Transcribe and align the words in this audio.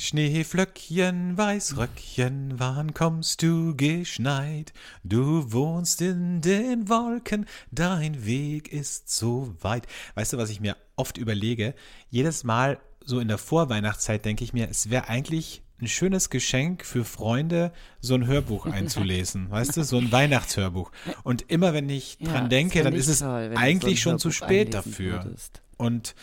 Schneeflöckchen, 0.00 1.36
Weißröckchen, 1.36 2.54
wann 2.56 2.94
kommst 2.94 3.42
du 3.42 3.74
geschneit? 3.74 4.72
Du 5.02 5.50
wohnst 5.52 6.00
in 6.00 6.40
den 6.40 6.88
Wolken, 6.88 7.46
dein 7.72 8.24
Weg 8.24 8.72
ist 8.72 9.10
so 9.10 9.56
weit. 9.60 9.88
Weißt 10.14 10.32
du, 10.32 10.38
was 10.38 10.50
ich 10.50 10.60
mir 10.60 10.76
oft 10.94 11.18
überlege? 11.18 11.74
Jedes 12.10 12.44
Mal 12.44 12.78
so 13.04 13.18
in 13.18 13.26
der 13.26 13.38
Vorweihnachtszeit 13.38 14.24
denke 14.24 14.44
ich 14.44 14.52
mir, 14.52 14.68
es 14.70 14.88
wäre 14.88 15.08
eigentlich 15.08 15.62
ein 15.80 15.88
schönes 15.88 16.30
Geschenk 16.30 16.84
für 16.84 17.04
Freunde, 17.04 17.72
so 18.00 18.14
ein 18.14 18.28
Hörbuch 18.28 18.66
einzulesen, 18.66 19.50
weißt 19.50 19.78
du, 19.78 19.82
so 19.82 19.98
ein 19.98 20.12
Weihnachtshörbuch. 20.12 20.92
Und 21.24 21.50
immer 21.50 21.74
wenn 21.74 21.88
ich 21.88 22.18
dran 22.18 22.44
ja, 22.44 22.48
denke, 22.48 22.84
dann 22.84 22.94
ist 22.94 23.08
es 23.08 23.18
toll, 23.18 23.52
eigentlich 23.56 24.00
so 24.00 24.10
schon 24.10 24.20
zu 24.20 24.30
spät 24.30 24.74
dafür. 24.74 25.24
Würdest. 25.24 25.60
Und 25.76 26.14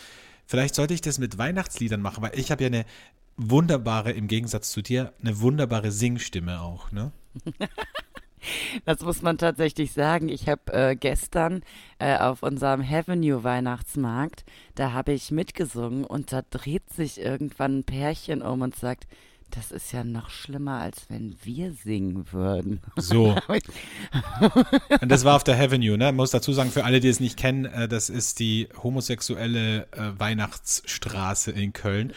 vielleicht 0.46 0.74
sollte 0.74 0.94
ich 0.94 1.02
das 1.02 1.18
mit 1.18 1.36
Weihnachtsliedern 1.36 2.00
machen, 2.00 2.22
weil 2.22 2.38
ich 2.38 2.50
habe 2.50 2.62
ja 2.62 2.68
eine 2.68 2.86
wunderbare, 3.36 4.12
im 4.12 4.28
Gegensatz 4.28 4.70
zu 4.70 4.82
dir, 4.82 5.12
eine 5.20 5.40
wunderbare 5.40 5.92
Singstimme 5.92 6.60
auch, 6.60 6.90
ne? 6.92 7.12
Das 8.84 9.00
muss 9.00 9.22
man 9.22 9.38
tatsächlich 9.38 9.92
sagen. 9.92 10.28
Ich 10.28 10.48
habe 10.48 10.72
äh, 10.72 10.94
gestern 10.94 11.62
äh, 11.98 12.16
auf 12.16 12.42
unserem 12.42 12.80
Avenue 12.80 13.42
Weihnachtsmarkt, 13.42 14.44
da 14.74 14.92
habe 14.92 15.12
ich 15.12 15.30
mitgesungen 15.30 16.04
und 16.04 16.32
da 16.32 16.42
dreht 16.48 16.88
sich 16.90 17.20
irgendwann 17.20 17.78
ein 17.78 17.84
Pärchen 17.84 18.42
um 18.42 18.62
und 18.62 18.76
sagt, 18.76 19.06
das 19.50 19.70
ist 19.70 19.92
ja 19.92 20.04
noch 20.04 20.30
schlimmer, 20.30 20.80
als 20.80 21.06
wenn 21.08 21.36
wir 21.42 21.72
singen 21.72 22.26
würden. 22.32 22.80
So. 22.96 23.36
Und 25.00 25.08
das 25.08 25.24
war 25.24 25.36
auf 25.36 25.44
der 25.44 25.58
Avenue, 25.58 25.96
ne? 25.96 26.10
Ich 26.10 26.14
muss 26.14 26.30
dazu 26.30 26.52
sagen, 26.52 26.70
für 26.70 26.84
alle, 26.84 27.00
die 27.00 27.08
es 27.08 27.20
nicht 27.20 27.36
kennen, 27.36 27.64
äh, 27.64 27.88
das 27.88 28.10
ist 28.10 28.38
die 28.38 28.68
homosexuelle 28.82 29.86
äh, 29.92 30.18
Weihnachtsstraße 30.18 31.52
in 31.52 31.72
Köln. 31.72 32.12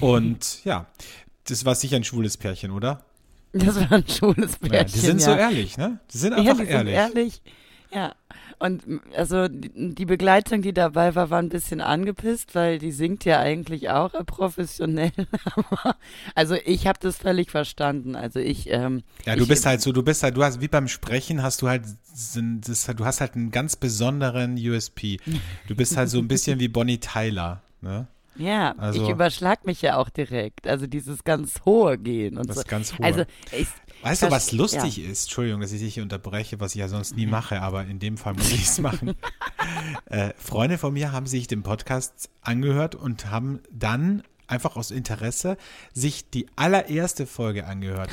Und 0.00 0.64
ja, 0.64 0.86
das 1.44 1.64
war 1.64 1.74
sicher 1.74 1.96
ein 1.96 2.04
schwules 2.04 2.36
Pärchen, 2.36 2.70
oder? 2.70 3.04
Das 3.52 3.76
war 3.76 3.92
ein 3.92 4.08
schwules 4.08 4.56
Pärchen. 4.56 4.74
Ja, 4.74 4.84
die 4.84 4.98
sind 4.98 5.20
ja. 5.20 5.26
so 5.26 5.32
ehrlich, 5.32 5.76
ne? 5.76 6.00
Die 6.12 6.18
sind 6.18 6.32
einfach 6.32 6.58
ja, 6.58 6.84
die 6.84 6.90
ehrlich. 6.90 6.94
Sind 6.94 7.16
ehrlich. 7.16 7.42
Ja. 7.92 8.14
Und 8.62 8.84
also 9.16 9.48
die 9.48 10.06
Begleitung, 10.06 10.62
die 10.62 10.72
dabei 10.72 11.16
war, 11.16 11.30
war 11.30 11.40
ein 11.40 11.48
bisschen 11.48 11.80
angepisst, 11.80 12.54
weil 12.54 12.78
die 12.78 12.92
singt 12.92 13.24
ja 13.24 13.40
eigentlich 13.40 13.90
auch 13.90 14.12
professionell. 14.24 15.10
also 16.36 16.54
ich 16.64 16.86
habe 16.86 16.96
das 17.02 17.16
völlig 17.16 17.50
verstanden. 17.50 18.14
Also 18.14 18.38
ich. 18.38 18.70
Ähm, 18.70 19.02
ja, 19.26 19.34
du 19.34 19.42
ich, 19.42 19.48
bist 19.48 19.66
halt 19.66 19.80
so, 19.80 19.90
du 19.90 20.04
bist 20.04 20.22
halt, 20.22 20.36
du 20.36 20.44
hast 20.44 20.60
wie 20.60 20.68
beim 20.68 20.86
Sprechen 20.86 21.42
hast 21.42 21.60
du 21.62 21.68
halt, 21.68 21.82
das, 22.12 22.86
du 22.86 23.04
hast 23.04 23.20
halt 23.20 23.34
einen 23.34 23.50
ganz 23.50 23.74
besonderen 23.74 24.56
USP. 24.56 25.18
Du 25.66 25.74
bist 25.74 25.96
halt 25.96 26.08
so 26.08 26.20
ein 26.20 26.28
bisschen 26.28 26.60
wie 26.60 26.68
Bonnie 26.68 26.98
Tyler. 26.98 27.62
Ne? 27.80 28.06
Ja, 28.36 28.76
also, 28.78 29.02
ich 29.02 29.08
überschlag 29.08 29.66
mich 29.66 29.82
ja 29.82 29.96
auch 29.96 30.08
direkt. 30.08 30.68
Also 30.68 30.86
dieses 30.86 31.24
ganz 31.24 31.62
hohe 31.64 31.98
Gehen 31.98 32.38
und 32.38 32.48
das 32.48 32.58
so. 32.58 32.62
ganz 32.68 32.92
hohe. 32.92 33.04
Also 33.04 33.24
ich, 33.50 33.66
weißt 34.02 34.22
du, 34.22 34.30
was 34.30 34.52
lustig 34.52 34.98
ja. 34.98 35.10
ist? 35.10 35.24
Entschuldigung, 35.24 35.60
dass 35.60 35.72
ich 35.72 35.80
dich 35.80 36.00
unterbreche, 36.00 36.60
was 36.60 36.74
ich 36.74 36.80
ja 36.80 36.88
sonst 36.88 37.16
nie 37.16 37.26
mache, 37.26 37.60
aber 37.60 37.84
in 37.84 37.98
dem 37.98 38.16
Fall 38.16 38.34
muss 38.34 38.52
ich 38.52 38.64
es 38.64 38.78
machen. 38.78 39.14
äh, 40.06 40.32
Freunde 40.36 40.78
von 40.78 40.92
mir 40.92 41.12
haben 41.12 41.26
sich 41.26 41.46
den 41.46 41.62
Podcast 41.62 42.30
angehört 42.42 42.94
und 42.94 43.30
haben 43.30 43.60
dann 43.70 44.22
einfach 44.52 44.76
aus 44.76 44.90
Interesse 44.90 45.56
sich 45.94 46.28
die 46.30 46.46
allererste 46.56 47.26
Folge 47.26 47.66
angehört. 47.66 48.10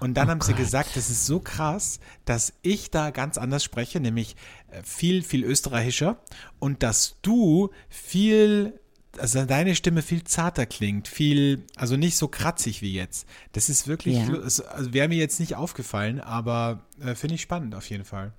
Und 0.00 0.14
dann 0.14 0.28
oh 0.28 0.30
haben 0.30 0.38
Gott. 0.38 0.48
sie 0.48 0.54
gesagt, 0.54 0.96
das 0.96 1.10
ist 1.10 1.26
so 1.26 1.38
krass, 1.38 2.00
dass 2.24 2.54
ich 2.62 2.90
da 2.90 3.10
ganz 3.10 3.36
anders 3.36 3.62
spreche, 3.62 4.00
nämlich 4.00 4.36
äh, 4.70 4.82
viel, 4.82 5.22
viel 5.22 5.44
österreichischer 5.44 6.18
und 6.58 6.82
dass 6.82 7.16
du 7.22 7.70
viel 7.88 8.80
also 9.18 9.44
deine 9.44 9.74
Stimme 9.74 10.02
viel 10.02 10.24
zarter 10.24 10.66
klingt, 10.66 11.08
viel, 11.08 11.64
also 11.76 11.96
nicht 11.96 12.16
so 12.16 12.28
kratzig 12.28 12.82
wie 12.82 12.92
jetzt. 12.92 13.26
Das 13.52 13.68
ist 13.68 13.88
wirklich, 13.88 14.16
ja. 14.16 14.34
also 14.34 14.92
wäre 14.92 15.08
mir 15.08 15.18
jetzt 15.18 15.40
nicht 15.40 15.56
aufgefallen, 15.56 16.20
aber 16.20 16.80
äh, 17.00 17.14
finde 17.14 17.36
ich 17.36 17.42
spannend 17.42 17.74
auf 17.74 17.88
jeden 17.88 18.04
Fall. 18.04 18.32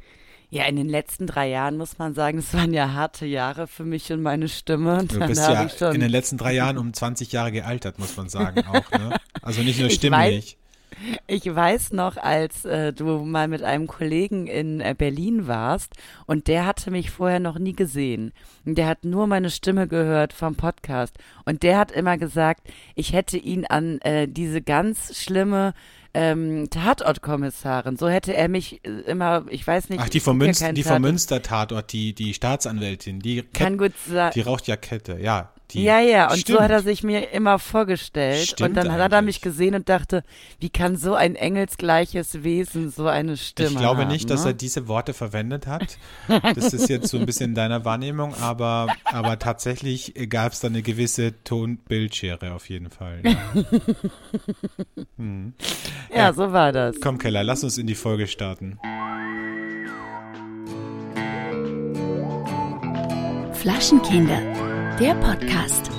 Ja, 0.49 0.65
in 0.65 0.77
den 0.77 0.87
letzten 0.87 1.27
drei 1.27 1.49
Jahren 1.49 1.75
muss 1.75 1.97
man 1.97 2.13
sagen, 2.13 2.37
es 2.37 2.53
waren 2.53 2.73
ja 2.73 2.93
harte 2.93 3.25
Jahre 3.25 3.67
für 3.67 3.83
mich 3.83 4.11
und 4.13 4.21
meine 4.21 4.47
Stimme. 4.47 5.03
Du 5.05 5.19
bist 5.19 5.41
ja 5.41 5.91
in 5.91 5.99
den 5.99 6.09
letzten 6.09 6.37
drei 6.37 6.53
Jahren 6.53 6.77
um 6.77 6.93
20 6.93 7.33
Jahre 7.33 7.51
gealtert, 7.51 7.99
muss 7.99 8.15
man 8.15 8.29
sagen 8.29 8.65
auch. 8.67 8.89
Ne? 8.91 9.17
Also 9.41 9.61
nicht 9.61 9.79
nur 9.79 9.89
stimmlich. 9.89 10.57
Ich 11.27 11.45
weiß 11.45 11.91
noch, 11.93 12.17
als 12.17 12.65
äh, 12.65 12.93
du 12.93 13.19
mal 13.19 13.47
mit 13.47 13.63
einem 13.63 13.87
Kollegen 13.87 14.47
in 14.47 14.81
äh, 14.81 14.95
Berlin 14.97 15.47
warst 15.47 15.93
und 16.25 16.47
der 16.47 16.65
hatte 16.65 16.91
mich 16.91 17.11
vorher 17.11 17.39
noch 17.39 17.59
nie 17.59 17.73
gesehen. 17.73 18.33
Und 18.65 18.77
der 18.77 18.87
hat 18.87 19.05
nur 19.05 19.27
meine 19.27 19.49
Stimme 19.49 19.87
gehört 19.87 20.33
vom 20.33 20.55
Podcast. 20.55 21.15
Und 21.45 21.63
der 21.63 21.77
hat 21.77 21.91
immer 21.91 22.17
gesagt, 22.17 22.67
ich 22.95 23.13
hätte 23.13 23.37
ihn 23.37 23.65
an 23.65 23.99
äh, 24.01 24.27
diese 24.27 24.61
ganz 24.61 25.21
schlimme 25.21 25.73
ähm, 26.13 26.69
Tatortkommissarin. 26.69 27.95
So 27.97 28.09
hätte 28.09 28.33
er 28.33 28.47
mich 28.47 28.83
äh, 28.83 28.89
immer, 29.01 29.45
ich 29.49 29.65
weiß 29.65 29.89
nicht. 29.89 30.01
Ach, 30.01 30.09
die 30.09 30.19
vom, 30.19 30.37
Münster, 30.37 30.73
die 30.73 30.83
vom 30.83 31.01
Münster-Tatort, 31.01 31.93
die, 31.93 32.13
die 32.13 32.33
Staatsanwältin, 32.33 33.19
die, 33.19 33.43
Kann 33.43 33.77
gut 33.77 33.93
sein. 34.07 34.31
die 34.33 34.41
raucht 34.41 34.67
ja 34.67 34.77
Kette, 34.77 35.19
ja. 35.19 35.51
Die, 35.71 35.83
ja, 35.83 35.99
ja, 35.99 36.31
und 36.31 36.39
stimmt. 36.39 36.59
so 36.59 36.63
hat 36.63 36.71
er 36.71 36.81
sich 36.81 37.03
mir 37.03 37.31
immer 37.31 37.59
vorgestellt. 37.59 38.47
Stimmt 38.47 38.69
und 38.69 38.75
dann 38.75 38.87
eigentlich. 38.87 39.03
hat 39.03 39.11
er 39.11 39.21
mich 39.21 39.41
gesehen 39.41 39.75
und 39.75 39.89
dachte, 39.89 40.23
wie 40.59 40.69
kann 40.69 40.95
so 40.95 41.13
ein 41.13 41.35
engelsgleiches 41.35 42.43
Wesen 42.43 42.89
so 42.89 43.07
eine 43.07 43.35
Stimme 43.35 43.69
haben? 43.69 43.75
Ich 43.75 43.81
glaube 43.81 44.01
haben, 44.03 44.07
nicht, 44.07 44.29
ne? 44.29 44.35
dass 44.35 44.45
er 44.45 44.53
diese 44.53 44.87
Worte 44.87 45.13
verwendet 45.13 45.67
hat. 45.67 45.97
Das 46.55 46.73
ist 46.73 46.89
jetzt 46.89 47.09
so 47.09 47.17
ein 47.17 47.25
bisschen 47.25 47.53
deiner 47.53 47.83
Wahrnehmung, 47.83 48.33
aber, 48.35 48.87
aber 49.03 49.39
tatsächlich 49.39 50.13
gab 50.29 50.53
es 50.53 50.61
da 50.61 50.69
eine 50.69 50.81
gewisse 50.81 51.33
Tonbildschere 51.43 52.53
auf 52.53 52.69
jeden 52.69 52.89
Fall. 52.89 53.21
Ja. 53.23 53.37
hm. 55.17 55.53
ja, 56.15 56.31
so 56.31 56.53
war 56.53 56.71
das. 56.71 56.99
Komm, 57.01 57.17
Keller, 57.17 57.43
lass 57.43 57.65
uns 57.65 57.77
in 57.77 57.87
die 57.87 57.95
Folge 57.95 58.27
starten. 58.27 58.79
Flaschenkinder 63.53 64.76
der 64.99 65.13
Podcast. 65.13 65.91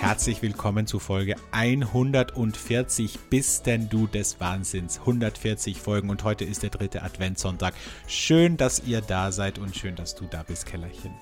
Herzlich 0.00 0.40
willkommen 0.42 0.86
zu 0.86 1.00
Folge 1.00 1.34
140. 1.50 3.18
Bist 3.28 3.66
denn 3.66 3.88
du 3.88 4.06
des 4.06 4.38
Wahnsinns? 4.38 5.00
140 5.00 5.80
Folgen 5.80 6.08
und 6.08 6.22
heute 6.22 6.44
ist 6.44 6.62
der 6.62 6.70
dritte 6.70 7.02
Adventssonntag. 7.02 7.74
Schön, 8.06 8.56
dass 8.56 8.84
ihr 8.86 9.00
da 9.00 9.32
seid 9.32 9.58
und 9.58 9.74
schön, 9.74 9.96
dass 9.96 10.14
du 10.14 10.26
da 10.26 10.44
bist, 10.44 10.66
Kellerchen. 10.66 11.12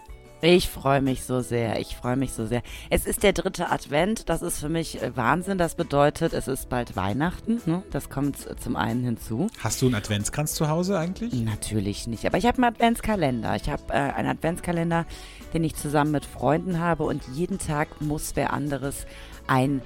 Ich 0.41 0.69
freue 0.69 1.00
mich 1.00 1.25
so 1.25 1.41
sehr. 1.41 1.81
Ich 1.81 1.97
freue 1.97 2.15
mich 2.15 2.32
so 2.32 2.47
sehr. 2.47 2.62
Es 2.91 3.06
ist 3.06 3.25
der 3.25 3.32
dritte 3.32 3.71
Advent. 3.71 4.28
Das 4.28 4.41
ist 4.41 4.60
für 4.60 4.69
mich 4.69 5.03
äh, 5.03 5.16
Wahnsinn. 5.16 5.59
Das 5.59 5.75
bedeutet, 5.75 6.32
es 6.32 6.47
ist 6.47 6.69
bald 6.69 6.94
Weihnachten. 6.94 7.60
Ne? 7.66 7.82
Das 7.91 8.09
kommt 8.09 8.37
zum 8.60 8.77
einen 8.77 9.03
hinzu. 9.03 9.48
Hast 9.59 9.82
du 9.82 9.87
einen 9.87 9.97
Adventskranz 9.97 10.54
zu 10.54 10.69
Hause 10.69 10.97
eigentlich? 10.97 11.32
Natürlich 11.32 12.06
nicht. 12.06 12.25
Aber 12.25 12.38
ich 12.38 12.47
habe 12.47 12.59
einen 12.59 12.72
Adventskalender. 12.72 13.56
Ich 13.56 13.69
habe 13.69 13.82
äh, 13.88 13.97
einen 13.97 14.28
Adventskalender, 14.28 15.06
den 15.54 15.65
ich 15.65 15.75
zusammen 15.75 16.12
mit 16.12 16.25
Freunden 16.25 16.78
habe. 16.78 17.03
Und 17.03 17.22
jeden 17.34 17.59
Tag 17.59 18.00
muss 18.00 18.37
wer 18.37 18.53
anderes 18.53 19.06
ein 19.48 19.82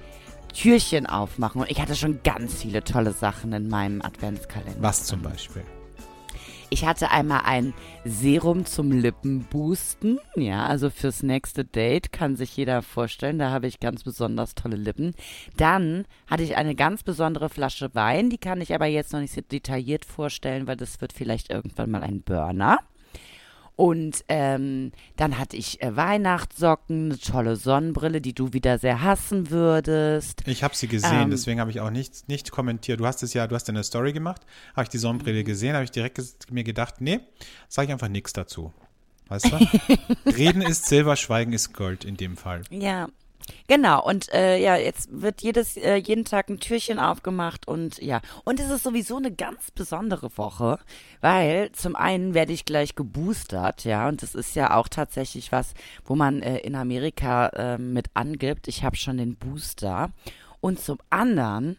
Türchen 0.52 1.06
aufmachen. 1.06 1.62
Und 1.62 1.70
ich 1.70 1.80
hatte 1.80 1.96
schon 1.96 2.20
ganz 2.24 2.56
viele 2.56 2.84
tolle 2.84 3.12
Sachen 3.12 3.54
in 3.54 3.68
meinem 3.68 4.02
Adventskalender. 4.02 4.82
Was 4.82 5.04
zum 5.04 5.22
Beispiel? 5.22 5.62
Ich 6.72 6.86
hatte 6.86 7.10
einmal 7.10 7.42
ein 7.44 7.74
Serum 8.06 8.64
zum 8.64 8.92
Lippenboosten. 8.92 10.18
Ja, 10.36 10.64
also 10.64 10.88
fürs 10.88 11.22
nächste 11.22 11.66
Date 11.66 12.12
kann 12.12 12.34
sich 12.34 12.56
jeder 12.56 12.80
vorstellen. 12.80 13.38
Da 13.38 13.50
habe 13.50 13.66
ich 13.66 13.78
ganz 13.78 14.04
besonders 14.04 14.54
tolle 14.54 14.76
Lippen. 14.76 15.14
Dann 15.58 16.06
hatte 16.26 16.44
ich 16.44 16.56
eine 16.56 16.74
ganz 16.74 17.02
besondere 17.02 17.50
Flasche 17.50 17.94
Wein. 17.94 18.30
Die 18.30 18.38
kann 18.38 18.62
ich 18.62 18.74
aber 18.74 18.86
jetzt 18.86 19.12
noch 19.12 19.20
nicht 19.20 19.34
so 19.34 19.42
detailliert 19.42 20.06
vorstellen, 20.06 20.66
weil 20.66 20.78
das 20.78 20.98
wird 21.02 21.12
vielleicht 21.12 21.50
irgendwann 21.50 21.90
mal 21.90 22.02
ein 22.02 22.22
Burner. 22.22 22.78
Und 23.74 24.24
ähm, 24.28 24.92
dann 25.16 25.38
hatte 25.38 25.56
ich 25.56 25.82
äh, 25.82 25.96
Weihnachtssocken, 25.96 27.06
eine 27.06 27.18
tolle 27.18 27.56
Sonnenbrille, 27.56 28.20
die 28.20 28.34
du 28.34 28.52
wieder 28.52 28.78
sehr 28.78 29.02
hassen 29.02 29.50
würdest. 29.50 30.42
Ich 30.46 30.62
habe 30.62 30.76
sie 30.76 30.88
gesehen, 30.88 31.22
ähm, 31.22 31.30
deswegen 31.30 31.58
habe 31.58 31.70
ich 31.70 31.80
auch 31.80 31.90
nicht, 31.90 32.28
nicht 32.28 32.50
kommentiert. 32.50 33.00
Du 33.00 33.06
hast 33.06 33.22
es 33.22 33.32
ja, 33.32 33.46
du 33.46 33.54
hast 33.54 33.68
eine 33.70 33.82
Story 33.82 34.12
gemacht, 34.12 34.42
habe 34.72 34.84
ich 34.84 34.90
die 34.90 34.98
Sonnenbrille 34.98 35.40
mhm. 35.40 35.46
gesehen, 35.46 35.74
habe 35.74 35.84
ich 35.84 35.90
direkt 35.90 36.20
mir 36.50 36.64
gedacht, 36.64 37.00
nee, 37.00 37.20
sage 37.68 37.86
ich 37.86 37.92
einfach 37.92 38.08
nichts 38.08 38.32
dazu. 38.32 38.72
Weißt 39.28 39.50
du? 39.50 39.56
Reden 40.26 40.60
ist 40.60 40.86
Silber, 40.86 41.16
Schweigen 41.16 41.54
ist 41.54 41.72
Gold 41.72 42.04
in 42.04 42.18
dem 42.18 42.36
Fall. 42.36 42.62
Ja, 42.70 43.08
Genau, 43.68 44.04
und 44.04 44.32
äh, 44.32 44.58
ja, 44.58 44.76
jetzt 44.76 45.08
wird 45.10 45.42
jedes, 45.42 45.76
äh, 45.76 45.96
jeden 45.96 46.24
Tag 46.24 46.48
ein 46.48 46.60
Türchen 46.60 46.98
aufgemacht 46.98 47.68
und 47.68 47.98
ja. 47.98 48.20
Und 48.44 48.60
es 48.60 48.70
ist 48.70 48.82
sowieso 48.82 49.16
eine 49.16 49.32
ganz 49.32 49.70
besondere 49.70 50.36
Woche, 50.36 50.78
weil 51.20 51.72
zum 51.72 51.96
einen 51.96 52.34
werde 52.34 52.52
ich 52.52 52.64
gleich 52.64 52.94
geboostert, 52.94 53.84
ja, 53.84 54.08
und 54.08 54.22
das 54.22 54.34
ist 54.34 54.54
ja 54.54 54.76
auch 54.76 54.88
tatsächlich 54.88 55.52
was, 55.52 55.74
wo 56.04 56.14
man 56.14 56.42
äh, 56.42 56.58
in 56.58 56.74
Amerika 56.74 57.48
äh, 57.48 57.78
mit 57.78 58.06
angibt, 58.14 58.68
ich 58.68 58.84
habe 58.84 58.96
schon 58.96 59.16
den 59.18 59.36
Booster. 59.36 60.10
Und 60.60 60.78
zum 60.78 60.98
anderen 61.10 61.76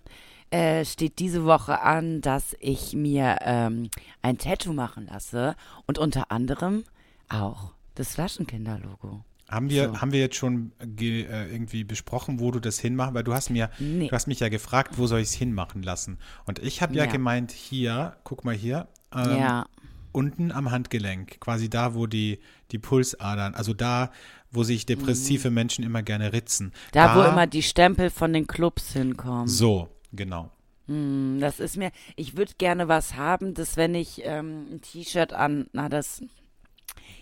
äh, 0.51 0.85
steht 0.85 1.19
diese 1.19 1.45
Woche 1.45 1.81
an, 1.81 2.21
dass 2.21 2.55
ich 2.59 2.93
mir 2.93 3.37
ähm, 3.41 3.89
ein 4.21 4.37
Tattoo 4.37 4.73
machen 4.73 5.07
lasse 5.07 5.55
und 5.87 5.97
unter 5.97 6.31
anderem 6.31 6.83
auch 7.29 7.71
das 7.95 8.13
Flaschenkinder-Logo. 8.13 9.23
Haben 9.53 9.69
wir, 9.69 9.89
So. 9.89 10.01
haben 10.01 10.11
wir 10.11 10.19
jetzt 10.19 10.35
schon 10.35 10.71
ge, 10.79 11.23
äh, 11.23 11.51
irgendwie 11.51 11.83
besprochen, 11.83 12.39
wo 12.39 12.51
du 12.51 12.59
das 12.59 12.79
hinmachen? 12.79 13.13
Weil 13.13 13.23
du 13.23 13.33
hast 13.33 13.49
mir, 13.49 13.69
Nee. 13.79 14.07
du 14.07 14.11
hast 14.15 14.27
mich 14.27 14.39
ja 14.39 14.49
gefragt, 14.49 14.97
wo 14.97 15.07
soll 15.07 15.19
ich 15.19 15.27
es 15.29 15.33
hinmachen 15.33 15.83
lassen? 15.83 16.17
Und 16.45 16.59
ich 16.59 16.81
habe 16.81 16.93
ja, 16.95 17.05
Ja. 17.05 17.11
gemeint, 17.11 17.51
hier, 17.51 18.15
guck 18.23 18.43
mal 18.45 18.55
hier, 18.55 18.87
ähm, 19.15 19.37
ja, 19.37 19.65
unten 20.11 20.51
am 20.51 20.69
Handgelenk, 20.71 21.39
quasi 21.39 21.69
da, 21.69 21.95
wo 21.95 22.05
die, 22.07 22.39
die 22.71 22.77
Pulsadern, 22.79 23.55
also 23.55 23.73
da, 23.73 24.11
wo 24.51 24.63
sich 24.63 24.85
depressive 24.85 25.49
Menschen 25.49 25.83
immer 25.83 26.03
gerne 26.03 26.33
ritzen. 26.33 26.67
Mhm. 26.67 26.71
da, 26.91 27.15
wo 27.15 27.21
immer 27.23 27.47
die 27.47 27.63
Stempel 27.63 28.09
von 28.11 28.31
den 28.33 28.45
Clubs 28.47 28.93
hinkommen. 28.93 29.47
So, 29.47 29.89
genau. 30.11 30.51
Hm, 30.87 31.37
das 31.39 31.59
ist 31.59 31.77
mir, 31.77 31.91
ich 32.15 32.35
würde 32.37 32.53
gerne 32.57 32.87
was 32.87 33.15
haben, 33.15 33.53
dass 33.53 33.77
wenn 33.77 33.95
ich 33.95 34.21
ähm, 34.25 34.67
ein 34.73 34.81
T-Shirt 34.81 35.33
an, 35.33 35.67
na 35.73 35.89
das, 35.89 36.21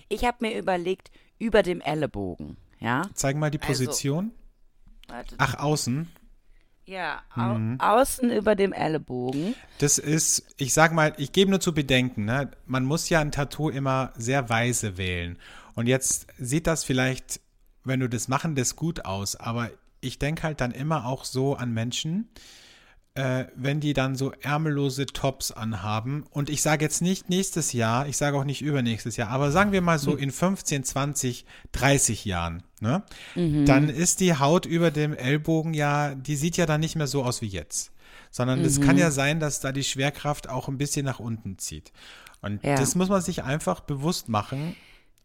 ich 0.09 0.25
habe 0.25 0.37
mir 0.41 0.57
überlegt, 0.57 1.11
über 1.41 1.63
dem 1.63 1.81
Ellenbogen, 1.81 2.57
ja. 2.79 3.01
Zeig 3.15 3.35
mal 3.35 3.49
die 3.51 3.59
Also- 3.59 3.67
Position. 3.85 4.31
Warte, 5.07 5.35
Ach, 5.39 5.55
außen. 5.55 6.07
ja, 6.85 7.21
au 7.35 7.57
außen 7.79 8.31
über 8.31 8.55
dem 8.55 8.71
Ellenbogen. 8.73 9.55
Das 9.79 9.97
ist, 9.97 10.45
ich 10.57 10.73
sag 10.73 10.93
mal, 10.93 11.13
ich 11.17 11.31
gebe 11.33 11.49
nur 11.51 11.59
zu 11.59 11.73
bedenken, 11.73 12.25
ne? 12.25 12.51
man 12.65 12.85
muss 12.85 13.09
ja 13.09 13.19
ein 13.19 13.31
Tattoo 13.31 13.69
immer 13.69 14.13
sehr 14.15 14.47
weise 14.49 14.97
wählen. 14.97 15.37
Und 15.75 15.87
jetzt 15.87 16.27
sieht 16.37 16.67
das 16.67 16.83
vielleicht, 16.83 17.41
wenn 17.83 17.99
du 17.99 18.07
das 18.07 18.27
machen, 18.27 18.55
das 18.55 18.75
gut 18.75 19.05
aus, 19.05 19.35
aber 19.35 19.69
ich 19.99 20.17
denke 20.19 20.43
halt 20.43 20.61
dann 20.61 20.71
immer 20.71 21.05
auch 21.05 21.25
so 21.25 21.55
an 21.55 21.73
Menschen, 21.73 22.29
äh, 22.35 22.39
wenn 23.13 23.81
die 23.81 23.93
dann 23.93 24.15
so 24.15 24.31
ärmellose 24.41 25.05
Tops 25.05 25.51
anhaben. 25.51 26.23
Und 26.29 26.49
ich 26.49 26.61
sage 26.61 26.85
jetzt 26.85 27.01
nicht 27.01 27.29
nächstes 27.29 27.73
Jahr, 27.73 28.07
ich 28.07 28.15
sage 28.15 28.37
auch 28.37 28.45
nicht 28.45 28.61
übernächstes 28.61 29.17
Jahr, 29.17 29.29
aber 29.29 29.51
sagen 29.51 29.73
wir 29.73 29.81
mal 29.81 29.99
so 29.99 30.15
in 30.15 30.31
15, 30.31 30.85
20, 30.85 31.45
30 31.73 32.23
Jahren, 32.25 32.63
ne? 32.79 33.03
Dann 33.65 33.89
ist 33.89 34.21
die 34.21 34.35
Haut 34.35 34.65
über 34.65 34.91
dem 34.91 35.13
Ellbogen 35.13 35.73
ja, 35.73 36.15
die 36.15 36.37
sieht 36.37 36.55
ja 36.55 36.65
dann 36.65 36.79
nicht 36.79 36.95
mehr 36.95 37.07
so 37.07 37.23
aus 37.23 37.41
wie 37.41 37.47
jetzt. 37.47 37.91
Sondern 38.33 38.61
es 38.63 38.79
kann 38.79 38.97
ja 38.97 39.11
sein, 39.11 39.41
dass 39.41 39.59
da 39.59 39.73
die 39.73 39.83
Schwerkraft 39.83 40.47
auch 40.47 40.69
ein 40.69 40.77
bisschen 40.77 41.05
nach 41.05 41.19
unten 41.19 41.57
zieht. 41.57 41.91
Und 42.41 42.63
Ja. 42.63 42.75
das 42.75 42.95
muss 42.95 43.09
man 43.09 43.21
sich 43.21 43.43
einfach 43.43 43.81
bewusst 43.81 44.29
machen, 44.29 44.77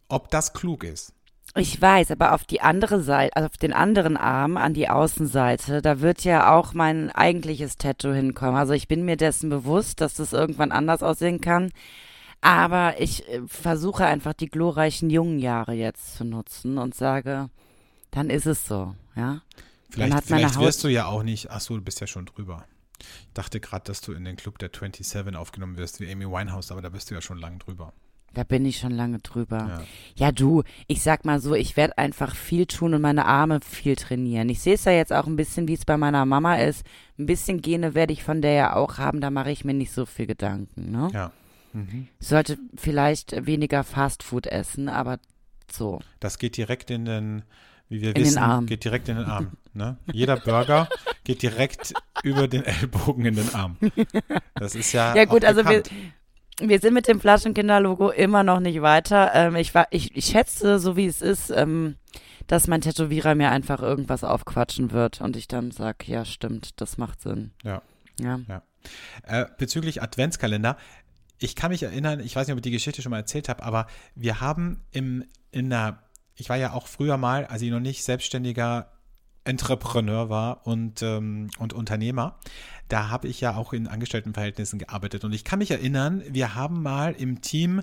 ob 0.09 0.29
das 0.29 0.51
klug 0.51 0.83
ist. 0.83 1.13
Ich 1.57 1.81
weiß, 1.81 2.11
aber 2.11 2.33
auf 2.33 2.45
die 2.45 2.61
andere 2.61 3.01
Seite, 3.01 3.35
also 3.35 3.47
auf 3.47 3.57
den 3.57 3.73
anderen 3.73 4.15
Arm, 4.15 4.57
an 4.57 4.73
die 4.73 4.89
Außenseite, 4.89 5.81
da 5.81 6.01
wird 6.01 6.23
ja 6.23 6.53
auch 6.55 6.73
mein 6.73 7.11
eigentliches 7.11 7.77
Tattoo 7.77 8.13
hinkommen. 8.13 8.55
Also 8.55 8.73
ich 8.73 8.87
bin 8.87 9.05
mir 9.05 9.17
dessen 9.17 9.49
bewusst, 9.49 10.01
dass 10.01 10.15
das 10.15 10.33
irgendwann 10.33 10.71
anders 10.71 11.01
aussehen 11.03 11.41
kann. 11.41 11.71
Aber 12.41 13.01
ich 13.01 13.27
äh, 13.27 13.41
versuche 13.47 14.05
einfach 14.05 14.33
die 14.33 14.49
glorreichen 14.49 15.09
jungen 15.09 15.39
Jahre 15.39 15.73
jetzt 15.73 16.15
zu 16.17 16.23
nutzen 16.23 16.77
und 16.77 16.93
sage, 16.93 17.49
dann 18.11 18.29
ist 18.29 18.45
es 18.45 18.67
so, 18.67 18.95
ja. 19.15 19.41
Vielleicht, 19.89 20.13
hat 20.13 20.29
meine 20.29 20.49
vielleicht 20.49 20.59
wirst 20.59 20.83
du 20.83 20.89
ja 20.89 21.07
auch 21.07 21.23
nicht, 21.23 21.49
ach 21.49 21.61
so, 21.61 21.75
du 21.75 21.81
bist 21.81 21.99
ja 21.99 22.07
schon 22.07 22.25
drüber. 22.25 22.65
Ich 22.99 23.33
dachte 23.33 23.59
gerade, 23.59 23.85
dass 23.85 24.01
du 24.01 24.11
in 24.11 24.25
den 24.25 24.35
Club 24.35 24.59
der 24.59 24.69
27 24.69 25.35
aufgenommen 25.35 25.77
wirst 25.77 25.99
wie 25.99 26.11
Amy 26.11 26.25
Winehouse, 26.25 26.71
aber 26.71 26.81
da 26.81 26.89
bist 26.89 27.09
du 27.09 27.15
ja 27.15 27.21
schon 27.21 27.37
lang 27.37 27.57
drüber. 27.59 27.93
Da 28.33 28.43
bin 28.43 28.65
ich 28.65 28.77
schon 28.77 28.91
lange 28.91 29.19
drüber. 29.19 29.57
Ja. 29.57 30.27
Ja, 30.27 30.31
du, 30.31 30.63
ich 30.87 31.01
sag 31.01 31.25
mal 31.25 31.39
so, 31.39 31.55
ich 31.55 31.75
werde 31.75 31.97
einfach 31.97 32.35
viel 32.35 32.65
tun 32.67 32.93
und 32.93 33.01
meine 33.01 33.25
Arme 33.25 33.59
viel 33.61 33.95
trainieren. 33.95 34.49
Ich 34.49 34.59
sehe 34.59 34.75
es 34.75 34.85
ja 34.85 34.91
jetzt 34.91 35.11
auch 35.11 35.25
ein 35.25 35.35
bisschen, 35.35 35.67
wie 35.67 35.73
es 35.73 35.85
bei 35.85 35.97
meiner 35.97 36.25
Mama 36.25 36.55
ist. 36.57 36.85
Ein 37.17 37.25
bisschen 37.25 37.61
Gene 37.61 37.95
werde 37.95 38.13
ich 38.13 38.23
von 38.23 38.41
der 38.41 38.53
ja 38.53 38.75
auch 38.75 38.99
haben, 38.99 39.21
da 39.21 39.31
mache 39.31 39.51
ich 39.51 39.65
mir 39.65 39.73
nicht 39.73 39.91
so 39.91 40.05
viel 40.05 40.27
Gedanken. 40.27 40.91
Ne? 40.91 41.09
Ja. 41.13 41.31
Mhm. 41.73 42.07
Ich 42.19 42.27
sollte 42.27 42.57
vielleicht 42.75 43.45
weniger 43.45 43.83
Fastfood 43.83 44.47
essen, 44.47 44.87
aber 44.89 45.19
so. 45.71 45.99
Das 46.19 46.37
geht 46.37 46.57
direkt 46.57 46.91
in 46.91 47.05
den, 47.05 47.43
wie 47.89 48.01
wir 48.01 48.09
In 48.09 48.15
den 48.15 48.25
wissen, 48.25 48.37
Arm. 48.37 48.65
geht 48.67 48.83
direkt 48.83 49.09
in 49.09 49.17
den 49.17 49.25
Arm. 49.25 49.51
Ne? 49.73 49.97
Jeder 50.11 50.37
Burger 50.37 50.89
geht 51.23 51.41
direkt 51.41 51.93
über 52.23 52.47
den 52.47 52.63
Ellbogen 52.63 53.25
in 53.25 53.35
den 53.35 53.53
Arm. 53.53 53.77
Das 54.55 54.75
ist 54.75 54.91
ja. 54.93 55.15
Ja 55.15 55.25
gut, 55.25 55.43
auch 55.43 55.49
also 55.49 55.63
wir, 55.65 55.81
bekannt. 55.83 55.91
Wir 56.59 56.79
sind 56.79 56.93
mit 56.93 57.07
dem 57.07 57.19
Flaschenkinder-Logo 57.19 58.09
immer 58.09 58.43
noch 58.43 58.59
nicht 58.59 58.81
weiter. 58.81 59.31
Ähm, 59.33 59.55
ich, 59.55 59.75
war, 59.75 59.87
ich, 59.91 60.15
ich 60.15 60.25
schätze, 60.25 60.79
so 60.79 60.95
wie 60.95 61.05
es 61.05 61.21
ist, 61.21 61.49
ähm, 61.49 61.95
dass 62.47 62.67
mein 62.67 62.81
Tätowierer 62.81 63.35
mir 63.35 63.51
einfach 63.51 63.81
irgendwas 63.81 64.23
aufquatschen 64.23 64.91
wird 64.91 65.21
und 65.21 65.35
ich 65.35 65.47
dann 65.47 65.71
sag, 65.71 66.07
ja 66.07 66.25
stimmt, 66.25 66.79
das 66.81 66.97
macht 66.97 67.21
Sinn. 67.21 67.51
Ja. 67.63 67.81
Ja. 68.47 68.63
Äh, 69.23 69.45
bezüglich 69.57 70.01
Adventskalender, 70.01 70.77
ich 71.39 71.55
kann 71.55 71.71
mich 71.71 71.83
erinnern, 71.83 72.19
ich 72.19 72.35
weiß 72.35 72.47
nicht, 72.47 72.53
ob 72.53 72.59
ich 72.59 72.63
die 72.63 72.71
Geschichte 72.71 73.01
schon 73.01 73.11
mal 73.11 73.17
erzählt 73.17 73.49
habe, 73.49 73.63
aber 73.63 73.87
wir 74.15 74.41
haben 74.41 74.83
im, 74.91 75.25
in 75.51 75.69
der, 75.69 76.01
ich 76.35 76.49
war 76.49 76.57
ja 76.57 76.73
auch 76.73 76.87
früher 76.87 77.17
mal, 77.17 77.45
als 77.45 77.61
ich 77.61 77.69
noch 77.69 77.79
nicht 77.79 78.03
selbstständiger 78.03 78.91
Entrepreneur 79.47 80.29
war 80.29 80.67
und, 80.67 81.01
ähm, 81.01 81.49
und 81.57 81.73
Unternehmer, 81.73 82.37
da 82.89 83.09
habe 83.09 83.27
ich 83.27 83.41
ja 83.41 83.55
auch 83.55 83.73
in 83.73 83.87
Angestelltenverhältnissen 83.87 84.79
gearbeitet. 84.79 85.23
Und 85.23 85.33
ich 85.33 85.43
kann 85.43 85.59
mich 85.59 85.71
erinnern, 85.71 86.23
wir 86.29 86.55
haben 86.55 86.81
mal 86.83 87.13
im 87.13 87.41
Team 87.41 87.81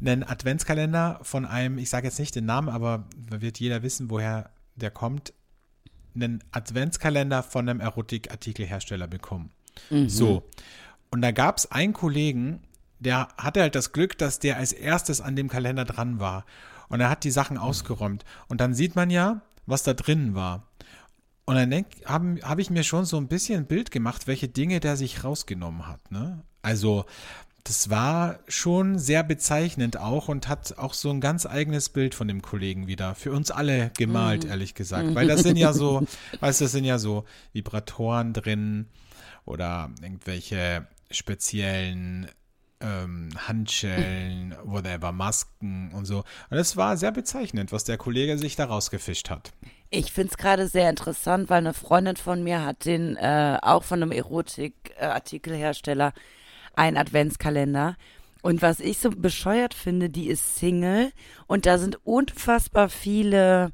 einen 0.00 0.22
Adventskalender 0.22 1.20
von 1.22 1.44
einem, 1.44 1.78
ich 1.78 1.90
sage 1.90 2.06
jetzt 2.06 2.18
nicht 2.18 2.34
den 2.34 2.46
Namen, 2.46 2.68
aber 2.68 3.04
da 3.30 3.40
wird 3.40 3.60
jeder 3.60 3.82
wissen, 3.82 4.10
woher 4.10 4.50
der 4.76 4.90
kommt, 4.90 5.32
einen 6.14 6.42
Adventskalender 6.52 7.42
von 7.42 7.68
einem 7.68 7.80
Erotikartikelhersteller 7.80 9.06
bekommen. 9.06 9.50
So. 10.08 10.44
Und 11.10 11.22
da 11.22 11.30
gab 11.32 11.58
es 11.58 11.70
einen 11.70 11.92
Kollegen, 11.92 12.60
der 12.98 13.28
hatte 13.36 13.60
halt 13.60 13.74
das 13.74 13.92
Glück, 13.92 14.16
dass 14.18 14.38
der 14.38 14.56
als 14.56 14.72
erstes 14.72 15.20
an 15.20 15.36
dem 15.36 15.48
Kalender 15.48 15.84
dran 15.84 16.20
war. 16.20 16.44
Und 16.88 17.00
er 17.00 17.10
hat 17.10 17.24
die 17.24 17.30
Sachen 17.30 17.58
ausgeräumt. 17.58 18.24
Und 18.48 18.60
dann 18.60 18.74
sieht 18.74 18.94
man 18.94 19.10
ja, 19.10 19.42
was 19.66 19.82
da 19.82 19.94
drin 19.94 20.34
war. 20.34 20.68
Und 21.46 21.56
dann 21.56 21.84
habe 22.06 22.40
hab 22.42 22.58
ich 22.58 22.70
mir 22.70 22.84
schon 22.84 23.04
so 23.04 23.18
ein 23.18 23.28
bisschen 23.28 23.60
ein 23.60 23.66
Bild 23.66 23.90
gemacht, 23.90 24.26
welche 24.26 24.48
Dinge 24.48 24.80
der 24.80 24.96
sich 24.96 25.24
rausgenommen 25.24 25.86
hat. 25.86 26.10
Ne? 26.10 26.42
Also, 26.62 27.04
das 27.64 27.88
war 27.88 28.40
schon 28.46 28.98
sehr 28.98 29.22
bezeichnend 29.22 29.96
auch 29.98 30.28
und 30.28 30.48
hat 30.48 30.76
auch 30.78 30.92
so 30.92 31.10
ein 31.10 31.20
ganz 31.20 31.46
eigenes 31.46 31.88
Bild 31.88 32.14
von 32.14 32.28
dem 32.28 32.42
Kollegen 32.42 32.86
wieder 32.86 33.14
für 33.14 33.32
uns 33.32 33.50
alle 33.50 33.90
gemalt, 33.96 34.44
ehrlich 34.44 34.74
gesagt. 34.74 35.14
Weil 35.14 35.28
das 35.28 35.42
sind 35.42 35.56
ja 35.56 35.72
so, 35.72 36.06
weißt 36.40 36.60
du, 36.60 36.64
das 36.66 36.72
sind 36.72 36.84
ja 36.84 36.98
so 36.98 37.24
Vibratoren 37.52 38.34
drin 38.34 38.86
oder 39.46 39.90
irgendwelche 40.02 40.86
speziellen 41.10 42.28
ähm, 42.84 43.30
Handschellen, 43.48 44.54
whatever, 44.64 45.12
Masken 45.12 45.90
und 45.92 46.04
so. 46.04 46.24
Und 46.50 46.58
es 46.58 46.76
war 46.76 46.96
sehr 46.96 47.12
bezeichnend, 47.12 47.72
was 47.72 47.84
der 47.84 47.96
Kollege 47.96 48.38
sich 48.38 48.56
da 48.56 48.66
rausgefischt 48.66 49.30
hat. 49.30 49.52
Ich 49.90 50.12
finde 50.12 50.32
es 50.32 50.38
gerade 50.38 50.68
sehr 50.68 50.90
interessant, 50.90 51.50
weil 51.50 51.58
eine 51.58 51.74
Freundin 51.74 52.16
von 52.16 52.42
mir 52.42 52.64
hat 52.64 52.84
den 52.84 53.16
äh, 53.16 53.58
auch 53.62 53.84
von 53.84 54.02
einem 54.02 54.12
Erotikartikelhersteller 54.12 56.12
einen 56.74 56.96
Adventskalender. 56.96 57.96
Und 58.42 58.60
was 58.60 58.80
ich 58.80 58.98
so 58.98 59.10
bescheuert 59.10 59.72
finde, 59.72 60.10
die 60.10 60.26
ist 60.26 60.56
Single 60.56 61.12
und 61.46 61.64
da 61.64 61.78
sind 61.78 61.98
unfassbar 62.04 62.90
viele 62.90 63.70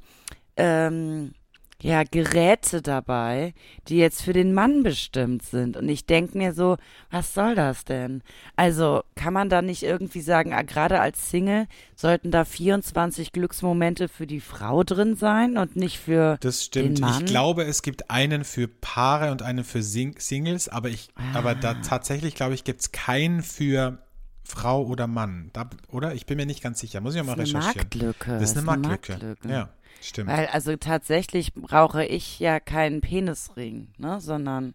ähm, 0.57 1.33
ja, 1.83 2.03
Geräte 2.05 2.83
dabei, 2.83 3.55
die 3.89 3.97
jetzt 3.97 4.23
für 4.23 4.33
den 4.33 4.53
Mann 4.55 4.83
bestimmt 4.83 5.43
sind. 5.43 5.77
Und 5.77 5.89
ich 5.89 6.05
denke 6.07 6.37
mir 6.37 6.53
so, 6.53 6.77
was 7.11 7.33
soll 7.35 7.55
das 7.55 7.85
denn? 7.85 8.23
Also 8.57 9.03
kann 9.15 9.33
man 9.33 9.49
da 9.49 9.63
nicht 9.63 9.83
irgendwie 9.83 10.21
sagen, 10.21 10.53
ah, 10.53 10.63
gerade 10.63 11.01
als 11.01 11.31
Single 11.31 11.67
sollten 11.97 12.31
da 12.31 12.45
24 12.45 13.33
Glücksmomente 13.33 14.09
für 14.09 14.27
die 14.27 14.41
Frau 14.41 14.83
drin 14.85 15.17
sein 15.17 15.57
und 15.57 15.77
nicht 15.77 15.99
für 15.99 16.37
Das 16.41 16.65
stimmt. 16.65 16.99
den 16.99 17.01
Mann? 17.03 17.21
Ich 17.25 17.27
glaube, 17.31 17.65
es 17.65 17.83
gibt 17.83 18.11
einen 18.11 18.45
für 18.45 18.69
Paare 18.69 19.31
und 19.31 19.43
einen 19.43 19.65
für 19.65 19.83
Sing 19.83 20.17
Singles, 20.19 20.69
aber 20.69 20.89
ich, 20.89 21.09
aber 21.35 21.55
da 21.55 21.71
Ah. 21.71 21.83
tatsächlich, 21.87 22.35
glaube 22.35 22.55
ich, 22.55 22.65
gibt 22.65 22.81
es 22.81 22.93
keinen 22.93 23.43
für 23.43 23.99
Frau 24.45 24.85
oder 24.85 25.07
Mann. 25.07 25.51
Da, 25.53 25.71
oder? 25.89 26.15
Ich 26.15 26.27
bin 26.27 26.37
mir 26.37 26.45
nicht 26.47 26.63
ganz 26.63 26.81
sicher. 26.81 27.01
Muss 27.01 27.15
ich 27.15 27.23
mal 27.23 27.37
Das 27.37 27.49
ist 27.49 27.55
eine 27.55 27.65
recherchieren. 27.67 28.43
Ist 28.43 28.57
eine 28.57 28.67
Marktlücke. 28.67 29.13
Marktlücke. 29.13 29.49
Ja, 29.49 29.69
stimmt. 30.01 30.29
Weil 30.31 30.47
also 30.49 30.77
tatsächlich 30.77 31.55
brauche 31.55 32.05
ich 32.05 32.39
ja 32.39 32.61
keinen 32.61 33.01
Penisring, 33.01 33.89
ne, 33.99 34.21
sondern 34.21 34.75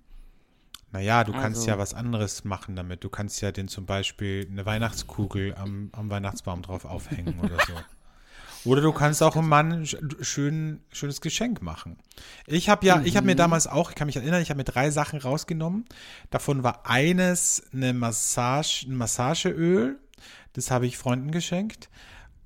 Naja, 0.91 1.23
du 1.25 1.33
kannst 1.33 1.59
Also- 1.59 1.69
ja 1.69 1.77
was 1.77 1.93
anderes 1.93 2.45
machen 2.45 2.75
damit. 2.75 3.03
Du 3.03 3.09
kannst 3.09 3.41
ja 3.41 3.51
den 3.51 3.67
zum 3.67 3.85
Beispiel 3.85 4.47
eine 4.49 4.65
Weihnachtskugel 4.65 5.53
am, 5.55 5.89
am 5.91 6.09
Weihnachtsbaum 6.09 6.61
drauf 6.61 6.85
aufhängen 6.85 7.39
oder 7.41 7.57
so. 7.67 7.73
Oder 8.65 8.81
du 8.81 8.91
kannst 8.93 9.21
auch 9.21 9.35
einem 9.35 9.47
Mann 9.47 9.85
schön, 10.21 10.81
schönes 10.91 11.21
Geschenk 11.21 11.61
machen. 11.61 11.97
Ich 12.47 12.67
habe 12.67 12.83
ja, 12.83 12.99
ich 13.03 13.15
habe 13.15 13.27
mir 13.27 13.35
damals 13.35 13.67
auch, 13.67 13.91
ich 13.91 13.95
kann 13.95 14.07
mich 14.07 14.15
erinnern, 14.15 14.41
ich 14.41 14.49
habe 14.49 14.57
mir 14.57 14.63
drei 14.63 14.89
Sachen 14.89 15.19
rausgenommen. 15.19 15.85
Davon 16.31 16.63
war 16.63 16.89
eines 16.89 17.61
eine 17.71 17.93
Massage, 17.93 18.87
ein 18.87 18.95
Massageöl. 18.95 19.99
Das 20.53 20.71
habe 20.71 20.87
ich 20.87 20.97
Freunden 20.97 21.29
geschenkt. 21.29 21.89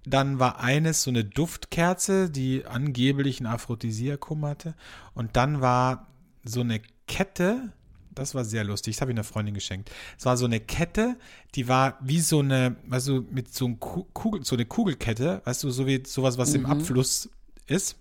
Dann 0.06 0.40
war 0.40 0.60
eines 0.60 1.04
so 1.04 1.12
eine 1.12 1.26
Duftkerze, 1.26 2.30
die 2.30 2.66
angeblich 2.66 3.40
ein 3.40 3.46
Aphrodisiakum 3.46 4.46
hatte. 4.46 4.76
Und 5.14 5.36
dann 5.36 5.62
war 5.62 6.08
so 6.44 6.62
eine 6.62 6.82
Kette, 7.08 7.74
das 8.16 8.36
war 8.36 8.44
sehr 8.44 8.64
lustig. 8.64 8.96
Das 8.96 9.02
habe 9.02 9.12
ich 9.12 9.16
einer 9.16 9.24
Freundin 9.24 9.54
geschenkt. 9.54 9.92
Es 10.18 10.26
war 10.26 10.38
so 10.38 10.46
eine 10.46 10.60
Kette, 10.60 11.18
die 11.56 11.68
war 11.68 11.98
wie 12.02 12.20
so 12.20 12.40
eine, 12.40 12.76
weißt 12.88 13.08
du, 13.08 13.26
mit 13.32 13.54
so, 13.54 13.66
einem 13.66 13.80
Kugel, 13.80 14.44
so 14.44 14.56
eine 14.56 14.66
Kugelkette, 14.66 15.42
weißt 15.46 15.64
du, 15.64 15.70
so 15.72 15.88
wie 15.88 16.04
sowas, 16.06 16.38
was 16.38 16.50
mhm. 16.50 16.56
im 16.56 16.66
Abfluss 16.66 17.30
ist. 17.68 17.98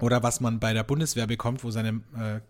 Oder 0.00 0.22
was 0.22 0.40
man 0.40 0.58
bei 0.58 0.72
der 0.72 0.82
Bundeswehr 0.82 1.26
bekommt, 1.26 1.62
wo 1.62 1.70
seine 1.70 2.00
äh, 2.18 2.36
äh, 2.36 2.40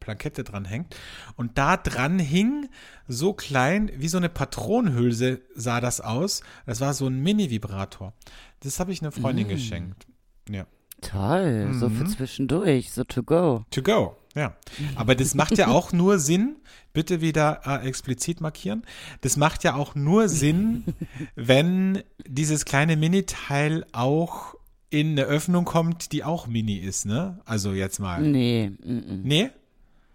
Plakette 0.00 0.44
dran 0.44 0.64
hängt. 0.64 0.96
Und 1.36 1.58
da 1.58 1.76
dran 1.76 2.18
hing 2.18 2.68
so 3.06 3.34
klein, 3.34 3.90
wie 3.94 4.08
so 4.08 4.16
eine 4.16 4.30
Patronenhülse 4.30 5.42
sah 5.54 5.80
das 5.80 6.00
aus. 6.00 6.42
Das 6.64 6.80
war 6.80 6.94
so 6.94 7.06
ein 7.06 7.22
Mini-Vibrator. 7.22 8.14
Das 8.60 8.80
habe 8.80 8.92
ich 8.92 9.02
einer 9.02 9.12
Freundin 9.12 9.46
mm. 9.46 9.50
geschenkt. 9.50 10.06
Ja. 10.48 10.66
Toll, 11.02 11.66
mhm. 11.66 11.78
so 11.78 11.90
für 11.90 12.04
mhm. 12.04 12.08
zwischendurch, 12.08 12.92
so 12.92 13.04
to 13.04 13.22
go. 13.22 13.64
To 13.70 13.82
go, 13.82 14.16
ja. 14.34 14.56
Aber 14.94 15.14
das 15.14 15.34
macht 15.34 15.58
ja 15.58 15.68
auch 15.68 15.92
nur 15.92 16.18
Sinn, 16.18 16.56
bitte 16.94 17.20
wieder 17.20 17.60
äh, 17.66 17.86
explizit 17.86 18.40
markieren, 18.40 18.82
das 19.20 19.36
macht 19.36 19.62
ja 19.62 19.74
auch 19.74 19.94
nur 19.94 20.28
Sinn, 20.28 20.84
wenn 21.34 22.02
dieses 22.26 22.64
kleine 22.64 22.96
Mini-Teil 22.96 23.84
auch 23.92 24.55
in 25.00 25.12
eine 25.12 25.24
Öffnung 25.24 25.64
kommt, 25.64 26.12
die 26.12 26.24
auch 26.24 26.46
Mini 26.46 26.76
ist, 26.76 27.04
ne? 27.04 27.38
Also 27.44 27.72
jetzt 27.72 27.98
mal. 27.98 28.22
Nee. 28.22 28.70
Mm. 28.82 29.22
Nee? 29.24 29.50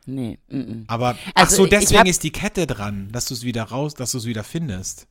Nee. 0.05 0.39
Mm 0.50 0.83
Aber, 0.88 1.09
also, 1.09 1.21
ach 1.35 1.50
so, 1.50 1.65
deswegen 1.67 2.00
hab, 2.00 2.07
ist 2.07 2.23
die 2.23 2.31
Kette 2.31 2.65
dran, 2.65 3.09
dass 3.11 3.25
du 3.25 3.35
es 3.35 3.43
wieder 3.43 3.63
raus, 3.63 3.93
dass 3.93 4.11
du 4.11 4.17
es 4.17 4.25
wieder 4.25 4.43
findest. 4.43 5.07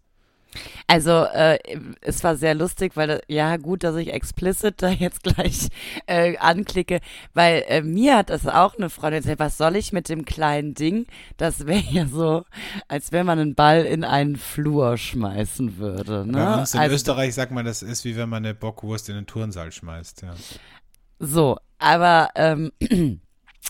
Also 0.86 1.24
äh, 1.24 1.58
es 2.00 2.24
war 2.24 2.36
sehr 2.36 2.54
lustig, 2.54 2.96
weil 2.96 3.22
ja 3.28 3.56
gut, 3.56 3.84
dass 3.84 3.96
ich 3.96 4.12
explicit 4.12 4.82
da 4.82 4.88
jetzt 4.88 5.22
gleich 5.22 5.68
äh, 6.06 6.36
anklicke, 6.38 7.00
weil 7.34 7.64
äh, 7.68 7.82
mir 7.82 8.16
hat 8.16 8.30
das 8.30 8.46
auch 8.46 8.76
eine 8.76 8.90
Freundin 8.90 9.22
gesagt, 9.22 9.38
was 9.38 9.56
soll 9.56 9.76
ich 9.76 9.92
mit 9.92 10.08
dem 10.08 10.24
kleinen 10.24 10.74
Ding? 10.74 11.06
Das 11.36 11.66
wäre 11.66 11.84
ja 11.90 12.06
so, 12.06 12.44
als 12.88 13.12
wenn 13.12 13.26
man 13.26 13.38
einen 13.38 13.54
Ball 13.54 13.84
in 13.84 14.04
einen 14.04 14.36
Flur 14.36 14.96
schmeißen 14.96 15.78
würde. 15.78 16.26
Ne? 16.26 16.32
Bei 16.32 16.54
uns 16.58 16.74
in 16.74 16.80
also, 16.80 16.94
Österreich 16.94 17.34
sagt 17.34 17.52
man, 17.52 17.64
das 17.64 17.82
ist 17.82 18.04
wie 18.04 18.16
wenn 18.16 18.28
man 18.28 18.44
eine 18.44 18.54
Bockwurst 18.54 19.08
in 19.08 19.14
den 19.14 19.26
Turnsaal 19.26 19.72
schmeißt. 19.72 20.22
Ja. 20.22 20.34
So, 21.18 21.58
aber 21.78 22.30
ähm, 22.34 22.72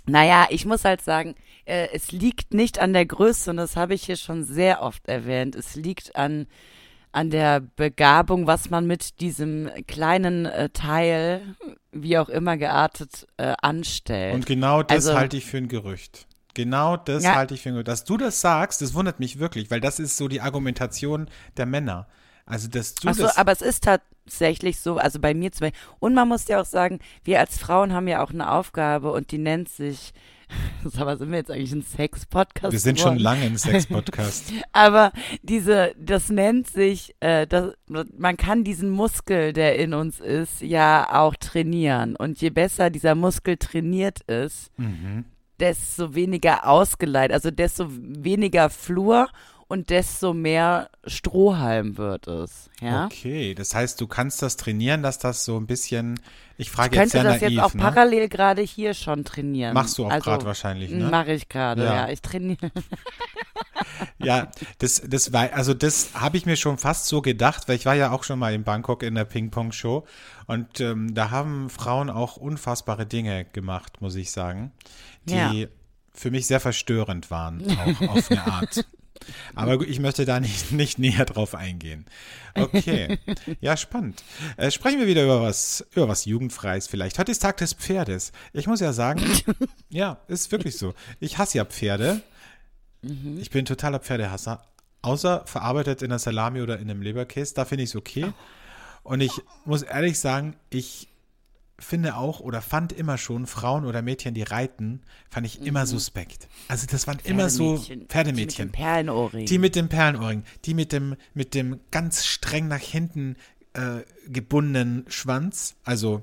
naja, 0.07 0.47
ich 0.51 0.65
muss 0.65 0.85
halt 0.85 1.03
sagen, 1.03 1.35
äh, 1.71 1.89
es 1.93 2.13
liegt 2.13 2.53
nicht 2.53 2.79
an 2.81 2.93
der 2.93 3.07
Größe 3.07 3.51
und 3.51 3.57
das 3.57 3.77
habe 3.77 3.95
ich 3.95 4.05
hier 4.05 4.17
schon 4.17 4.45
sehr 4.45 4.83
oft 4.83 5.07
erwähnt. 5.09 5.55
Es 5.55 5.77
liegt 5.77 6.17
an 6.17 6.47
an 7.13 7.31
der 7.31 7.61
Begabung, 7.61 8.47
was 8.47 8.71
man 8.71 8.87
mit 8.87 9.21
diesem 9.21 9.69
kleinen 9.89 10.47
äh, 10.47 10.69
Teil, 10.69 11.57
wie 11.91 12.19
auch 12.19 12.29
immer 12.29 12.57
geartet, 12.57 13.27
äh, 13.37 13.55
anstellt. 13.61 14.35
Und 14.35 14.47
genau 14.47 14.83
das 14.83 15.09
also, 15.09 15.19
halte 15.19 15.37
ich 15.37 15.47
für 15.47 15.57
ein 15.57 15.67
Gerücht. 15.67 16.29
Genau 16.55 16.97
das 16.97 17.25
ja. 17.25 17.35
halte 17.35 17.55
ich 17.55 17.63
für 17.63 17.71
ein 17.71 17.73
Gerücht. 17.73 17.89
Dass 17.89 18.05
du 18.05 18.17
das 18.17 18.41
sagst, 18.41 18.81
das 18.81 18.95
wundert 18.95 19.19
mich 19.19 19.41
wirklich, 19.41 19.73
weil 19.73 19.81
das 19.81 19.99
ist 19.99 20.17
so 20.17 20.29
die 20.29 20.41
Argumentation 20.41 21.29
der 21.57 21.67
Männer. 21.67 22.07
Also, 22.47 22.69
dass 22.69 22.95
du 22.95 23.09
Ach 23.09 23.15
so, 23.15 23.25
das 23.25 23.37
aber 23.37 23.51
es 23.51 23.63
ist 23.63 23.85
tatsächlich 23.85 24.79
so, 24.79 24.97
also 24.97 25.19
bei 25.19 25.35
mir 25.35 25.51
zum 25.51 25.67
Beispiel. 25.67 25.81
Und 25.99 26.15
man 26.15 26.29
muss 26.29 26.47
ja 26.47 26.61
auch 26.61 26.65
sagen, 26.65 27.01
wir 27.25 27.41
als 27.41 27.59
Frauen 27.59 27.93
haben 27.93 28.07
ja 28.07 28.23
auch 28.23 28.31
eine 28.31 28.53
Aufgabe 28.53 29.11
und 29.11 29.33
die 29.33 29.39
nennt 29.39 29.69
sich 29.69 30.13
Sag 30.85 31.05
mal, 31.05 31.19
sind 31.19 31.31
wir 31.31 31.39
jetzt 31.39 31.51
eigentlich 31.51 31.73
ein 31.73 31.83
Sex-Podcast? 31.83 32.73
Wir 32.73 32.79
sind 32.79 32.99
geworden? 32.99 33.17
schon 33.17 33.23
lange 33.23 33.43
ein 33.43 33.57
Sex-Podcast. 33.59 34.53
Aber 34.73 35.13
diese, 35.43 35.95
das 35.99 36.29
nennt 36.29 36.69
sich, 36.69 37.15
äh, 37.21 37.47
das, 37.47 37.75
man 37.87 38.37
kann 38.37 38.65
diesen 38.65 38.91
Muskel, 38.91 39.53
der 39.53 39.79
in 39.79 39.95
uns 39.95 40.21
ist, 40.21 40.61
ja 40.61 41.09
auch 41.13 41.35
trainieren. 41.37 42.17
Und 42.17 42.41
je 42.41 42.51
besser 42.51 42.91
dieser 42.91 43.15
Muskel 43.15 43.57
trainiert 43.57 44.21
ist, 44.23 44.71
mhm. 44.77 45.25
desto 45.59 46.15
weniger 46.15 46.67
ausgeleitet, 46.67 47.35
also 47.35 47.51
desto 47.51 47.87
weniger 47.89 48.71
Flur 48.71 49.29
und 49.71 49.89
desto 49.89 50.35
mehr 50.35 50.91
Strohhalm 51.07 51.97
wird 51.97 52.27
es. 52.27 52.71
Ja? 52.81 53.05
Okay, 53.05 53.55
das 53.55 53.73
heißt, 53.73 54.01
du 54.01 54.09
kannst 54.09 54.43
das 54.43 54.57
trainieren, 54.57 55.05
dass 55.05 55.21
das 55.21 55.45
so 55.45 55.57
ein 55.57 55.69
bisschen, 55.69 56.19
ich 56.59 56.73
frage 56.73 56.97
ich 56.97 57.03
jetzt 57.03 57.13
sehr 57.13 57.23
naiv. 57.23 57.35
Ich 57.37 57.41
könnte 57.41 57.55
das 57.55 57.65
jetzt 57.65 57.65
auch 57.65 57.75
ne? 57.75 57.83
parallel 57.83 58.29
gerade 58.29 58.63
hier 58.63 58.95
schon 58.95 59.25
trainieren. 59.25 59.73
Machst 59.75 59.97
du 59.97 60.07
auch 60.07 60.11
also, 60.11 60.25
gerade 60.29 60.45
wahrscheinlich, 60.45 60.91
ne? 60.91 61.09
Mache 61.09 61.35
ich 61.35 61.49
gerade, 61.49 61.85
ja. 61.85 61.95
ja. 61.95 62.09
Ich 62.09 62.21
trainiere. 62.21 62.73
ja, 64.19 64.51
das, 64.79 65.03
das 65.07 65.33
war, 65.33 65.53
also 65.53 65.73
das 65.73 66.15
habe 66.15 66.37
ich 66.37 66.47
mir 66.47 66.57
schon 66.57 66.77
fast 66.77 67.07
so 67.07 67.23
gedacht, 67.23 67.69
weil 67.69 67.77
ich 67.77 67.87
war 67.87 67.95
ja 67.95 68.11
auch 68.11 68.25
schon 68.25 68.41
mal 68.41 68.53
in 68.53 68.65
Bangkok 68.65 69.05
in 69.05 69.15
der 69.15 69.25
Ping-Pong-Show 69.25 70.05
und 70.49 70.81
ähm, 70.81 71.15
da 71.15 71.31
haben 71.31 71.71
Frauen 71.71 72.11
auch 72.11 72.37
unfassbare 72.37 73.07
Dinge 73.07 73.45
gemacht, 73.45 74.01
muss 74.01 74.17
ich 74.17 74.33
sagen, 74.33 74.73
die 75.27 75.35
ja. 75.61 75.69
für 76.13 76.33
mich 76.33 76.49
sehr 76.49 76.59
verstörend 76.59 77.31
waren, 77.31 77.65
auch 77.79 78.17
auf 78.17 78.31
eine 78.33 78.45
Art. 78.45 78.85
Aber 79.55 79.81
ich 79.87 80.01
möchte 80.01 80.25
da 80.25 80.41
nicht, 80.41 80.73
nicht 80.73 80.99
näher 80.99 81.25
drauf 81.25 81.55
eingehen. 81.55 82.07
Okay. 82.55 83.19
Ja, 83.61 83.77
spannend. 83.77 84.23
Äh, 84.57 84.71
sprechen 84.71 84.99
wir 84.99 85.07
wieder 85.07 85.25
über 85.25 85.43
was, 85.43 85.87
über 85.93 86.09
was 86.09 86.25
Jugendfreies 86.25 86.87
vielleicht. 86.89 87.19
Heute 87.19 87.33
ist 87.33 87.41
Tag 87.41 87.59
des 87.59 87.75
Pferdes. 87.75 88.33
Ich 88.53 88.67
muss 88.67 88.81
ja 88.81 88.93
sagen, 88.93 89.23
ja, 89.89 90.19
ist 90.29 90.51
wirklich 90.53 90.77
so. 90.77 90.95
Ich 91.21 91.39
hasse 91.39 91.59
ja 91.59 91.65
Pferde. 91.65 92.23
Mhm. 93.03 93.39
Ich 93.41 93.51
bin 93.51 93.65
totaler 93.65 94.01
Pferdehasser. 94.01 94.63
Außer 95.03 95.45
verarbeitet 95.47 96.03
in 96.03 96.11
der 96.11 96.19
Salami 96.19 96.61
oder 96.61 96.79
in 96.79 96.91
einem 96.91 97.01
Leberkäse, 97.01 97.55
da 97.55 97.65
finde 97.65 97.85
ich 97.85 97.91
es 97.91 97.97
okay. 97.97 98.33
Und 99.03 99.23
ich 99.23 99.33
muss 99.65 99.83
ehrlich 99.83 100.19
sagen, 100.19 100.57
ich 100.69 101.09
finde 101.81 102.17
auch 102.17 102.41
oder 102.41 102.63
fand 102.63 102.93
immer 102.93 103.19
schon 103.19 103.47
Frauen 103.47 103.85
oder 103.85 104.03
Mädchen, 104.03 104.35
die 104.35 104.43
reiten, 104.43 105.03
fand 105.31 105.47
ich 105.47 105.63
immer 105.63 105.83
mhm. 105.83 105.89
suspekt. 105.89 106.49
Also 106.69 106.87
das 106.89 107.07
waren 107.07 107.19
immer 107.25 107.51
so 107.51 107.79
Pferdemädchen. 108.09 108.35
Die 108.35 108.35
mit 108.35 108.59
dem 108.59 108.73
Perlenohrring. 108.73 109.47
Die 109.47 109.59
mit 109.59 109.75
dem 109.75 109.89
Perlenohrring. 109.89 110.45
Die 110.65 110.75
mit 110.75 110.93
dem, 110.93 111.17
mit 111.35 111.55
dem 111.55 111.81
ganz 111.91 112.27
streng 112.27 112.69
nach 112.69 112.81
hinten 112.81 113.37
äh, 113.73 114.01
gebundenen 114.29 115.05
Schwanz. 115.09 115.75
Also 115.85 116.23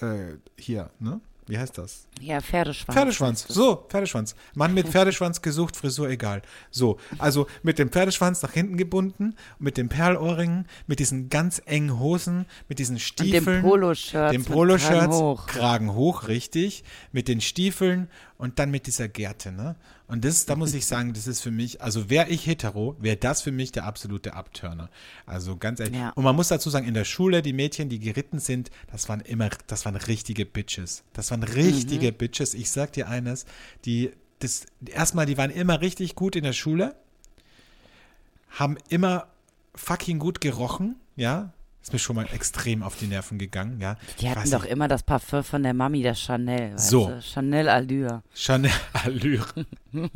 äh, 0.00 0.36
hier, 0.56 0.90
ne? 0.98 1.20
Wie 1.48 1.58
heißt 1.58 1.78
das? 1.78 2.06
Ja, 2.20 2.40
Pferdeschwanz. 2.40 2.94
Pferdeschwanz, 2.94 3.46
so, 3.48 3.86
Pferdeschwanz. 3.88 4.34
Mann 4.54 4.74
mit 4.74 4.88
Pferdeschwanz 4.88 5.40
gesucht, 5.40 5.76
Frisur 5.76 6.08
egal. 6.08 6.42
So, 6.70 6.98
also 7.18 7.46
mit 7.62 7.78
dem 7.78 7.90
Pferdeschwanz 7.90 8.42
nach 8.42 8.52
hinten 8.52 8.76
gebunden, 8.76 9.34
mit 9.58 9.76
den 9.76 9.88
Perlohrringen, 9.88 10.66
mit 10.86 10.98
diesen 10.98 11.28
ganz 11.30 11.62
engen 11.64 11.98
Hosen, 11.98 12.46
mit 12.68 12.78
diesen 12.78 12.98
Stiefeln. 12.98 13.58
Und 13.58 13.62
dem 13.62 13.62
Poloshirt. 13.62 14.32
Dem 14.32 14.44
Poloshirt, 14.44 14.98
Kragen 14.98 15.12
hoch. 15.12 15.46
Kragen 15.46 15.94
hoch, 15.94 16.28
richtig. 16.28 16.84
Mit 17.12 17.28
den 17.28 17.40
Stiefeln 17.40 18.08
und 18.38 18.60
dann 18.60 18.70
mit 18.70 18.86
dieser 18.86 19.08
Gerte, 19.08 19.50
ne? 19.50 19.74
Und 20.06 20.24
das, 20.24 20.46
da 20.46 20.54
muss 20.54 20.72
ich 20.72 20.86
sagen, 20.86 21.12
das 21.12 21.26
ist 21.26 21.40
für 21.40 21.50
mich, 21.50 21.82
also 21.82 22.08
wäre 22.08 22.28
ich 22.28 22.46
hetero, 22.46 22.96
wäre 23.00 23.16
das 23.16 23.42
für 23.42 23.50
mich 23.50 23.72
der 23.72 23.84
absolute 23.84 24.32
Abturner. 24.34 24.88
Also 25.26 25.56
ganz 25.56 25.80
ehrlich. 25.80 25.98
Ja. 25.98 26.10
Und 26.10 26.24
man 26.24 26.36
muss 26.36 26.48
dazu 26.48 26.70
sagen, 26.70 26.86
in 26.86 26.94
der 26.94 27.04
Schule, 27.04 27.42
die 27.42 27.52
Mädchen, 27.52 27.88
die 27.88 27.98
geritten 27.98 28.38
sind, 28.38 28.70
das 28.90 29.08
waren 29.08 29.20
immer, 29.20 29.50
das 29.66 29.84
waren 29.84 29.96
richtige 29.96 30.46
Bitches. 30.46 31.02
Das 31.12 31.32
waren 31.32 31.42
richtige 31.42 32.12
mhm. 32.12 32.16
Bitches. 32.16 32.54
Ich 32.54 32.70
sag 32.70 32.92
dir 32.92 33.08
eines, 33.08 33.44
die, 33.84 34.12
das, 34.38 34.66
erstmal, 34.86 35.26
die 35.26 35.36
waren 35.36 35.50
immer 35.50 35.80
richtig 35.80 36.14
gut 36.14 36.36
in 36.36 36.44
der 36.44 36.52
Schule, 36.52 36.94
haben 38.50 38.78
immer 38.88 39.26
fucking 39.74 40.20
gut 40.20 40.40
gerochen, 40.40 40.96
ja, 41.16 41.52
ist 41.88 41.92
mir 41.94 41.98
schon 41.98 42.16
mal 42.16 42.26
extrem 42.34 42.82
auf 42.82 42.96
die 42.96 43.06
Nerven 43.06 43.38
gegangen, 43.38 43.80
ja. 43.80 43.96
Die 44.20 44.28
hatten 44.28 44.50
doch 44.50 44.62
nicht. 44.62 44.72
immer 44.72 44.88
das 44.88 45.02
Parfum 45.02 45.42
von 45.42 45.62
der 45.62 45.72
Mami, 45.72 46.02
das 46.02 46.20
Chanel. 46.20 46.78
so. 46.78 47.08
Du? 47.08 47.22
Chanel 47.22 47.68
Allure. 47.68 48.22
Chanel 48.34 48.70
Allure. 48.92 49.46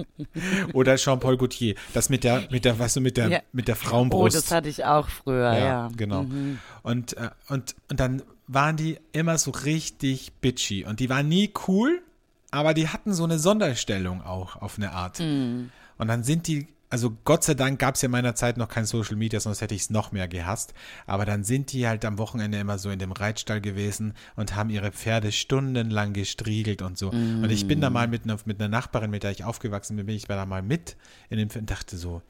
Oder 0.74 0.96
Jean-Paul 0.96 1.38
Gaultier. 1.38 1.74
Das 1.94 2.10
mit 2.10 2.24
der, 2.24 2.46
mit 2.50 2.66
der, 2.66 2.78
weißt 2.78 2.96
du, 2.96 3.00
mit 3.00 3.16
der, 3.16 3.28
ja. 3.28 3.40
mit 3.52 3.68
der 3.68 3.76
Frauenbrust. 3.76 4.36
Oh, 4.36 4.38
das 4.38 4.50
hatte 4.50 4.68
ich 4.68 4.84
auch 4.84 5.08
früher, 5.08 5.54
ja. 5.54 5.64
ja. 5.64 5.90
Genau. 5.96 6.24
Mhm. 6.24 6.58
Und, 6.82 7.16
äh, 7.16 7.30
und, 7.48 7.74
und 7.88 7.98
dann 7.98 8.22
waren 8.46 8.76
die 8.76 8.98
immer 9.12 9.38
so 9.38 9.50
richtig 9.50 10.32
bitchy. 10.42 10.84
Und 10.84 11.00
die 11.00 11.08
waren 11.08 11.28
nie 11.28 11.52
cool, 11.66 12.02
aber 12.50 12.74
die 12.74 12.88
hatten 12.88 13.14
so 13.14 13.24
eine 13.24 13.38
Sonderstellung 13.38 14.22
auch 14.22 14.56
auf 14.56 14.76
eine 14.76 14.92
Art. 14.92 15.20
Mhm. 15.20 15.70
Und 15.96 16.08
dann 16.08 16.22
sind 16.22 16.48
die 16.48 16.66
also 16.92 17.16
Gott 17.24 17.42
sei 17.42 17.54
Dank 17.54 17.78
gab 17.78 17.94
es 17.94 18.02
ja 18.02 18.06
in 18.06 18.12
meiner 18.12 18.34
Zeit 18.34 18.58
noch 18.58 18.68
kein 18.68 18.84
Social 18.84 19.16
Media, 19.16 19.40
sonst 19.40 19.62
hätte 19.62 19.74
ich 19.74 19.80
es 19.80 19.88
noch 19.88 20.12
mehr 20.12 20.28
gehasst. 20.28 20.74
Aber 21.06 21.24
dann 21.24 21.42
sind 21.42 21.72
die 21.72 21.88
halt 21.88 22.04
am 22.04 22.18
Wochenende 22.18 22.58
immer 22.58 22.76
so 22.76 22.90
in 22.90 22.98
dem 22.98 23.12
Reitstall 23.12 23.62
gewesen 23.62 24.12
und 24.36 24.54
haben 24.56 24.68
ihre 24.68 24.92
Pferde 24.92 25.32
stundenlang 25.32 26.12
gestriegelt 26.12 26.82
und 26.82 26.98
so. 26.98 27.10
Mm. 27.10 27.44
Und 27.44 27.50
ich 27.50 27.66
bin 27.66 27.80
da 27.80 27.88
mal 27.88 28.08
mit 28.08 28.24
einer, 28.24 28.36
mit 28.44 28.60
einer 28.60 28.68
Nachbarin, 28.68 29.10
mit 29.10 29.22
der 29.22 29.30
ich 29.30 29.42
aufgewachsen 29.42 29.96
bin, 29.96 30.04
bin 30.04 30.16
ich 30.16 30.26
da 30.26 30.44
mal 30.44 30.60
mit 30.60 30.98
in 31.30 31.38
dem 31.38 31.48
und 31.58 31.70
dachte 31.70 31.96
so, 31.96 32.20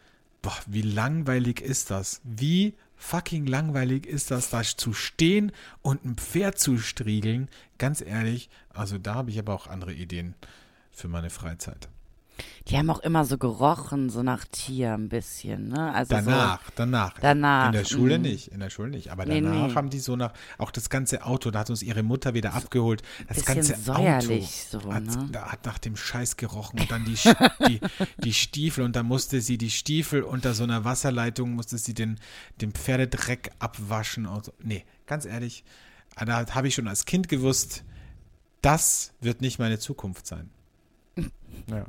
boah, 0.43 0.57
wie 0.69 0.83
langweilig 0.83 1.61
ist 1.61 1.91
das? 1.91 2.21
Wie 2.23 2.75
fucking 2.95 3.47
langweilig 3.47 4.07
ist 4.07 4.31
das, 4.31 4.51
da 4.51 4.63
zu 4.63 4.93
stehen 4.93 5.51
und 5.83 6.05
ein 6.05 6.15
Pferd 6.15 6.61
zu 6.61 6.79
striegeln? 6.79 7.49
Ganz 7.79 8.01
ehrlich, 8.01 8.49
also 8.73 8.97
da 8.97 9.17
habe 9.17 9.33
ich 9.33 9.41
aber 9.41 9.55
auch 9.55 9.67
andere 9.67 9.93
Ideen 9.93 10.37
für 10.93 11.09
meine 11.09 11.31
Freizeit. 11.31 11.89
Die 12.69 12.79
haben 12.79 12.89
auch 12.91 13.01
immer 13.01 13.25
so 13.25 13.39
gerochen, 13.39 14.09
so 14.09 14.23
nach 14.23 14.45
Tier 14.45 14.95
ein 14.95 15.09
bisschen, 15.09 15.69
ne? 15.69 15.93
Also 15.93 16.15
danach, 16.15 16.65
so, 16.65 16.73
danach. 16.77 17.15
Danach, 17.21 17.67
In 17.67 17.73
der 17.73 17.85
Schule 17.85 18.19
mm. 18.19 18.23
nicht, 18.23 18.49
in 18.49 18.61
der 18.61 18.71
Schule 18.71 18.91
nicht. 18.91 19.11
Aber 19.11 19.27
Nee, 19.27 19.41
danach 19.41 19.69
nee. 19.69 19.75
haben 19.75 19.91
die 19.91 19.99
so 19.99 20.15
nach, 20.15 20.33
auch 20.59 20.71
das 20.71 20.89
ganze 20.89 21.25
Auto, 21.25 21.51
da 21.51 21.61
hat 21.61 21.71
uns 21.71 21.83
ihre 21.83 22.03
Mutter 22.03 22.35
wieder 22.35 22.55
abgeholt. 22.55 23.03
Das 23.29 23.45
ganze 23.45 23.77
säuerlich 23.77 24.69
Auto 24.71 24.85
so, 24.85 24.93
hat, 24.93 25.05
ne? 25.05 25.29
da 25.33 25.51
hat 25.51 25.67
nach 25.67 25.79
dem 25.79 25.97
Scheiß 25.97 26.37
gerochen 26.37 26.81
und 26.81 26.91
dann 26.91 27.05
die, 27.05 27.17
die, 27.69 27.81
die 28.23 28.35
Stiefel 28.35 28.85
und 28.85 28.95
dann 28.95 29.07
musste 29.07 29.41
sie 29.41 29.59
die 29.59 29.71
Stiefel 29.71 30.23
unter 30.23 30.55
so 30.55 30.63
einer 30.63 30.85
Wasserleitung, 30.85 31.53
musste 31.53 31.79
sie 31.79 31.95
den, 31.95 32.19
den 32.61 32.73
Pferdedreck 32.73 33.51
abwaschen 33.59 34.27
und 34.27 34.45
so. 34.45 34.53
Nee, 34.63 34.85
ganz 35.07 35.25
ehrlich, 35.25 35.65
da 36.15 36.47
habe 36.55 36.69
ich 36.69 36.75
schon 36.75 36.89
als 36.89 37.07
Kind 37.07 37.29
gewusst, 37.29 37.85
das 38.61 39.13
wird 39.21 39.41
nicht 39.41 39.59
meine 39.59 39.79
Zukunft 39.79 40.27
sein. 40.27 40.51
Ja, 41.71 41.87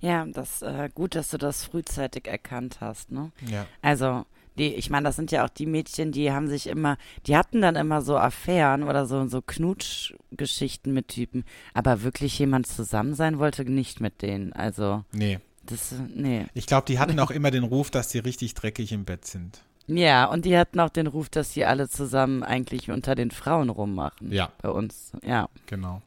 ja, 0.00 0.26
das 0.26 0.62
äh, 0.62 0.88
gut, 0.94 1.14
dass 1.14 1.30
du 1.30 1.38
das 1.38 1.64
frühzeitig 1.64 2.26
erkannt 2.26 2.78
hast, 2.80 3.10
ne? 3.10 3.30
ja. 3.46 3.66
Also, 3.82 4.24
die, 4.58 4.74
ich 4.74 4.90
meine, 4.90 5.04
das 5.04 5.16
sind 5.16 5.30
ja 5.30 5.44
auch 5.44 5.48
die 5.48 5.66
Mädchen, 5.66 6.12
die 6.12 6.32
haben 6.32 6.48
sich 6.48 6.66
immer, 6.66 6.98
die 7.26 7.36
hatten 7.36 7.62
dann 7.62 7.76
immer 7.76 8.02
so 8.02 8.16
Affären 8.18 8.82
oder 8.82 9.06
so, 9.06 9.26
so 9.28 9.40
Knutschgeschichten 9.42 10.92
mit 10.92 11.08
Typen, 11.08 11.44
aber 11.74 12.02
wirklich 12.02 12.38
jemand 12.38 12.66
zusammen 12.66 13.14
sein 13.14 13.38
wollte 13.38 13.64
nicht 13.64 14.00
mit 14.00 14.22
denen. 14.22 14.52
Also, 14.52 15.04
Nee. 15.12 15.38
das, 15.62 15.94
nee. 16.14 16.46
Ich 16.54 16.66
glaube, 16.66 16.86
die 16.86 16.98
hatten 16.98 17.18
auch 17.20 17.30
immer 17.30 17.50
den 17.50 17.64
Ruf, 17.64 17.90
dass 17.90 18.08
die 18.08 18.18
richtig 18.18 18.54
dreckig 18.54 18.92
im 18.92 19.04
Bett 19.04 19.24
sind. 19.24 19.62
Ja, 19.86 20.26
und 20.26 20.44
die 20.44 20.56
hatten 20.56 20.78
auch 20.78 20.90
den 20.90 21.06
Ruf, 21.08 21.28
dass 21.30 21.52
sie 21.52 21.64
alle 21.64 21.88
zusammen 21.88 22.44
eigentlich 22.44 22.90
unter 22.90 23.14
den 23.16 23.30
Frauen 23.32 23.70
rummachen. 23.70 24.30
Ja. 24.32 24.50
Bei 24.62 24.68
uns. 24.70 25.12
Ja, 25.24 25.48
Genau. 25.66 26.00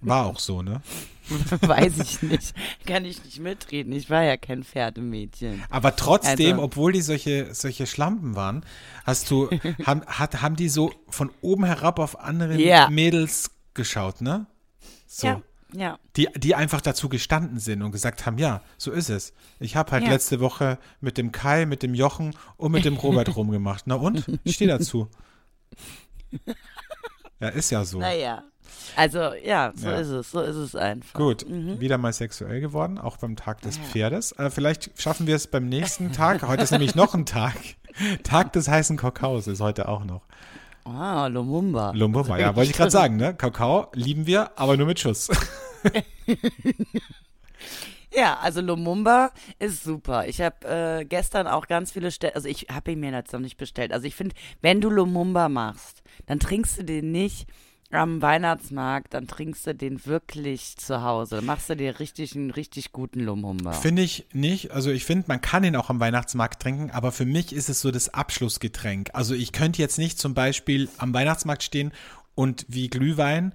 War 0.00 0.26
auch 0.26 0.38
so, 0.38 0.62
ne? 0.62 0.80
weiß 1.62 1.98
ich 2.00 2.22
nicht. 2.22 2.54
Kann 2.86 3.04
ich 3.04 3.24
nicht 3.24 3.40
mitreden. 3.40 3.92
Ich 3.94 4.10
war 4.10 4.22
ja 4.22 4.36
kein 4.36 4.62
Pferdemädchen. 4.62 5.62
Aber 5.70 5.96
trotzdem, 5.96 6.52
Also- 6.54 6.62
obwohl 6.62 6.92
die 6.92 7.00
solche, 7.00 7.54
solche 7.54 7.86
Schlampen 7.86 8.36
waren, 8.36 8.64
hast 9.04 9.30
du, 9.30 9.48
haben, 9.86 10.04
hat, 10.06 10.42
haben 10.42 10.56
die 10.56 10.68
so 10.68 10.92
von 11.08 11.30
oben 11.40 11.64
herab 11.64 11.98
auf 11.98 12.18
andere 12.20 12.60
Ja. 12.60 12.90
Mädels 12.90 13.50
geschaut, 13.72 14.20
ne? 14.20 14.46
So. 15.06 15.26
Ja, 15.28 15.42
ja. 15.72 15.98
Die, 16.16 16.28
die 16.36 16.54
einfach 16.54 16.80
dazu 16.82 17.08
gestanden 17.08 17.58
sind 17.58 17.82
und 17.82 17.90
gesagt 17.92 18.26
haben, 18.26 18.36
ja, 18.38 18.60
so 18.76 18.92
ist 18.92 19.08
es. 19.08 19.32
Ich 19.60 19.76
habe 19.76 19.92
halt 19.92 20.04
Ja. 20.04 20.10
letzte 20.10 20.40
Woche 20.40 20.78
mit 21.00 21.16
dem 21.18 21.32
Kai, 21.32 21.64
mit 21.66 21.82
dem 21.82 21.94
Jochen 21.94 22.36
und 22.56 22.70
mit 22.72 22.84
dem 22.84 22.96
Robert 22.96 23.34
rumgemacht. 23.36 23.84
Na 23.86 23.94
und? 23.94 24.26
Ich 24.44 24.56
stehe 24.56 24.68
dazu. 24.68 25.08
Ja, 27.40 27.48
ist 27.48 27.70
ja 27.70 27.84
so. 27.84 27.98
Naja. 27.98 28.42
Also, 28.96 29.32
ja, 29.44 29.72
so 29.74 29.88
Ja. 29.88 29.96
ist 29.96 30.08
es. 30.08 30.30
So 30.30 30.40
ist 30.40 30.56
es 30.56 30.74
einfach. 30.76 31.18
Gut, 31.18 31.48
Mhm. 31.48 31.80
wieder 31.80 31.98
mal 31.98 32.12
sexuell 32.12 32.60
geworden, 32.60 32.98
auch 32.98 33.16
beim 33.16 33.36
Tag 33.36 33.60
des 33.62 33.78
Pferdes. 33.78 34.32
Äh, 34.32 34.50
vielleicht 34.50 34.90
schaffen 35.00 35.26
wir 35.26 35.36
es 35.36 35.46
beim 35.46 35.68
nächsten 35.68 36.12
Tag. 36.12 36.42
Heute 36.46 36.62
ist 36.62 36.70
nämlich 36.70 36.94
noch 36.94 37.14
ein 37.14 37.26
Tag. 37.26 37.54
Tag 38.24 38.52
des 38.52 38.68
heißen 38.68 38.96
Kakaos 38.96 39.46
ist 39.46 39.60
heute 39.60 39.88
auch 39.88 40.04
noch. 40.04 40.22
Ah, 40.84 41.28
Lumumba. 41.28 41.92
Lumbumba, 41.94 42.38
ja, 42.38 42.54
wollte 42.56 42.70
ich 42.70 42.76
gerade 42.76 42.90
sagen, 42.90 43.16
ne? 43.16 43.34
Kakao 43.34 43.88
lieben 43.94 44.26
wir, 44.26 44.50
aber 44.58 44.76
nur 44.76 44.86
mit 44.86 45.00
Schuss. 45.00 45.28
Ja, 48.16 48.38
also 48.40 48.60
Lumumba 48.60 49.30
ist 49.58 49.82
super. 49.82 50.28
Ich 50.28 50.40
habe 50.40 51.00
äh, 51.00 51.04
gestern 51.04 51.48
auch 51.48 51.66
ganz 51.66 51.90
viele 51.90 52.12
Stellen, 52.12 52.34
also 52.36 52.46
ich 52.48 52.66
habe 52.70 52.92
ihn 52.92 53.00
mir 53.00 53.10
jetzt 53.10 53.32
noch 53.32 53.40
nicht 53.40 53.56
bestellt. 53.56 53.92
Also 53.92 54.06
ich 54.06 54.14
finde, 54.14 54.36
wenn 54.62 54.80
du 54.80 54.88
Lumumba 54.88 55.48
machst, 55.48 56.02
dann 56.26 56.38
trinkst 56.38 56.78
du 56.78 56.84
den 56.84 57.10
nicht 57.10 57.48
am 57.96 58.20
Weihnachtsmarkt, 58.22 59.14
dann 59.14 59.26
trinkst 59.26 59.66
du 59.66 59.74
den 59.74 60.04
wirklich 60.06 60.76
zu 60.76 61.02
Hause. 61.02 61.36
Dann 61.36 61.44
machst 61.46 61.70
du 61.70 61.76
dir 61.76 61.98
richtig 62.00 62.34
einen 62.34 62.50
richtig 62.50 62.92
guten 62.92 63.20
Lumumba. 63.20 63.72
Finde 63.72 64.02
ich 64.02 64.26
nicht. 64.32 64.70
Also 64.72 64.90
ich 64.90 65.04
finde, 65.04 65.24
man 65.28 65.40
kann 65.40 65.64
ihn 65.64 65.76
auch 65.76 65.90
am 65.90 66.00
Weihnachtsmarkt 66.00 66.60
trinken, 66.62 66.90
aber 66.90 67.12
für 67.12 67.24
mich 67.24 67.52
ist 67.52 67.68
es 67.68 67.80
so 67.80 67.90
das 67.90 68.12
Abschlussgetränk. 68.12 69.10
Also 69.12 69.34
ich 69.34 69.52
könnte 69.52 69.80
jetzt 69.82 69.98
nicht 69.98 70.18
zum 70.18 70.34
Beispiel 70.34 70.88
am 70.98 71.14
Weihnachtsmarkt 71.14 71.62
stehen 71.62 71.92
und 72.34 72.66
wie 72.68 72.88
Glühwein 72.88 73.54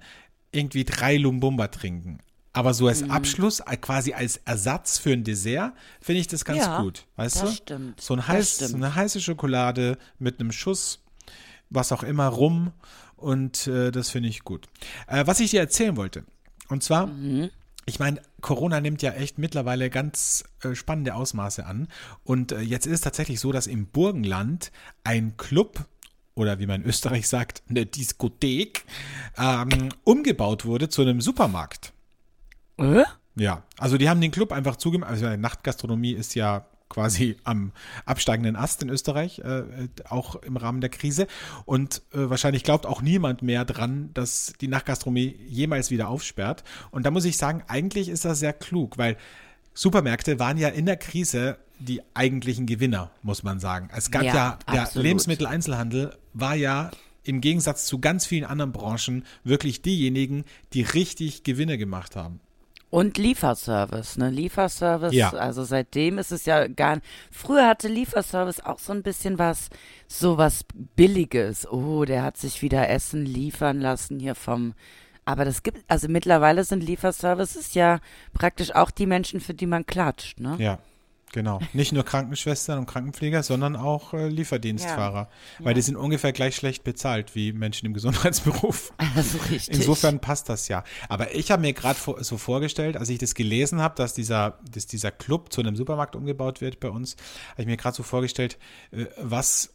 irgendwie 0.52 0.84
drei 0.84 1.16
Lumbumba 1.16 1.68
trinken. 1.68 2.18
Aber 2.52 2.74
so 2.74 2.84
Mhm. 2.84 2.88
als 2.88 3.10
Abschluss, 3.10 3.60
äh, 3.60 3.76
quasi 3.76 4.12
als 4.12 4.38
Ersatz 4.38 4.98
für 4.98 5.12
ein 5.12 5.22
Dessert, 5.22 5.72
finde 6.00 6.20
ich 6.20 6.26
das 6.26 6.44
ganz 6.44 6.58
Ja, 6.64 6.80
gut. 6.82 7.06
Weißt 7.14 7.36
das 7.36 7.50
du? 7.50 7.56
stimmt, 7.56 8.00
So, 8.00 8.14
ein 8.14 8.26
heiß, 8.26 8.58
so 8.58 8.74
eine 8.76 8.96
heiße 8.96 9.20
Schokolade 9.20 9.98
mit 10.18 10.40
einem 10.40 10.50
Schuss, 10.50 10.98
was 11.68 11.92
auch 11.92 12.02
immer, 12.02 12.26
rum. 12.26 12.72
Und 13.20 13.66
äh, 13.66 13.90
das 13.90 14.10
finde 14.10 14.28
ich 14.28 14.44
gut. 14.44 14.66
Äh, 15.06 15.26
was 15.26 15.40
ich 15.40 15.50
dir 15.50 15.60
erzählen 15.60 15.96
wollte, 15.96 16.24
und 16.68 16.82
zwar, 16.82 17.06
Mhm. 17.06 17.50
ich 17.86 17.98
meine, 17.98 18.20
Corona 18.40 18.80
nimmt 18.80 19.02
ja 19.02 19.12
echt 19.12 19.38
mittlerweile 19.38 19.90
ganz 19.90 20.44
äh, 20.62 20.74
spannende 20.74 21.14
Ausmaße 21.14 21.66
an. 21.66 21.88
Und 22.24 22.52
äh, 22.52 22.60
jetzt 22.60 22.86
ist 22.86 22.92
es 22.94 23.00
tatsächlich 23.02 23.40
so, 23.40 23.52
dass 23.52 23.66
im 23.66 23.86
Burgenland 23.86 24.72
ein 25.04 25.36
Club 25.36 25.84
oder 26.34 26.58
wie 26.58 26.66
man 26.66 26.82
in 26.82 26.88
Österreich 26.88 27.28
sagt, 27.28 27.62
eine 27.68 27.84
Diskothek 27.86 28.84
ähm, 29.36 29.90
umgebaut 30.04 30.64
wurde 30.64 30.88
zu 30.88 31.02
einem 31.02 31.20
Supermarkt. 31.20 31.92
Äh? 32.78 33.04
Ja, 33.36 33.64
also 33.78 33.98
die 33.98 34.08
haben 34.08 34.20
den 34.20 34.30
Club 34.30 34.52
einfach 34.52 34.76
zugemacht. 34.76 35.10
Also 35.10 35.36
Nachtgastronomie 35.36 36.12
ist 36.12 36.34
ja 36.34 36.66
quasi 36.90 37.36
am 37.44 37.72
absteigenden 38.04 38.56
Ast 38.56 38.82
in 38.82 38.90
Österreich, 38.90 39.38
äh, 39.38 39.62
auch 40.06 40.36
im 40.36 40.58
Rahmen 40.58 40.82
der 40.82 40.90
Krise. 40.90 41.26
Und 41.64 42.02
äh, 42.12 42.28
wahrscheinlich 42.28 42.64
glaubt 42.64 42.84
auch 42.84 43.00
niemand 43.00 43.40
mehr 43.40 43.64
dran, 43.64 44.10
dass 44.12 44.52
die 44.60 44.68
Nachtgastronomie 44.68 45.34
jemals 45.48 45.90
wieder 45.90 46.08
aufsperrt. 46.08 46.64
Und 46.90 47.06
da 47.06 47.10
muss 47.10 47.24
ich 47.24 47.38
sagen, 47.38 47.62
eigentlich 47.68 48.10
ist 48.10 48.26
das 48.26 48.40
sehr 48.40 48.52
klug, 48.52 48.98
weil 48.98 49.16
Supermärkte 49.72 50.38
waren 50.38 50.58
ja 50.58 50.68
in 50.68 50.84
der 50.84 50.98
Krise 50.98 51.56
die 51.78 52.02
eigentlichen 52.12 52.66
Gewinner, 52.66 53.10
muss 53.22 53.42
man 53.42 53.58
sagen. 53.60 53.88
Es 53.96 54.10
gab 54.10 54.22
ja, 54.22 54.34
Ja, 54.34 54.58
der 54.70 54.82
absolut. 54.82 55.04
Lebensmitteleinzelhandel 55.04 56.16
war 56.34 56.54
ja 56.54 56.90
im 57.22 57.40
Gegensatz 57.40 57.86
zu 57.86 58.00
ganz 58.00 58.26
vielen 58.26 58.44
anderen 58.44 58.72
Branchen 58.72 59.24
wirklich 59.44 59.82
diejenigen, 59.82 60.44
die 60.72 60.82
richtig 60.82 61.44
Gewinne 61.44 61.78
gemacht 61.78 62.16
haben. 62.16 62.40
Und 62.90 63.18
Lieferservice, 63.18 64.18
ne? 64.18 64.30
Lieferservice, 64.30 65.14
Ja. 65.14 65.30
also 65.30 65.62
seitdem 65.62 66.18
ist 66.18 66.32
es 66.32 66.44
ja 66.44 66.66
gar 66.66 66.98
Früher 67.30 67.68
hatte 67.68 67.86
Lieferservice 67.86 68.60
auch 68.60 68.80
so 68.80 68.92
ein 68.92 69.04
bisschen 69.04 69.38
was, 69.38 69.70
so 70.08 70.38
was 70.38 70.64
Billiges. 70.96 71.70
Oh, 71.70 72.04
der 72.04 72.24
hat 72.24 72.36
sich 72.36 72.62
wieder 72.62 72.88
Essen 72.88 73.24
liefern 73.24 73.80
lassen 73.80 74.18
hier 74.18 74.34
vom. 74.34 74.74
Aber 75.24 75.44
das 75.44 75.62
gibt, 75.62 75.84
also 75.86 76.08
mittlerweile 76.08 76.64
sind 76.64 76.82
Lieferservices 76.82 77.74
ja 77.74 78.00
praktisch 78.32 78.74
auch 78.74 78.90
die 78.90 79.06
Menschen, 79.06 79.40
für 79.40 79.54
die 79.54 79.66
man 79.66 79.86
klatscht, 79.86 80.40
ne? 80.40 80.56
Ja, 80.58 80.78
genau. 81.32 81.60
Nicht 81.72 81.92
nur 81.92 82.04
Krankenschwestern 82.04 82.78
und 82.78 82.86
Krankenpfleger, 82.86 83.42
sondern 83.42 83.76
auch 83.76 84.14
äh, 84.14 84.28
Lieferdienstfahrer. 84.28 85.28
Weil 85.58 85.74
die 85.74 85.82
sind 85.82 85.96
ungefähr 85.96 86.32
gleich 86.32 86.56
schlecht 86.56 86.84
bezahlt 86.84 87.34
wie 87.34 87.52
Menschen 87.52 87.86
im 87.86 87.94
Gesundheitsberuf. 87.94 88.92
Also 89.16 89.38
richtig. 89.50 89.74
Insofern 89.74 90.20
passt 90.20 90.48
das 90.48 90.68
ja. 90.68 90.84
Aber 91.08 91.34
ich 91.34 91.50
habe 91.50 91.62
mir 91.62 91.72
gerade 91.72 91.98
so 92.20 92.36
vorgestellt, 92.38 92.96
als 92.96 93.08
ich 93.08 93.18
das 93.18 93.34
gelesen 93.34 93.80
habe, 93.80 93.96
dass 93.96 94.14
dieser, 94.14 94.58
dass 94.70 94.86
dieser 94.86 95.10
Club 95.10 95.52
zu 95.52 95.60
einem 95.60 95.74
Supermarkt 95.74 96.14
umgebaut 96.14 96.60
wird 96.60 96.78
bei 96.80 96.88
uns, 96.88 97.16
habe 97.52 97.62
ich 97.62 97.66
mir 97.66 97.76
gerade 97.76 97.96
so 97.96 98.02
vorgestellt, 98.02 98.56
äh, 98.92 99.06
was 99.20 99.74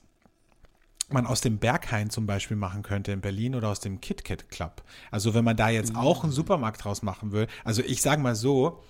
man 1.09 1.25
aus 1.25 1.41
dem 1.41 1.59
Berghain 1.59 2.09
zum 2.09 2.25
Beispiel 2.25 2.57
machen 2.57 2.81
könnte 2.81 3.11
in 3.11 3.21
Berlin 3.21 3.55
oder 3.55 3.69
aus 3.69 3.79
dem 3.79 4.01
KitKat 4.01 4.49
Club. 4.49 4.83
Also 5.11 5.33
wenn 5.33 5.45
man 5.45 5.55
da 5.55 5.69
jetzt 5.69 5.95
auch 5.95 6.23
einen 6.23 6.31
Supermarkt 6.31 6.83
draus 6.83 7.03
machen 7.03 7.31
will. 7.31 7.47
Also 7.63 7.83
ich 7.83 8.01
sage 8.01 8.21
mal 8.21 8.35
so, 8.35 8.81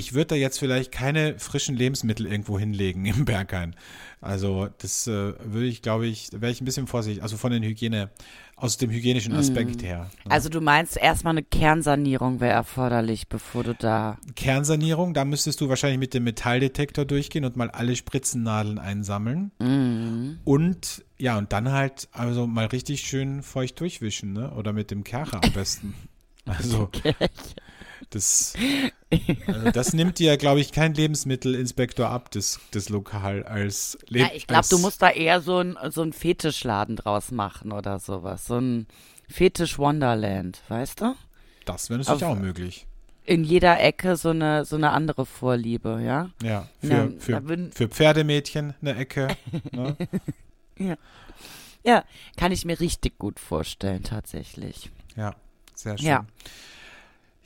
ich 0.00 0.14
würde 0.14 0.28
da 0.28 0.34
jetzt 0.34 0.58
vielleicht 0.58 0.90
keine 0.90 1.38
frischen 1.38 1.76
Lebensmittel 1.76 2.26
irgendwo 2.26 2.58
hinlegen 2.58 3.04
im 3.04 3.24
Berghain. 3.26 3.76
Also 4.22 4.68
das 4.78 5.06
äh, 5.06 5.34
würde 5.44 5.66
ich, 5.66 5.82
glaube 5.82 6.06
ich, 6.06 6.30
da 6.30 6.40
wäre 6.40 6.50
ich 6.50 6.60
ein 6.60 6.64
bisschen 6.64 6.86
vorsichtig. 6.86 7.22
Also 7.22 7.36
von 7.36 7.52
den 7.52 7.62
Hygiene, 7.62 8.10
aus 8.56 8.76
dem 8.76 8.90
hygienischen 8.90 9.34
Aspekt 9.34 9.82
her. 9.82 10.10
ne? 10.24 10.30
Also 10.30 10.48
du 10.48 10.60
meinst 10.60 10.96
erstmal 10.96 11.32
eine 11.32 11.42
Kernsanierung 11.42 12.40
wäre 12.40 12.52
erforderlich, 12.52 13.28
bevor 13.28 13.64
du 13.64 13.74
da. 13.74 14.18
Kernsanierung, 14.36 15.14
da 15.14 15.24
müsstest 15.24 15.60
du 15.60 15.68
wahrscheinlich 15.68 15.98
mit 15.98 16.12
dem 16.12 16.24
Metalldetektor 16.24 17.04
durchgehen 17.04 17.44
und 17.44 17.56
mal 17.56 17.70
alle 17.70 17.96
Spritzennadeln 17.96 18.78
einsammeln. 18.78 19.52
Mhm. 19.58 20.40
Und 20.44 21.04
ja, 21.18 21.38
und 21.38 21.52
dann 21.52 21.72
halt 21.72 22.08
also 22.12 22.46
mal 22.46 22.66
richtig 22.66 23.02
schön 23.02 23.42
feucht 23.42 23.80
durchwischen, 23.80 24.32
ne? 24.32 24.50
Oder 24.52 24.72
mit 24.72 24.90
dem 24.90 25.04
Kercher 25.04 25.42
am 25.42 25.52
besten. 25.52 25.94
Also 26.46 26.90
das, 28.10 28.54
also 29.46 29.70
das 29.70 29.92
nimmt 29.92 30.18
dir, 30.18 30.36
glaube 30.36 30.60
ich, 30.60 30.72
kein 30.72 30.94
Lebensmittelinspektor 30.94 32.08
ab, 32.08 32.30
das, 32.32 32.60
das 32.72 32.88
Lokal 32.88 33.44
als 33.44 33.98
Leb 34.08 34.28
Ja, 34.28 34.34
ich 34.34 34.46
glaube, 34.46 34.66
du 34.68 34.78
musst 34.78 35.02
da 35.02 35.10
eher 35.10 35.40
so 35.40 35.58
ein, 35.58 35.76
so 35.90 36.02
ein 36.02 36.12
Fetischladen 36.12 36.96
draus 36.96 37.30
machen 37.30 37.72
oder 37.72 37.98
sowas. 37.98 38.46
So 38.46 38.58
ein 38.58 38.86
Fetisch 39.28 39.78
Wonderland, 39.78 40.60
weißt 40.68 41.00
du? 41.00 41.14
Das 41.64 41.88
wäre 41.90 42.00
natürlich 42.00 42.24
auf- 42.24 42.36
auch 42.36 42.40
möglich. 42.40 42.86
In 43.24 43.44
jeder 43.44 43.78
Ecke 43.80 44.16
so 44.16 44.30
eine, 44.30 44.64
so 44.64 44.74
eine 44.76 44.90
andere 44.90 45.24
Vorliebe, 45.24 46.00
ja? 46.02 46.30
Ja, 46.42 46.68
für, 46.80 46.88
Ja, 46.88 47.10
für, 47.18 47.70
für 47.72 47.88
Pferdemädchen 47.88 48.74
eine 48.80 48.96
Ecke. 48.96 49.28
Ne? 49.72 49.96
Ja, 51.84 52.04
kann 52.36 52.52
ich 52.52 52.64
mir 52.64 52.80
richtig 52.80 53.18
gut 53.18 53.38
vorstellen, 53.40 54.02
tatsächlich. 54.02 54.90
Ja, 55.16 55.34
sehr 55.74 55.96
schön. 55.98 56.06
Ja. 56.06 56.24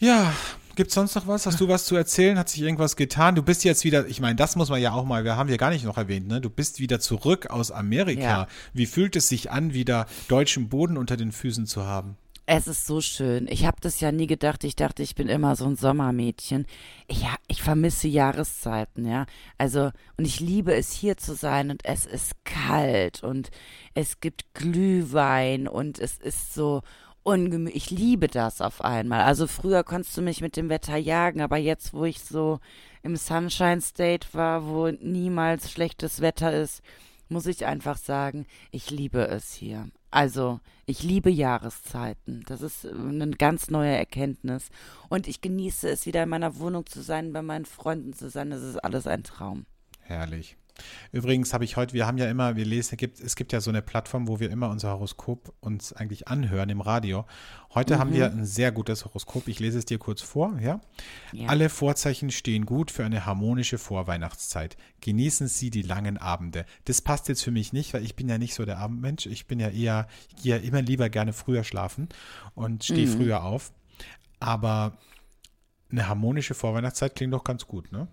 Ja, 0.04 0.34
gibt 0.76 0.88
es 0.88 0.94
sonst 0.94 1.14
noch 1.14 1.26
was? 1.26 1.46
Hast 1.46 1.58
du 1.62 1.68
was 1.68 1.86
zu 1.86 1.96
erzählen? 1.96 2.36
Hat 2.36 2.50
sich 2.50 2.60
irgendwas 2.60 2.94
getan? 2.94 3.36
Du 3.36 3.42
bist 3.42 3.64
jetzt 3.64 3.84
wieder, 3.84 4.06
ich 4.06 4.20
meine, 4.20 4.36
das 4.36 4.54
muss 4.54 4.68
man 4.68 4.78
ja 4.78 4.92
auch 4.92 5.06
mal, 5.06 5.24
wir 5.24 5.36
haben 5.36 5.48
ja 5.48 5.56
gar 5.56 5.70
nicht 5.70 5.86
noch 5.86 5.96
erwähnt, 5.96 6.28
ne? 6.28 6.42
Du 6.42 6.50
bist 6.50 6.78
wieder 6.78 7.00
zurück 7.00 7.46
aus 7.46 7.70
Amerika. 7.70 8.20
Ja. 8.20 8.48
Wie 8.74 8.84
fühlt 8.84 9.16
es 9.16 9.30
sich 9.30 9.50
an, 9.50 9.72
wieder 9.72 10.04
deutschen 10.28 10.68
Boden 10.68 10.98
unter 10.98 11.16
den 11.16 11.32
Füßen 11.32 11.64
zu 11.64 11.86
haben? 11.86 12.18
Es 12.44 12.66
ist 12.66 12.86
so 12.86 13.00
schön. 13.00 13.48
Ich 13.48 13.64
habe 13.64 13.78
das 13.80 14.00
ja 14.00 14.12
nie 14.12 14.26
gedacht. 14.26 14.64
Ich 14.64 14.76
dachte, 14.76 15.02
ich 15.02 15.14
bin 15.14 15.28
immer 15.28 15.56
so 15.56 15.64
ein 15.64 15.76
Sommermädchen. 15.76 16.66
Ja, 17.10 17.36
ich 17.48 17.62
vermisse 17.62 18.06
Jahreszeiten, 18.06 19.06
ja. 19.06 19.24
Also, 19.56 19.90
und 20.18 20.26
ich 20.26 20.40
liebe 20.40 20.74
es 20.74 20.92
hier 20.92 21.16
zu 21.16 21.34
sein 21.34 21.70
und 21.70 21.82
es 21.86 22.04
ist 22.04 22.32
kalt 22.44 23.22
und 23.22 23.48
es 23.94 24.20
gibt 24.20 24.52
Glühwein 24.52 25.66
und 25.66 25.98
es 25.98 26.18
ist 26.18 26.52
so 26.52 26.82
ungemütlich. 27.24 27.76
Ich 27.76 27.90
liebe 27.90 28.28
das 28.28 28.60
auf 28.60 28.84
einmal. 28.84 29.22
Also 29.22 29.48
früher 29.48 29.82
konntest 29.82 30.16
du 30.16 30.22
mich 30.22 30.40
mit 30.40 30.56
dem 30.56 30.68
Wetter 30.68 30.96
jagen, 30.96 31.40
aber 31.40 31.56
jetzt, 31.56 31.92
wo 31.92 32.04
ich 32.04 32.20
so 32.20 32.60
im 33.02 33.16
Sunshine 33.16 33.80
State 33.80 34.28
war, 34.32 34.66
wo 34.66 34.90
niemals 34.90 35.72
schlechtes 35.72 36.20
Wetter 36.20 36.52
ist, 36.52 36.82
muss 37.28 37.46
ich 37.46 37.66
einfach 37.66 37.96
sagen, 37.96 38.46
ich 38.70 38.90
liebe 38.90 39.26
es 39.26 39.52
hier. 39.52 39.88
Also, 40.10 40.60
ich 40.86 41.02
liebe 41.02 41.30
Jahreszeiten. 41.30 42.44
Das 42.46 42.62
ist 42.62 42.84
äh, 42.84 42.90
eine 42.90 43.30
ganz 43.30 43.68
neue 43.68 43.96
Erkenntnis. 43.96 44.68
Und 45.08 45.26
ich 45.26 45.40
genieße 45.40 45.88
es, 45.88 46.06
wieder 46.06 46.22
in 46.22 46.28
meiner 46.28 46.58
Wohnung 46.58 46.86
zu 46.86 47.02
sein, 47.02 47.32
bei 47.32 47.42
meinen 47.42 47.64
Freunden 47.64 48.12
zu 48.12 48.30
sein. 48.30 48.50
Das 48.50 48.62
ist 48.62 48.76
alles 48.76 49.08
ein 49.08 49.24
Traum. 49.24 49.66
Herrlich. 50.02 50.56
Übrigens 51.12 51.54
habe 51.54 51.64
ich 51.64 51.76
heute, 51.76 51.94
wir 51.94 52.06
haben 52.06 52.18
ja 52.18 52.28
immer, 52.28 52.56
wir 52.56 52.64
lesen, 52.64 52.94
es 52.94 52.98
gibt, 52.98 53.20
es 53.20 53.36
gibt 53.36 53.52
ja 53.52 53.60
so 53.60 53.70
eine 53.70 53.82
Plattform, 53.82 54.26
wo 54.26 54.40
wir 54.40 54.50
immer 54.50 54.70
unser 54.70 54.90
Horoskop 54.90 55.54
uns 55.60 55.92
eigentlich 55.92 56.26
anhören 56.28 56.68
im 56.68 56.80
Radio. 56.80 57.26
Heute 57.74 57.98
haben 57.98 58.12
wir 58.12 58.30
ein 58.30 58.44
sehr 58.44 58.72
gutes 58.72 59.04
Horoskop. 59.04 59.48
Ich 59.48 59.60
lese 59.60 59.78
es 59.78 59.84
dir 59.84 59.98
kurz 59.98 60.22
vor, 60.22 60.58
ja? 60.60 60.80
Ja. 61.32 61.48
Alle 61.48 61.68
Vorzeichen 61.68 62.30
stehen 62.30 62.66
gut 62.66 62.90
für 62.90 63.04
eine 63.04 63.26
harmonische 63.26 63.78
Vorweihnachtszeit. 63.78 64.76
Genießen 65.00 65.48
Sie 65.48 65.70
die 65.70 65.82
langen 65.82 66.18
Abende. 66.18 66.66
Das 66.84 67.00
passt 67.00 67.28
jetzt 67.28 67.42
für 67.42 67.50
mich 67.50 67.72
nicht, 67.72 67.94
weil 67.94 68.04
ich 68.04 68.16
bin 68.16 68.28
ja 68.28 68.38
nicht 68.38 68.54
so 68.54 68.64
der 68.64 68.78
Abendmensch. 68.78 69.26
Ich 69.26 69.46
bin 69.46 69.60
ja 69.60 69.68
eher, 69.68 70.08
ich 70.28 70.42
gehe 70.42 70.56
ja 70.56 70.62
immer 70.62 70.82
lieber 70.82 71.08
gerne 71.08 71.32
früher 71.32 71.64
schlafen 71.64 72.08
und 72.54 72.84
stehe 72.84 73.06
früher 73.06 73.44
auf. 73.44 73.72
Aber 74.40 74.98
eine 75.90 76.08
harmonische 76.08 76.54
Vorweihnachtszeit 76.54 77.14
klingt 77.14 77.32
doch 77.32 77.44
ganz 77.44 77.66
gut, 77.66 77.92
ne? 77.92 78.08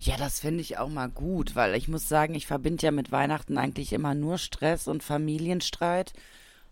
Ja, 0.00 0.16
das 0.16 0.40
finde 0.40 0.60
ich 0.60 0.78
auch 0.78 0.88
mal 0.88 1.08
gut, 1.08 1.54
weil 1.54 1.74
ich 1.74 1.88
muss 1.88 2.08
sagen, 2.08 2.34
ich 2.34 2.46
verbinde 2.46 2.84
ja 2.84 2.90
mit 2.90 3.12
Weihnachten 3.12 3.58
eigentlich 3.58 3.92
immer 3.92 4.14
nur 4.14 4.38
Stress 4.38 4.88
und 4.88 5.02
Familienstreit. 5.02 6.12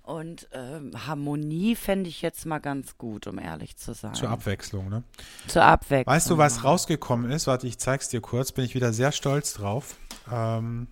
Und 0.03 0.49
ähm, 0.53 0.93
Harmonie 1.07 1.77
fände 1.77 2.09
ich 2.09 2.23
jetzt 2.23 2.45
mal 2.45 2.59
ganz 2.59 2.99
gut, 2.99 3.27
um 3.29 3.39
ehrlich 3.39 3.77
zu 3.77 3.95
sein. 3.95 4.15
Zur 4.15 4.31
Abwechslung, 4.31 4.89
ne? 4.89 5.05
Zur 5.47 5.63
Abwechslung. 5.63 6.13
Weißt 6.13 6.31
du, 6.31 6.39
was 6.39 6.65
rausgekommen 6.65 7.31
ist? 7.31 7.47
Warte, 7.47 7.69
ich 7.69 7.79
zeig's 7.79 8.09
dir 8.09 8.21
kurz. 8.21 8.51
Bin 8.51 8.65
ich 8.65 8.75
wieder 8.75 8.93
sehr 8.93 9.13
stolz 9.13 9.53
drauf. 9.53 9.97
Ähm, 10.33 10.89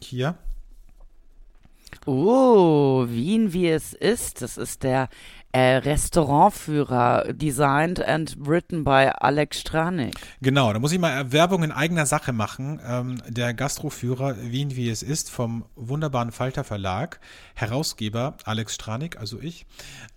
hier. 0.00 0.36
Oh, 2.04 3.06
Wien 3.08 3.52
wie 3.52 3.68
es 3.68 3.92
ist. 3.92 4.42
Das 4.42 4.56
ist 4.56 4.82
der 4.82 5.08
äh, 5.56 5.76
Restaurantführer, 5.76 7.32
designed 7.32 8.06
and 8.06 8.36
written 8.38 8.84
by 8.84 9.10
Alex 9.20 9.60
Stranik. 9.60 10.14
Genau, 10.42 10.70
da 10.70 10.78
muss 10.78 10.92
ich 10.92 10.98
mal 10.98 11.32
Werbung 11.32 11.62
in 11.62 11.72
eigener 11.72 12.04
Sache 12.04 12.34
machen. 12.34 12.78
Ähm, 12.86 13.22
der 13.26 13.54
Gastroführer 13.54 14.36
Wien 14.38 14.76
wie 14.76 14.90
es 14.90 15.02
ist 15.02 15.30
vom 15.30 15.64
wunderbaren 15.74 16.30
Falter 16.30 16.62
Verlag, 16.62 17.20
Herausgeber 17.54 18.36
Alex 18.44 18.74
Stranik, 18.74 19.18
also 19.18 19.40
ich, 19.40 19.64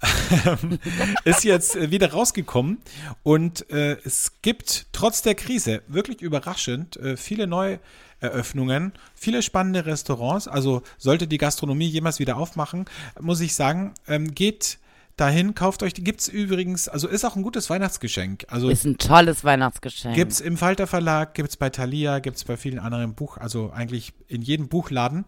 ist 1.23 1.45
jetzt 1.45 1.77
äh, 1.77 1.89
wieder 1.89 2.11
rausgekommen 2.11 2.79
und 3.23 3.69
äh, 3.71 3.95
es 4.03 4.41
gibt 4.41 4.87
trotz 4.91 5.21
der 5.21 5.35
Krise 5.35 5.83
wirklich 5.87 6.21
überraschend 6.21 6.97
äh, 6.97 7.15
viele 7.15 7.47
neue 7.47 7.79
Eröffnungen, 8.19 8.91
viele 9.15 9.41
spannende 9.41 9.85
Restaurants. 9.85 10.49
Also 10.49 10.81
sollte 10.97 11.27
die 11.27 11.37
Gastronomie 11.37 11.87
jemals 11.87 12.19
wieder 12.19 12.35
aufmachen, 12.35 12.83
muss 13.21 13.39
ich 13.39 13.55
sagen, 13.55 13.93
ähm, 14.05 14.35
geht 14.35 14.79
dahin, 15.19 15.55
kauft 15.55 15.83
euch. 15.83 15.93
Die 15.93 16.03
gibt's 16.03 16.27
übrigens, 16.27 16.87
also 16.87 17.07
ist 17.07 17.25
auch 17.25 17.35
ein 17.35 17.43
gutes 17.43 17.69
Weihnachtsgeschenk. 17.69 18.45
Also 18.49 18.69
Ist 18.69 18.85
ein 18.85 18.97
tolles 18.97 19.43
Weihnachtsgeschenk. 19.43 20.15
Gibt's 20.15 20.39
im 20.39 20.57
Falter 20.57 20.87
Verlag, 20.87 21.33
gibt's 21.33 21.57
bei 21.57 21.69
Thalia, 21.69 22.19
gibt's 22.19 22.43
bei 22.43 22.57
vielen 22.57 22.79
anderen 22.79 23.13
Buch, 23.13 23.37
also 23.37 23.71
eigentlich 23.71 24.13
in 24.27 24.41
jedem 24.41 24.67
Buchladen. 24.67 25.25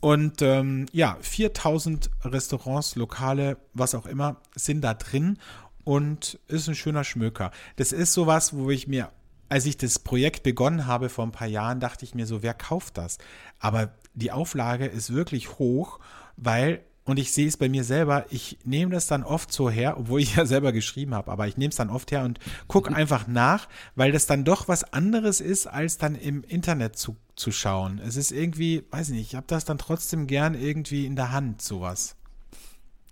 Und 0.00 0.42
ähm, 0.42 0.86
ja, 0.92 1.16
4000 1.20 2.10
Restaurants, 2.24 2.96
Lokale, 2.96 3.56
was 3.72 3.94
auch 3.94 4.06
immer, 4.06 4.36
sind 4.54 4.80
da 4.82 4.94
drin 4.94 5.38
und 5.84 6.38
ist 6.48 6.68
ein 6.68 6.74
schöner 6.74 7.04
Schmöker. 7.04 7.52
Das 7.76 7.92
ist 7.92 8.12
sowas, 8.12 8.52
wo 8.56 8.70
ich 8.70 8.88
mir, 8.88 9.10
als 9.48 9.66
ich 9.66 9.76
das 9.76 9.98
Projekt 9.98 10.42
begonnen 10.42 10.86
habe 10.86 11.08
vor 11.08 11.24
ein 11.24 11.32
paar 11.32 11.46
Jahren, 11.46 11.78
dachte 11.78 12.04
ich 12.04 12.14
mir 12.14 12.26
so, 12.26 12.42
wer 12.42 12.54
kauft 12.54 12.98
das? 12.98 13.18
Aber 13.60 13.92
die 14.14 14.32
Auflage 14.32 14.86
ist 14.86 15.12
wirklich 15.12 15.58
hoch, 15.58 16.00
weil 16.36 16.82
und 17.04 17.18
ich 17.18 17.32
sehe 17.32 17.48
es 17.48 17.56
bei 17.56 17.68
mir 17.68 17.84
selber, 17.84 18.26
ich 18.30 18.58
nehme 18.64 18.92
das 18.92 19.06
dann 19.06 19.24
oft 19.24 19.52
so 19.52 19.68
her, 19.68 19.96
obwohl 19.98 20.20
ich 20.20 20.36
ja 20.36 20.46
selber 20.46 20.72
geschrieben 20.72 21.14
habe, 21.14 21.30
aber 21.30 21.48
ich 21.48 21.56
nehme 21.56 21.70
es 21.70 21.76
dann 21.76 21.90
oft 21.90 22.10
her 22.12 22.24
und 22.24 22.38
gucke 22.68 22.94
einfach 22.94 23.26
nach, 23.26 23.68
weil 23.96 24.12
das 24.12 24.26
dann 24.26 24.44
doch 24.44 24.68
was 24.68 24.84
anderes 24.92 25.40
ist, 25.40 25.66
als 25.66 25.98
dann 25.98 26.14
im 26.14 26.44
Internet 26.44 26.96
zu, 26.96 27.16
zu 27.34 27.50
schauen. 27.50 27.98
Es 27.98 28.16
ist 28.16 28.30
irgendwie, 28.30 28.84
weiß 28.90 29.10
ich 29.10 29.16
nicht, 29.16 29.28
ich 29.28 29.34
habe 29.34 29.46
das 29.48 29.64
dann 29.64 29.78
trotzdem 29.78 30.26
gern 30.26 30.54
irgendwie 30.54 31.06
in 31.06 31.16
der 31.16 31.32
Hand, 31.32 31.62
sowas. 31.62 32.16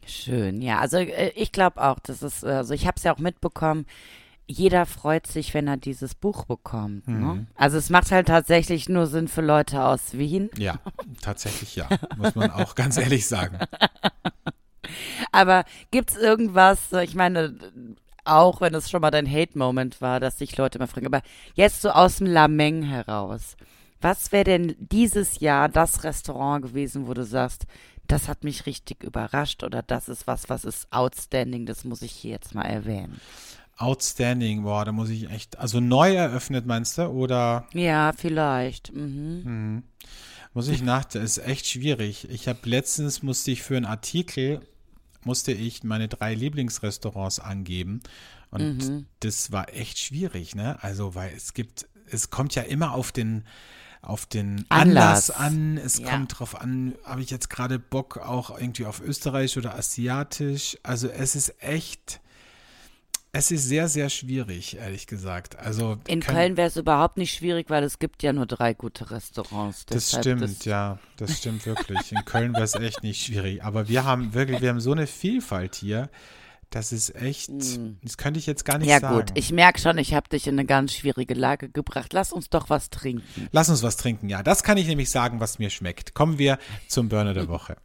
Schön, 0.06 0.60
ja. 0.62 0.78
Also 0.78 0.98
äh, 0.98 1.30
ich 1.34 1.52
glaube 1.52 1.82
auch, 1.82 1.98
das 2.00 2.22
ist, 2.22 2.44
also 2.44 2.74
ich 2.74 2.86
habe 2.86 2.96
es 2.96 3.04
ja 3.04 3.14
auch 3.14 3.18
mitbekommen, 3.18 3.86
jeder 4.50 4.84
freut 4.84 5.26
sich, 5.26 5.54
wenn 5.54 5.68
er 5.68 5.76
dieses 5.76 6.14
Buch 6.14 6.44
bekommt. 6.44 7.06
Ne? 7.06 7.46
Also 7.54 7.78
es 7.78 7.88
macht 7.88 8.10
halt 8.10 8.26
tatsächlich 8.26 8.88
nur 8.88 9.06
Sinn 9.06 9.28
für 9.28 9.42
Leute 9.42 9.84
aus 9.84 10.14
Wien. 10.14 10.50
Ja, 10.58 10.80
tatsächlich 11.22 11.76
ja, 11.76 11.88
muss 12.16 12.34
man 12.34 12.50
auch 12.50 12.74
ganz 12.74 12.96
ehrlich 12.96 13.26
sagen. 13.26 13.58
Aber 15.32 15.64
gibt's 15.92 16.16
irgendwas, 16.16 16.92
äh, 16.92 17.04
ich 17.04 17.14
meine, 17.14 17.54
auch 18.24 18.60
wenn 18.60 18.74
es 18.74 18.90
schon 18.90 19.00
mal 19.00 19.12
dein 19.12 19.30
Hate-Moment 19.30 20.00
war, 20.00 20.18
dass 20.18 20.38
sich 20.38 20.56
Leute 20.56 20.78
immer 20.78 20.88
fragen, 20.88 21.06
aber 21.06 21.22
jetzt 21.54 21.80
so 21.80 21.90
aus 21.90 22.16
dem 22.16 22.26
Lameng 22.26 22.82
heraus, 22.82 23.56
was 24.00 24.30
wäre 24.32 24.44
denn 24.44 24.74
dieses 24.78 25.40
Jahr 25.40 25.68
das 25.68 26.04
Restaurant 26.04 26.62
gewesen, 26.62 27.06
wo 27.06 27.14
du 27.14 27.24
sagst, 27.24 27.66
das 28.08 28.28
hat 28.28 28.44
mich 28.44 28.66
richtig 28.66 29.04
überrascht 29.04 29.62
oder 29.62 29.82
das 29.82 30.08
ist 30.08 30.26
was, 30.26 30.48
was 30.48 30.64
ist 30.64 30.92
outstanding, 30.92 31.66
das 31.66 31.84
muss 31.84 32.02
ich 32.02 32.12
hier 32.12 32.32
jetzt 32.32 32.54
mal 32.54 32.64
erwähnen. 32.64 33.20
Outstanding, 33.80 34.62
boah, 34.62 34.84
da 34.84 34.92
muss 34.92 35.08
ich 35.08 35.30
echt, 35.30 35.58
also 35.58 35.80
neu 35.80 36.14
eröffnet 36.14 36.66
meinst 36.66 36.98
du, 36.98 37.06
oder 37.06 37.66
Ja, 37.72 38.12
vielleicht. 38.16 38.92
Mhm. 38.92 39.82
muss 40.52 40.68
ich 40.68 40.82
nach, 40.82 41.04
das 41.04 41.22
ist 41.38 41.46
echt 41.46 41.66
schwierig. 41.66 42.28
Ich 42.30 42.46
habe 42.48 42.58
letztens, 42.64 43.22
musste 43.22 43.50
ich 43.50 43.62
für 43.62 43.76
einen 43.76 43.86
Artikel, 43.86 44.60
musste 45.24 45.52
ich 45.52 45.82
meine 45.84 46.08
drei 46.08 46.34
Lieblingsrestaurants 46.34 47.40
angeben 47.40 48.00
und 48.50 49.06
das 49.20 49.52
war 49.52 49.72
echt 49.74 49.98
schwierig, 49.98 50.54
ne? 50.54 50.82
Also, 50.82 51.14
weil 51.14 51.32
es 51.36 51.54
gibt, 51.54 51.86
es 52.10 52.30
kommt 52.30 52.54
ja 52.56 52.62
immer 52.62 52.92
auf 52.94 53.12
den, 53.12 53.44
auf 54.02 54.26
den 54.26 54.64
Anlass. 54.70 55.30
Anlass, 55.30 55.30
an. 55.30 55.76
Es 55.78 55.98
Ja. 55.98 56.10
kommt 56.10 56.38
drauf 56.38 56.60
an, 56.60 56.94
habe 57.04 57.22
ich 57.22 57.30
jetzt 57.30 57.48
gerade 57.50 57.78
Bock 57.78 58.16
auch 58.18 58.50
irgendwie 58.58 58.86
auf 58.86 59.00
Österreich 59.00 59.56
oder 59.56 59.74
Asiatisch. 59.76 60.76
Also 60.82 61.08
es 61.08 61.36
ist 61.36 61.62
echt, 61.62 62.20
es 63.32 63.50
ist 63.50 63.64
sehr, 63.68 63.88
sehr 63.88 64.10
schwierig, 64.10 64.76
ehrlich 64.76 65.06
gesagt. 65.06 65.56
Also 65.58 65.98
In 66.08 66.20
kann- 66.20 66.34
Köln 66.34 66.56
wäre 66.56 66.68
es 66.68 66.76
überhaupt 66.76 67.16
nicht 67.16 67.32
schwierig, 67.34 67.70
weil 67.70 67.84
es 67.84 67.98
gibt 67.98 68.22
ja 68.22 68.32
nur 68.32 68.46
drei 68.46 68.74
gute 68.74 69.10
Restaurants. 69.10 69.86
Das 69.86 70.10
stimmt, 70.10 70.42
das- 70.42 70.64
ja, 70.64 70.98
das 71.16 71.38
stimmt 71.38 71.64
wirklich. 71.66 72.10
In 72.12 72.24
Köln 72.24 72.52
wäre 72.54 72.64
es 72.64 72.74
echt 72.74 73.02
nicht 73.02 73.24
schwierig. 73.24 73.62
Aber 73.62 73.88
wir 73.88 74.04
haben 74.04 74.34
wirklich, 74.34 74.60
wir 74.60 74.70
haben 74.70 74.80
so 74.80 74.92
eine 74.92 75.06
Vielfalt 75.06 75.76
hier. 75.76 76.08
Das 76.70 76.92
ist 76.92 77.16
echt, 77.16 77.50
das 78.04 78.16
könnte 78.16 78.38
ich 78.38 78.46
jetzt 78.46 78.64
gar 78.64 78.78
nicht. 78.78 78.88
Ja 78.88 79.00
sagen. 79.00 79.16
gut, 79.16 79.30
ich 79.34 79.50
merke 79.50 79.80
schon, 79.80 79.98
ich 79.98 80.14
habe 80.14 80.28
dich 80.28 80.46
in 80.46 80.54
eine 80.54 80.64
ganz 80.66 80.92
schwierige 80.94 81.34
Lage 81.34 81.68
gebracht. 81.68 82.12
Lass 82.12 82.32
uns 82.32 82.48
doch 82.48 82.70
was 82.70 82.90
trinken. 82.90 83.48
Lass 83.50 83.68
uns 83.68 83.82
was 83.82 83.96
trinken, 83.96 84.28
ja. 84.28 84.44
Das 84.44 84.62
kann 84.62 84.76
ich 84.78 84.86
nämlich 84.86 85.10
sagen, 85.10 85.40
was 85.40 85.58
mir 85.58 85.70
schmeckt. 85.70 86.14
Kommen 86.14 86.38
wir 86.38 86.58
zum 86.86 87.08
Burner 87.08 87.34
der 87.34 87.48
Woche. 87.48 87.76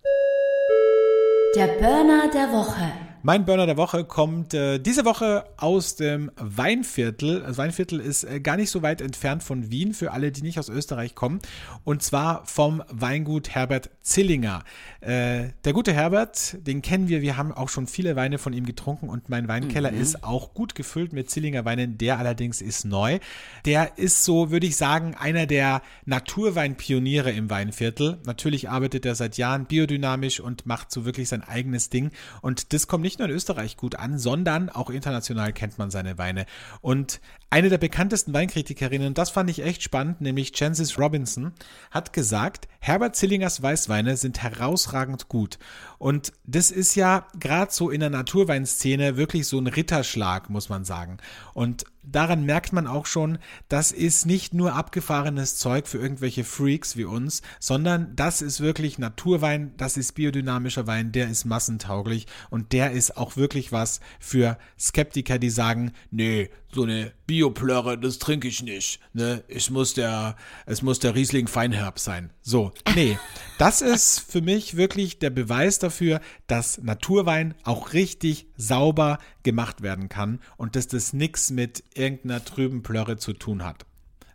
Der 1.55 1.67
Burner 1.79 2.29
der 2.31 2.51
Woche. 2.51 2.91
Mein 3.25 3.43
Burner 3.43 3.65
der 3.65 3.75
Woche 3.75 4.03
kommt 4.03 4.53
äh, 4.53 4.77
diese 4.77 5.03
Woche 5.03 5.45
aus 5.57 5.95
dem 5.95 6.29
Weinviertel. 6.37 7.41
Das 7.41 7.57
Weinviertel 7.57 7.99
ist 7.99 8.23
äh, 8.23 8.39
gar 8.39 8.55
nicht 8.55 8.69
so 8.69 8.83
weit 8.83 9.01
entfernt 9.01 9.41
von 9.41 9.71
Wien, 9.71 9.95
für 9.95 10.11
alle, 10.11 10.31
die 10.31 10.43
nicht 10.43 10.59
aus 10.59 10.69
Österreich 10.69 11.15
kommen. 11.15 11.39
Und 11.83 12.03
zwar 12.03 12.45
vom 12.45 12.83
Weingut 12.91 13.49
Herbert 13.49 13.89
Zillinger. 14.03 14.63
Äh, 15.01 15.45
der 15.63 15.73
gute 15.73 15.91
Herbert, 15.91 16.55
den 16.67 16.83
kennen 16.83 17.09
wir. 17.09 17.23
Wir 17.23 17.35
haben 17.35 17.51
auch 17.51 17.69
schon 17.69 17.87
viele 17.87 18.15
Weine 18.15 18.37
von 18.37 18.53
ihm 18.53 18.67
getrunken 18.67 19.09
und 19.09 19.27
mein 19.27 19.47
Weinkeller 19.47 19.91
ist 19.91 20.23
auch 20.23 20.53
gut 20.53 20.75
gefüllt 20.75 21.11
mit 21.11 21.27
Zillinger 21.31 21.65
Weinen. 21.65 21.97
Der 21.97 22.19
allerdings 22.19 22.61
ist 22.61 22.85
neu. 22.85 23.17
Der 23.65 23.97
ist 23.97 24.23
so, 24.23 24.51
würde 24.51 24.67
ich 24.67 24.75
sagen, 24.75 25.15
einer 25.15 25.47
der 25.47 25.81
Naturweinpioniere 26.05 27.31
im 27.31 27.49
Weinviertel. 27.49 28.19
Natürlich 28.27 28.69
arbeitet 28.69 29.03
er 29.03 29.15
seit 29.15 29.39
Jahren 29.39 29.65
biodynamisch 29.65 30.39
und 30.39 30.67
macht 30.67 30.91
so 30.91 31.05
wirklich 31.05 31.27
sein 31.27 31.41
eigenes 31.41 31.89
Ding. 31.89 32.11
Und 32.43 32.71
das 32.71 32.85
kommt 32.85 33.01
nicht 33.01 33.14
nicht 33.15 33.19
nur 33.19 33.29
in 33.29 33.35
Österreich 33.35 33.77
gut 33.77 33.95
an, 33.95 34.17
sondern 34.17 34.69
auch 34.69 34.89
international 34.89 35.53
kennt 35.53 35.77
man 35.77 35.89
seine 35.89 36.17
Weine. 36.17 36.45
Und 36.81 37.21
eine 37.55 37.69
der 37.69 37.77
bekanntesten 37.77 38.33
Weinkritikerinnen, 38.33 39.13
das 39.13 39.29
fand 39.29 39.49
ich 39.49 39.63
echt 39.63 39.81
spannend, 39.81 40.19
nämlich 40.19 40.51
Chances 40.51 40.99
Robinson, 40.99 41.53
hat 41.89 42.11
gesagt, 42.11 42.67
Herbert 42.81 43.15
Zillingers 43.15 43.61
Weißweine 43.61 44.17
sind 44.17 44.43
herausragend 44.43 45.29
gut. 45.29 45.57
Und 45.97 46.33
das 46.43 46.69
ist 46.69 46.95
ja 46.95 47.25
gerade 47.39 47.71
so 47.71 47.89
in 47.89 48.01
der 48.01 48.09
Naturweinszene 48.09 49.15
wirklich 49.15 49.47
so 49.47 49.57
ein 49.57 49.67
Ritterschlag, 49.67 50.49
muss 50.49 50.67
man 50.67 50.83
sagen. 50.83 51.17
Und 51.53 51.85
daran 52.03 52.43
merkt 52.43 52.73
man 52.73 52.87
auch 52.87 53.05
schon, 53.05 53.39
das 53.69 53.91
ist 53.91 54.25
nicht 54.25 54.53
nur 54.53 54.73
abgefahrenes 54.73 55.57
Zeug 55.57 55.87
für 55.87 55.97
irgendwelche 55.97 56.43
Freaks 56.43 56.97
wie 56.97 57.05
uns, 57.05 57.41
sondern 57.59 58.15
das 58.15 58.41
ist 58.41 58.59
wirklich 58.59 58.99
Naturwein, 58.99 59.73
das 59.77 59.97
ist 59.97 60.13
biodynamischer 60.13 60.87
Wein, 60.87 61.11
der 61.11 61.29
ist 61.29 61.45
massentauglich 61.45 62.27
und 62.49 62.73
der 62.73 62.91
ist 62.91 63.17
auch 63.17 63.37
wirklich 63.37 63.71
was 63.71 63.99
für 64.19 64.57
Skeptiker, 64.77 65.39
die 65.39 65.49
sagen, 65.49 65.93
nee, 66.11 66.49
so 66.71 66.83
eine 66.83 67.13
Bioplörre, 67.45 67.97
das 67.97 68.17
trinke 68.17 68.47
ich 68.47 68.63
nicht. 68.63 68.99
Ne? 69.13 69.43
Ich 69.47 69.69
muss 69.69 69.93
der, 69.93 70.35
es 70.65 70.81
muss 70.81 70.97
der 70.97 71.13
Riesling 71.13 71.47
Feinherb 71.47 71.99
sein. 71.99 72.31
So, 72.41 72.71
nee, 72.95 73.19
das 73.59 73.81
ist 73.81 74.19
für 74.19 74.41
mich 74.41 74.77
wirklich 74.77 75.19
der 75.19 75.29
Beweis 75.29 75.77
dafür, 75.77 76.21
dass 76.47 76.79
Naturwein 76.79 77.53
auch 77.63 77.93
richtig 77.93 78.47
sauber 78.57 79.19
gemacht 79.43 79.83
werden 79.83 80.09
kann 80.09 80.39
und 80.57 80.75
dass 80.75 80.87
das 80.87 81.13
nichts 81.13 81.51
mit 81.51 81.83
irgendeiner 81.93 82.43
trüben 82.43 82.81
Plörre 82.81 83.17
zu 83.17 83.33
tun 83.33 83.63
hat. 83.63 83.85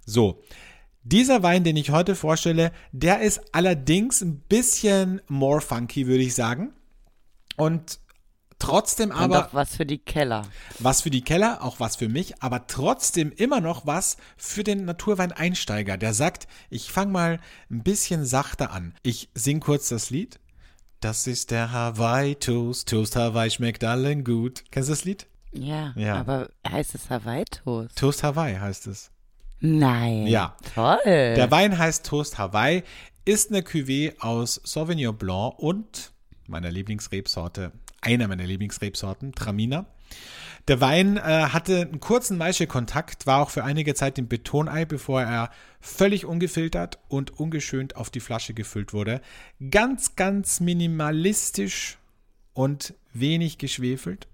So, 0.07 0.42
dieser 1.03 1.42
Wein, 1.42 1.64
den 1.64 1.77
ich 1.77 1.90
heute 1.90 2.14
vorstelle, 2.14 2.70
der 2.92 3.23
ist 3.23 3.40
allerdings 3.53 4.20
ein 4.20 4.40
bisschen 4.40 5.20
more 5.27 5.61
funky, 5.61 6.07
würde 6.07 6.23
ich 6.23 6.35
sagen. 6.35 6.75
Und 7.57 7.99
Trotzdem 8.61 9.11
aber. 9.11 9.38
Und 9.38 9.44
auch 9.46 9.55
was 9.55 9.75
für 9.75 9.87
die 9.87 9.99
Keller. 9.99 10.46
Was 10.79 11.01
für 11.01 11.11
die 11.11 11.23
Keller, 11.23 11.64
auch 11.64 11.81
was 11.81 11.96
für 11.96 12.09
mich, 12.09 12.40
aber 12.42 12.68
trotzdem 12.68 13.33
immer 13.33 13.61
noch 13.61 13.87
was 13.87 14.18
für 14.37 14.62
den 14.62 14.85
Naturweineinsteiger, 14.85 15.96
der 15.96 16.14
sagt, 16.14 16.46
ich 16.68 16.92
fange 16.92 17.11
mal 17.11 17.40
ein 17.70 17.83
bisschen 17.83 18.25
sachter 18.25 18.70
an. 18.70 18.94
Ich 19.03 19.31
sing 19.35 19.59
kurz 19.61 19.88
das 19.88 20.11
Lied. 20.11 20.38
Das 21.01 21.27
ist 21.27 21.51
der 21.51 21.73
Hawaii 21.73 22.35
Toast. 22.35 22.90
Toast 22.90 23.16
Hawaii 23.16 23.51
schmeckt 23.51 23.83
allen 23.83 24.23
gut. 24.23 24.64
Kennst 24.70 24.90
du 24.90 24.92
das 24.92 25.05
Lied? 25.05 25.27
Ja, 25.53 25.92
ja. 25.96 26.16
aber 26.16 26.51
heißt 26.68 26.94
es 26.94 27.09
Hawaii 27.09 27.44
Toast? 27.46 27.96
Toast 27.96 28.23
Hawaii 28.23 28.57
heißt 28.57 28.87
es. 28.87 29.11
Nein. 29.61 30.27
Ja. 30.27 30.57
Toll. 30.75 30.99
Der 31.05 31.51
Wein 31.51 31.79
heißt 31.79 32.05
Toast 32.05 32.37
Hawaii, 32.38 32.83
ist 33.25 33.51
eine 33.51 33.62
Cuvée 33.62 34.18
aus 34.20 34.61
Sauvignon 34.64 35.16
Blanc 35.16 35.59
und 35.59 36.12
meiner 36.46 36.70
Lieblingsrebsorte 36.70 37.73
einer 38.01 38.29
meiner 38.29 38.47
Lieblingsrebsorten, 38.47 39.33
Traminer. 39.33 39.87
Der 40.69 40.81
Wein 40.81 41.17
äh, 41.17 41.21
hatte 41.21 41.83
einen 41.83 42.01
kurzen 42.01 42.39
Maischekontakt, 42.39 43.27
war 43.27 43.41
auch 43.41 43.51
für 43.51 43.65
einige 43.65 43.95
Zeit 43.95 44.19
im 44.19 44.29
Betonei, 44.29 44.85
bevor 44.85 45.23
er 45.23 45.51
völlig 45.81 46.27
ungefiltert 46.27 46.99
und 47.09 47.39
ungeschönt 47.39 47.97
auf 47.97 48.11
die 48.11 48.21
Flasche 48.21 48.55
gefüllt 48.55 48.93
wurde. 48.93 49.21
Ganz, 49.71 50.17
ganz 50.17 50.61
minimalistisch 50.61 51.99
und 52.53 52.95
wenig 53.13 53.59
geschwefelt. 53.59 54.29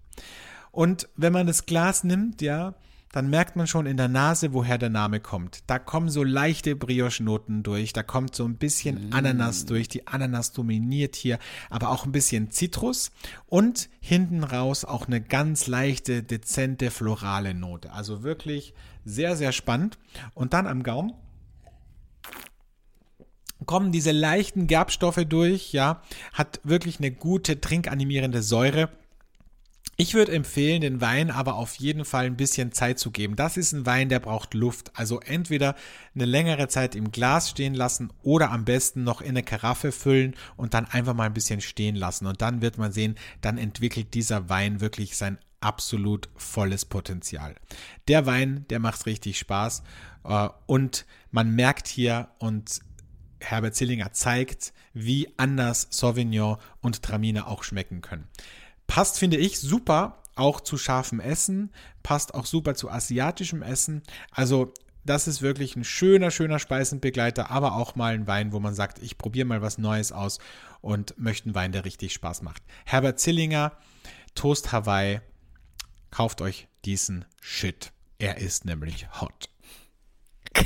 Und 0.73 1.09
wenn 1.17 1.33
man 1.33 1.47
das 1.47 1.65
Glas 1.65 2.05
nimmt, 2.05 2.43
ja, 2.43 2.75
dann 3.17 3.31
merkt 3.31 3.57
man 3.57 3.67
schon 3.67 3.87
in 3.87 3.97
der 3.97 4.09
Nase, 4.09 4.53
woher 4.53 4.77
der 4.77 4.91
Name 4.91 5.21
kommt. 5.21 5.61
Da 5.69 5.79
kommen 5.79 6.11
so 6.11 6.23
leichte 6.23 6.77
Brioche-Noten 6.77 7.63
durch, 7.63 7.95
da 7.95 8.03
kommt 8.03 8.35
so 8.35 8.45
ein 8.45 8.59
bisschen 8.59 9.09
mm. 9.09 9.15
Ananas 9.15 9.65
durch. 9.65 9.89
Die 9.89 10.07
Ananas 10.07 10.53
dominiert 10.53 11.17
hier, 11.17 11.39
aber 11.71 11.89
auch 11.89 12.05
ein 12.05 12.13
bisschen 12.13 12.51
Zitrus 12.51 13.13
und 13.47 13.89
hinten 14.01 14.45
raus 14.45 14.85
auch 14.85 15.07
eine 15.07 15.23
ganz 15.23 15.67
leichte, 15.67 16.23
dezente 16.23 16.91
florale 16.91 17.55
Note. 17.55 17.91
Also 17.91 18.23
wirklich 18.23 18.75
sehr, 19.07 19.35
sehr 19.35 19.53
spannend. 19.53 19.97
Und 20.35 20.53
dann 20.53 20.67
am 20.67 20.83
Gaumen 20.83 21.15
kommen 23.65 23.93
diese 23.93 24.13
leichten 24.13 24.67
Gerbstoffe 24.67 25.25
durch, 25.27 25.73
ja, 25.73 26.03
hat 26.35 26.61
wirklich 26.65 26.99
eine 26.99 27.13
gute 27.13 27.63
trinkanimierende 27.63 28.43
Säure 28.43 28.91
ich 29.99 30.13
würde 30.13 30.33
empfehlen, 30.33 30.83
den 30.83 31.01
Wein 31.01 31.31
aber 31.31 31.55
auf 31.55 31.77
jeden 31.77 32.05
Fall 32.05 32.27
ein 32.27 32.37
bisschen 32.37 32.73
Zeit 32.73 32.99
zu 32.99 33.11
geben. 33.11 33.35
Das 33.35 33.57
ist 33.57 33.73
ein 33.73 33.87
Wein, 33.87 34.11
der 34.11 34.21
braucht 34.21 34.53
Luft. 34.53 34.91
Also 34.95 35.21
entweder 35.21 35.75
eine 36.15 36.27
längere 36.27 36.69
Zeit 36.69 36.95
im 36.95 37.13
Glas 37.13 37.49
stehen 37.49 37.73
lassen 37.73 38.13
oder 38.23 38.51
am 38.51 38.67
besten 38.67 39.05
noch 39.05 39.23
in 39.23 39.31
eine 39.31 39.43
Karaffe 39.43 39.93
füllen 39.93 40.35
und 40.57 40.75
dann 40.75 40.85
einfach 40.85 41.15
mal 41.15 41.25
ein 41.25 41.35
bisschen 41.35 41.63
stehen 41.63 41.97
lassen. 41.97 42.27
Und 42.27 42.43
dann 42.43 42.61
wird 42.61 42.77
man 42.77 42.93
sehen, 42.93 43.17
dann 43.41 43.57
entwickelt 43.57 44.13
dieser 44.13 44.51
Wein 44.51 44.83
wirklich 44.83 45.17
sein 45.17 45.39
absolut 45.61 46.29
volles 46.37 46.85
Potenzial. 46.85 47.55
Der 48.07 48.27
Wein, 48.27 48.67
der 48.69 48.81
macht 48.81 49.07
richtig 49.07 49.39
Spaß 49.39 49.83
äh, 50.25 50.49
und 50.67 51.07
man 51.31 51.55
merkt 51.55 51.89
hier 51.89 52.29
und 52.39 52.81
Herbert 53.41 53.75
Zillinger 53.75 54.13
zeigt, 54.13 54.75
wie 54.93 55.33
anders 55.39 55.89
Sauvignon 55.91 56.59
und 56.81 57.03
Traminer 57.03 57.49
auch 57.49 57.63
schmecken 57.63 58.03
können. 58.03 58.29
Passt, 58.87 59.19
finde 59.19 59.37
ich, 59.37 59.61
super 59.61 60.23
auch 60.37 60.61
zu 60.61 60.77
scharfem 60.79 61.19
Essen, 61.19 61.73
passt 62.03 62.35
auch 62.35 62.47
super 62.47 62.75
zu 62.75 62.91
asiatischem 62.91 63.63
Essen. 63.63 64.03
Also 64.31 64.73
das 65.05 65.29
ist 65.29 65.41
wirklich 65.41 65.77
ein 65.77 65.85
schöner, 65.85 66.31
schöner 66.31 66.59
Speisenbegleiter, 66.59 67.51
aber 67.51 67.75
auch 67.77 67.95
mal 67.95 68.15
ein 68.15 68.27
Wein, 68.27 68.53
wo 68.53 68.61
man 68.61 68.75
sagt, 68.75 68.99
ich 68.99 69.19
probiere 69.19 69.47
mal 69.47 69.63
was 69.63 69.79
Neues 69.79 70.13
aus 70.13 70.39
und 70.81 71.19
möchte 71.19 71.47
einen 71.47 71.55
Wein, 71.55 71.73
der 71.73 71.85
richtig 71.85 72.13
Spaß 72.13 72.43
macht. 72.43 72.63
Herbert 72.85 73.19
Zillinger, 73.19 73.73
Toast 74.35 74.73
Hawaii, 74.73 75.21
kauft 76.11 76.43
euch 76.43 76.69
diesen 76.85 77.25
Shit. 77.41 77.93
Er 78.19 78.39
ist 78.39 78.65
nämlich 78.65 79.09
hot. 79.21 79.49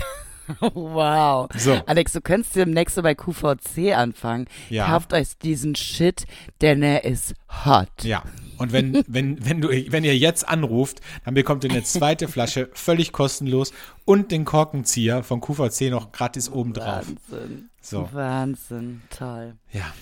Wow. 0.75 1.49
So. 1.57 1.81
Alex, 1.87 2.13
du 2.13 2.21
könntest 2.21 2.57
demnächst 2.57 2.95
so 2.95 3.03
bei 3.03 3.15
QVC 3.15 3.95
anfangen. 3.95 4.47
Ja. 4.69 4.87
Kauft 4.87 5.13
euch 5.13 5.39
diesen 5.39 5.75
Shit, 5.75 6.25
denn 6.61 6.83
er 6.83 7.05
ist 7.05 7.35
hot. 7.65 7.89
Ja. 8.03 8.23
Und 8.59 8.73
wenn, 8.73 9.05
wenn, 9.09 9.45
wenn, 9.45 9.61
du, 9.61 9.69
wenn 9.69 10.05
ihr 10.05 10.17
jetzt 10.17 10.49
anruft, 10.49 11.01
dann 11.25 11.35
bekommt 11.35 11.65
ihr 11.65 11.71
eine 11.71 11.83
zweite 11.83 12.29
Flasche 12.29 12.69
völlig 12.75 13.13
kostenlos 13.13 13.73
und 14.05 14.31
den 14.31 14.45
Korkenzieher 14.45 15.23
von 15.23 15.41
QVC 15.41 15.91
noch 15.91 16.13
gratis 16.13 16.51
obendrauf. 16.51 17.07
Wahnsinn. 17.29 17.71
So. 17.81 18.09
Wahnsinn. 18.13 19.03
Toll. 19.11 19.55
Ja. 19.73 19.93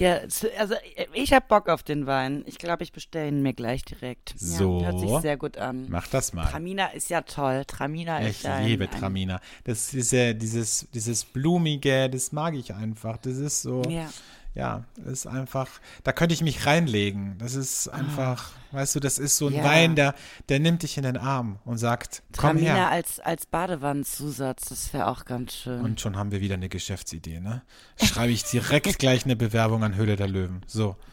Ja, 0.00 0.20
also 0.58 0.74
ich 1.12 1.32
habe 1.34 1.44
Bock 1.46 1.68
auf 1.68 1.82
den 1.82 2.06
Wein. 2.06 2.42
Ich 2.46 2.56
glaube, 2.56 2.82
ich 2.82 2.92
bestelle 2.92 3.28
ihn 3.28 3.42
mir 3.42 3.52
gleich 3.52 3.84
direkt. 3.84 4.32
So. 4.36 4.80
Ja, 4.80 4.86
hört 4.86 5.00
sich 5.00 5.10
sehr 5.20 5.36
gut 5.36 5.58
an. 5.58 5.86
Mach 5.90 6.06
das 6.06 6.32
mal. 6.32 6.46
Tramina 6.46 6.86
ist 6.86 7.10
ja 7.10 7.20
toll. 7.20 7.64
Tramina 7.66 8.22
ich 8.22 8.28
ist 8.28 8.42
ja. 8.44 8.60
Ich 8.60 8.66
liebe 8.66 8.84
ein, 8.84 8.98
Tramina. 8.98 9.40
Das 9.64 9.92
ist 9.92 10.12
ja 10.12 10.32
dieses, 10.32 10.88
dieses 10.94 11.24
Blumige, 11.24 12.08
das 12.08 12.32
mag 12.32 12.54
ich 12.54 12.74
einfach. 12.74 13.18
Das 13.18 13.36
ist 13.36 13.60
so. 13.60 13.82
Ja 13.90 14.08
ja, 14.54 14.84
ist 15.06 15.26
einfach, 15.26 15.68
da 16.02 16.12
könnte 16.12 16.34
ich 16.34 16.42
mich 16.42 16.66
reinlegen. 16.66 17.38
Das 17.38 17.54
ist 17.54 17.88
ah. 17.88 17.94
einfach, 17.94 18.50
oh. 18.72 18.76
weißt 18.76 18.96
du, 18.96 19.00
das 19.00 19.18
ist 19.18 19.36
so 19.36 19.46
ein 19.46 19.54
ja. 19.54 19.64
Wein, 19.64 19.94
der, 19.94 20.14
der 20.48 20.58
nimmt 20.58 20.82
dich 20.82 20.96
in 20.96 21.04
den 21.04 21.16
Arm 21.16 21.58
und 21.64 21.78
sagt, 21.78 22.22
komm 22.36 22.56
Tramina 22.56 22.74
her. 22.74 22.90
als, 22.90 23.20
als 23.20 23.46
Badewannenzusatz, 23.46 24.68
das 24.68 24.92
wäre 24.92 25.06
auch 25.06 25.24
ganz 25.24 25.54
schön. 25.54 25.80
Und 25.82 26.00
schon 26.00 26.16
haben 26.16 26.32
wir 26.32 26.40
wieder 26.40 26.54
eine 26.54 26.68
Geschäftsidee, 26.68 27.38
ne? 27.40 27.62
Schreibe 28.02 28.32
ich 28.32 28.42
direkt 28.44 28.98
gleich 28.98 29.24
eine 29.24 29.36
Bewerbung 29.36 29.84
an 29.84 29.94
Höhle 29.94 30.16
der 30.16 30.28
Löwen. 30.28 30.62
So. 30.66 30.96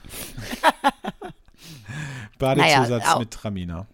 Badezusatz 2.39 3.06
naja, 3.06 3.19
mit 3.19 3.32
Tramina. 3.32 3.88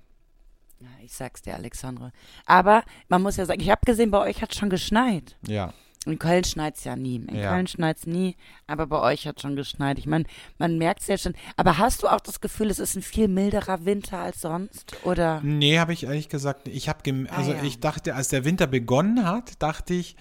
Ich 1.02 1.14
sag's 1.14 1.42
dir, 1.42 1.54
Alexandre. 1.54 2.12
Aber 2.46 2.84
man 3.10 3.22
muss 3.22 3.36
ja 3.38 3.46
sagen, 3.46 3.60
ich 3.60 3.70
habe 3.70 3.82
gesehen, 3.86 4.10
bei 4.10 4.20
euch 4.20 4.42
hat 4.42 4.56
schon 4.56 4.70
geschneit. 4.70 5.36
Ja. 5.46 5.74
In 6.06 6.20
Köln 6.20 6.44
schneit 6.44 6.78
es 6.78 6.84
ja 6.84 6.96
nie. 6.96 7.16
In 7.16 7.36
ja. 7.36 7.52
Köln 7.52 7.68
schneit 7.68 7.98
es 7.98 8.06
nie, 8.06 8.36
aber 8.68 8.88
bei 8.88 9.00
euch 9.00 9.28
hat 9.28 9.42
schon 9.42 9.56
geschneit. 9.56 9.98
Ich 9.98 10.06
meine, 10.06 10.26
man 10.58 10.78
merkt 10.78 11.02
es 11.02 11.08
ja 11.08 11.18
schon. 11.18 11.34
Aber 11.56 11.78
hast 11.78 12.04
du 12.04 12.08
auch 12.08 12.20
das 12.20 12.42
Gefühl, 12.42 12.70
es 12.70 12.80
ist 12.80 12.96
ein 12.96 13.02
viel 13.02 13.28
milderer 13.28 13.86
Winter 13.86 14.20
als 14.20 14.42
sonst? 14.42 14.96
Oder? 15.04 15.42
Nee, 15.42 15.80
habe 15.80 15.94
ich 15.94 16.04
ehrlich 16.04 16.30
gesagt 16.30 16.68
Ich 16.68 16.90
habe, 16.90 17.00
ah, 17.30 17.36
also 17.36 17.54
ja. 17.54 17.64
ich 17.64 17.80
dachte, 17.80 18.16
als 18.16 18.30
der 18.30 18.46
Winter 18.46 18.68
begonnen 18.68 19.26
hat, 19.26 19.62
dachte 19.62 19.94
ich, 19.94 20.16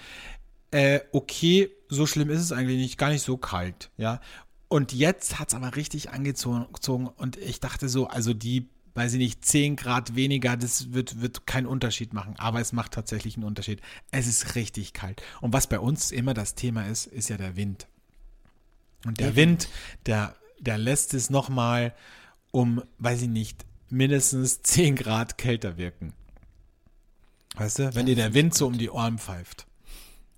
äh, 0.70 1.00
okay, 1.12 1.70
so 1.88 2.06
schlimm 2.06 2.30
ist 2.30 2.40
es 2.40 2.52
eigentlich 2.52 2.78
nicht, 2.78 2.98
gar 2.98 3.10
nicht 3.10 3.22
so 3.22 3.36
kalt, 3.36 3.90
ja. 3.96 4.20
Und 4.68 4.94
jetzt 4.94 5.38
hat 5.38 5.48
es 5.48 5.54
aber 5.54 5.76
richtig 5.76 6.10
angezogen 6.10 7.08
und 7.16 7.36
ich 7.36 7.60
dachte 7.60 7.90
so, 7.90 8.06
also 8.06 8.32
die 8.32 8.70
weiß 8.94 9.14
ich 9.14 9.18
nicht, 9.18 9.44
10 9.44 9.76
Grad 9.76 10.14
weniger, 10.14 10.56
das 10.56 10.92
wird, 10.92 11.20
wird 11.20 11.46
keinen 11.46 11.66
Unterschied 11.66 12.12
machen. 12.12 12.34
Aber 12.38 12.60
es 12.60 12.72
macht 12.72 12.92
tatsächlich 12.92 13.36
einen 13.36 13.44
Unterschied. 13.44 13.80
Es 14.10 14.26
ist 14.26 14.54
richtig 14.54 14.92
kalt. 14.92 15.22
Und 15.40 15.52
was 15.52 15.66
bei 15.66 15.78
uns 15.78 16.10
immer 16.10 16.34
das 16.34 16.54
Thema 16.54 16.86
ist, 16.86 17.06
ist 17.06 17.28
ja 17.28 17.36
der 17.36 17.56
Wind. 17.56 17.86
Und 19.04 19.18
der 19.18 19.34
Wind, 19.36 19.68
der, 20.06 20.36
der 20.60 20.78
lässt 20.78 21.14
es 21.14 21.30
nochmal 21.30 21.94
um, 22.50 22.82
weiß 22.98 23.22
ich 23.22 23.28
nicht, 23.28 23.64
mindestens 23.88 24.62
10 24.62 24.96
Grad 24.96 25.38
kälter 25.38 25.76
wirken. 25.76 26.12
Weißt 27.56 27.78
du, 27.78 27.94
wenn 27.94 28.06
dir 28.06 28.16
der 28.16 28.34
Wind 28.34 28.54
so 28.54 28.66
um 28.66 28.78
die 28.78 28.90
Ohren 28.90 29.18
pfeift. 29.18 29.66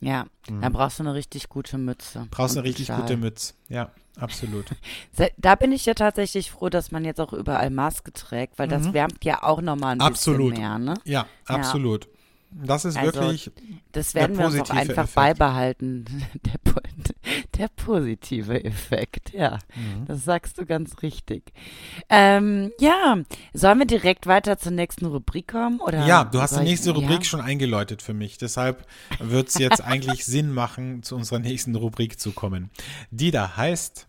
Ja, 0.06 0.26
dann 0.60 0.72
brauchst 0.72 0.98
du 0.98 1.02
eine 1.02 1.14
richtig 1.14 1.48
gute 1.48 1.78
Mütze. 1.78 2.20
Mhm. 2.20 2.28
Brauchst 2.30 2.56
eine 2.56 2.64
richtig 2.64 2.86
Schal. 2.86 3.00
gute 3.00 3.16
Mütze. 3.16 3.54
Ja, 3.68 3.90
absolut. 4.18 4.66
Da 5.38 5.54
bin 5.54 5.72
ich 5.72 5.86
ja 5.86 5.94
tatsächlich 5.94 6.50
froh, 6.50 6.68
dass 6.68 6.90
man 6.90 7.04
jetzt 7.04 7.20
auch 7.20 7.32
überall 7.32 7.70
Maske 7.70 8.12
trägt, 8.12 8.58
weil 8.58 8.68
das 8.68 8.92
wärmt 8.92 9.24
ja 9.24 9.42
auch 9.42 9.60
nochmal 9.60 9.92
ein 9.92 9.98
Mhm. 9.98 10.04
Absolut. 10.04 10.50
bisschen 10.50 10.62
mehr, 10.62 10.78
ne? 10.78 10.94
Ja, 11.04 11.26
absolut. 11.46 12.08
Das 12.56 12.84
ist 12.84 12.96
Also, 12.96 13.20
wirklich, 13.20 13.50
Das 13.92 14.12
Der 14.12 14.22
werden 14.22 14.38
wir 14.38 14.46
uns 14.46 14.60
auch 14.60 14.70
einfach 14.74 15.04
Effekt. 15.04 15.14
beibehalten. 15.14 16.04
Der, 16.44 16.54
der 17.58 17.68
positive 17.68 18.64
Effekt, 18.64 19.32
ja. 19.32 19.58
Mhm. 19.74 20.06
Das 20.06 20.24
sagst 20.24 20.58
du 20.58 20.66
ganz 20.66 21.02
richtig. 21.02 21.52
Ähm, 22.08 22.70
ja, 22.80 23.16
sollen 23.52 23.78
wir 23.78 23.86
direkt 23.86 24.26
weiter 24.26 24.58
zur 24.58 24.72
nächsten 24.72 25.06
Rubrik 25.06 25.48
kommen? 25.48 25.80
Oder 25.80 26.04
ja, 26.06 26.24
du 26.24 26.40
hast 26.40 26.56
die 26.56 26.60
ich- 26.62 26.68
nächste 26.70 26.90
Rubrik 26.92 27.18
ja? 27.20 27.24
schon 27.24 27.40
eingeläutet 27.40 28.02
für 28.02 28.12
mich. 28.14 28.38
Deshalb 28.38 28.86
wird 29.20 29.48
es 29.48 29.54
jetzt 29.54 29.80
eigentlich 29.84 30.24
Sinn 30.26 30.52
machen, 30.52 31.02
zu 31.02 31.14
unserer 31.16 31.38
nächsten 31.38 31.74
Rubrik 31.76 32.18
zu 32.20 32.32
kommen. 32.32 32.70
Die 33.10 33.30
da 33.30 33.56
heißt, 33.56 34.06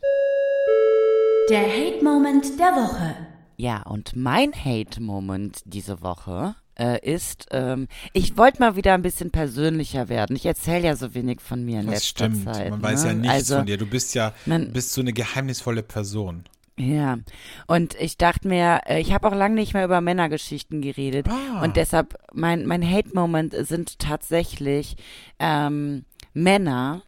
Der 1.50 1.62
Hate-Moment 1.62 2.60
der 2.60 2.74
Woche. 2.76 3.16
Ja, 3.58 3.84
und 3.84 4.16
mein 4.16 4.52
Hate-Moment 4.54 5.62
diese 5.66 6.02
Woche 6.02 6.56
äh, 6.78 7.00
ist, 7.02 7.48
ähm, 7.52 7.88
ich 8.14 8.38
wollte 8.38 8.60
mal 8.60 8.76
wieder 8.76 8.94
ein 8.94 9.02
bisschen 9.02 9.32
persönlicher 9.32 10.10
werden. 10.10 10.36
Ich 10.36 10.46
erzähle 10.46 10.86
ja 10.86 10.96
so 10.96 11.14
wenig 11.14 11.42
von 11.42 11.64
mir 11.64 11.80
in 11.80 11.88
das 11.88 11.96
letzter 11.96 12.26
stimmt, 12.26 12.54
Zeit. 12.54 12.70
man 12.70 12.84
weiß 12.84 13.04
ne? 13.04 13.10
ja 13.10 13.16
nichts 13.16 13.34
also, 13.34 13.56
von 13.58 13.66
dir. 13.66 13.78
Du 13.78 13.86
bist 13.86 14.16
ja, 14.16 14.34
man- 14.46 14.72
bist 14.72 14.94
so 14.94 15.02
eine 15.02 15.14
geheimnisvolle 15.14 15.84
Person. 15.84 16.46
Ja, 16.78 17.20
und 17.68 17.96
ich 18.02 18.18
dachte 18.18 18.50
mir, 18.50 18.82
äh, 18.86 19.00
ich 19.00 19.14
habe 19.14 19.28
auch 19.28 19.36
lange 19.36 19.56
nicht 19.56 19.74
mehr 19.74 19.86
über 19.86 20.02
Männergeschichten 20.02 20.82
geredet. 20.82 21.28
Ah. 21.30 21.64
Und 21.64 21.78
deshalb, 21.78 22.16
mein, 22.34 22.66
mein 22.66 22.84
Hate-Moment 22.84 23.56
sind 23.66 23.98
tatsächlich 24.00 24.98
ähm, 25.40 26.04
Männer, 26.34 27.04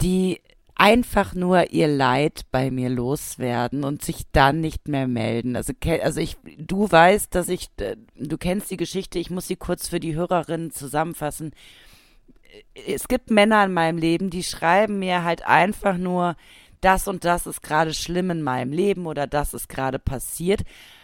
die 0.00 0.40
einfach 0.80 1.34
nur 1.34 1.72
ihr 1.72 1.88
Leid 1.88 2.46
bei 2.50 2.70
mir 2.70 2.88
loswerden 2.88 3.84
und 3.84 4.02
sich 4.02 4.22
dann 4.32 4.62
nicht 4.62 4.88
mehr 4.88 5.06
melden. 5.06 5.54
Also, 5.54 5.74
also 6.02 6.20
ich, 6.20 6.38
du 6.56 6.90
weißt, 6.90 7.34
dass 7.34 7.50
ich, 7.50 7.68
du 8.16 8.38
kennst 8.38 8.70
die 8.70 8.78
Geschichte, 8.78 9.18
ich 9.18 9.28
muss 9.28 9.46
sie 9.46 9.56
kurz 9.56 9.88
für 9.88 10.00
die 10.00 10.14
Hörerinnen 10.14 10.70
zusammenfassen. 10.70 11.52
Es 12.86 13.08
gibt 13.08 13.30
Männer 13.30 13.62
in 13.66 13.74
meinem 13.74 13.98
Leben, 13.98 14.30
die 14.30 14.42
schreiben 14.42 14.98
mir 14.98 15.22
halt 15.22 15.44
einfach 15.44 15.98
nur, 15.98 16.34
das 16.80 17.08
und 17.08 17.26
das 17.26 17.46
ist 17.46 17.62
gerade 17.62 17.92
schlimm 17.92 18.30
in 18.30 18.42
meinem 18.42 18.72
Leben 18.72 19.06
oder 19.06 19.26
das 19.26 19.52
ist 19.52 19.68
gerade 19.68 19.98
passiert. 19.98 20.62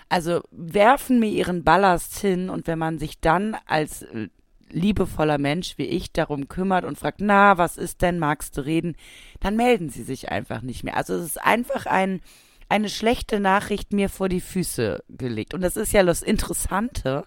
Also 0.08 0.40
werfen 0.50 1.20
mir 1.20 1.28
ihren 1.28 1.64
Ballast 1.64 2.18
hin 2.18 2.48
und 2.48 2.66
wenn 2.66 2.78
man 2.78 2.98
sich 2.98 3.20
dann 3.20 3.58
als 3.66 4.04
äh, 4.04 4.28
liebevoller 4.70 5.38
Mensch 5.38 5.78
wie 5.78 5.84
ich 5.84 6.12
darum 6.12 6.48
kümmert 6.48 6.84
und 6.84 6.98
fragt, 6.98 7.20
na, 7.20 7.58
was 7.58 7.76
ist 7.76 8.02
denn, 8.02 8.18
magst 8.18 8.56
du 8.56 8.64
reden, 8.64 8.96
dann 9.40 9.56
melden 9.56 9.90
sie 9.90 10.02
sich 10.02 10.30
einfach 10.30 10.62
nicht 10.62 10.84
mehr. 10.84 10.96
Also 10.96 11.14
es 11.14 11.24
ist 11.24 11.42
einfach 11.42 11.86
ein, 11.86 12.20
eine 12.68 12.88
schlechte 12.88 13.40
Nachricht 13.40 13.92
mir 13.92 14.08
vor 14.08 14.28
die 14.28 14.40
Füße 14.40 15.04
gelegt. 15.08 15.54
Und 15.54 15.60
das 15.60 15.76
ist 15.76 15.92
ja 15.92 16.02
das 16.02 16.22
Interessante, 16.22 17.26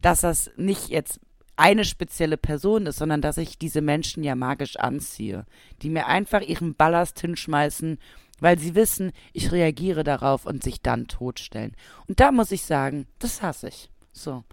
dass 0.00 0.22
das 0.22 0.50
nicht 0.56 0.88
jetzt 0.88 1.20
eine 1.56 1.84
spezielle 1.84 2.36
Person 2.36 2.86
ist, 2.86 2.98
sondern 2.98 3.20
dass 3.20 3.36
ich 3.36 3.58
diese 3.58 3.80
Menschen 3.80 4.22
ja 4.22 4.36
magisch 4.36 4.76
anziehe, 4.76 5.44
die 5.82 5.90
mir 5.90 6.06
einfach 6.06 6.40
ihren 6.40 6.74
Ballast 6.74 7.20
hinschmeißen, 7.20 7.98
weil 8.38 8.58
sie 8.58 8.76
wissen, 8.76 9.10
ich 9.32 9.50
reagiere 9.50 10.04
darauf 10.04 10.46
und 10.46 10.62
sich 10.62 10.80
dann 10.82 11.08
totstellen. 11.08 11.74
Und 12.06 12.20
da 12.20 12.30
muss 12.30 12.52
ich 12.52 12.62
sagen, 12.62 13.06
das 13.18 13.42
hasse 13.42 13.68
ich. 13.68 13.90
So. 14.12 14.44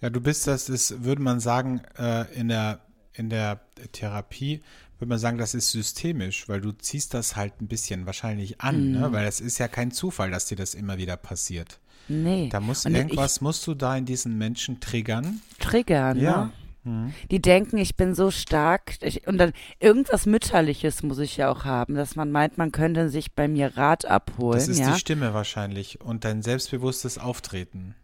Ja, 0.00 0.10
du 0.10 0.20
bist, 0.20 0.46
das 0.46 0.68
ist, 0.68 1.04
würde 1.04 1.22
man 1.22 1.40
sagen, 1.40 1.82
äh, 1.98 2.24
in 2.34 2.48
der, 2.48 2.80
in 3.12 3.28
der 3.30 3.60
Therapie, 3.92 4.62
würde 4.98 5.08
man 5.10 5.18
sagen, 5.18 5.38
das 5.38 5.54
ist 5.54 5.70
systemisch, 5.70 6.48
weil 6.48 6.60
du 6.60 6.72
ziehst 6.72 7.14
das 7.14 7.36
halt 7.36 7.60
ein 7.60 7.68
bisschen 7.68 8.06
wahrscheinlich 8.06 8.60
an, 8.60 8.92
Mhm. 8.92 9.00
ne? 9.00 9.12
weil 9.12 9.26
es 9.26 9.40
ist 9.40 9.58
ja 9.58 9.68
kein 9.68 9.90
Zufall, 9.90 10.30
dass 10.30 10.46
dir 10.46 10.56
das 10.56 10.74
immer 10.74 10.98
wieder 10.98 11.16
passiert. 11.16 11.80
Nee. 12.08 12.48
Da 12.50 12.60
muss 12.60 12.84
Und 12.86 12.94
irgendwas, 12.94 13.40
musst 13.40 13.66
du 13.66 13.74
da 13.74 13.96
in 13.96 14.04
diesen 14.04 14.36
Menschen 14.36 14.80
triggern. 14.80 15.40
Ich 15.52 15.58
triggern, 15.66 16.18
Ja. 16.18 16.44
ne? 16.46 16.52
Die 17.30 17.42
denken, 17.42 17.76
ich 17.76 17.94
bin 17.96 18.14
so 18.14 18.30
stark. 18.30 18.94
Ich, 19.02 19.26
und 19.26 19.36
dann 19.36 19.52
irgendwas 19.80 20.24
Mütterliches 20.24 21.02
muss 21.02 21.18
ich 21.18 21.36
ja 21.36 21.50
auch 21.50 21.66
haben, 21.66 21.94
dass 21.94 22.16
man 22.16 22.32
meint, 22.32 22.56
man 22.56 22.72
könnte 22.72 23.10
sich 23.10 23.32
bei 23.32 23.48
mir 23.48 23.76
Rat 23.76 24.06
abholen. 24.06 24.58
Das 24.58 24.66
ist 24.66 24.78
ja? 24.78 24.92
die 24.94 24.98
Stimme 24.98 25.34
wahrscheinlich 25.34 26.00
und 26.00 26.24
dein 26.24 26.40
selbstbewusstes 26.42 27.18
Auftreten. 27.18 27.94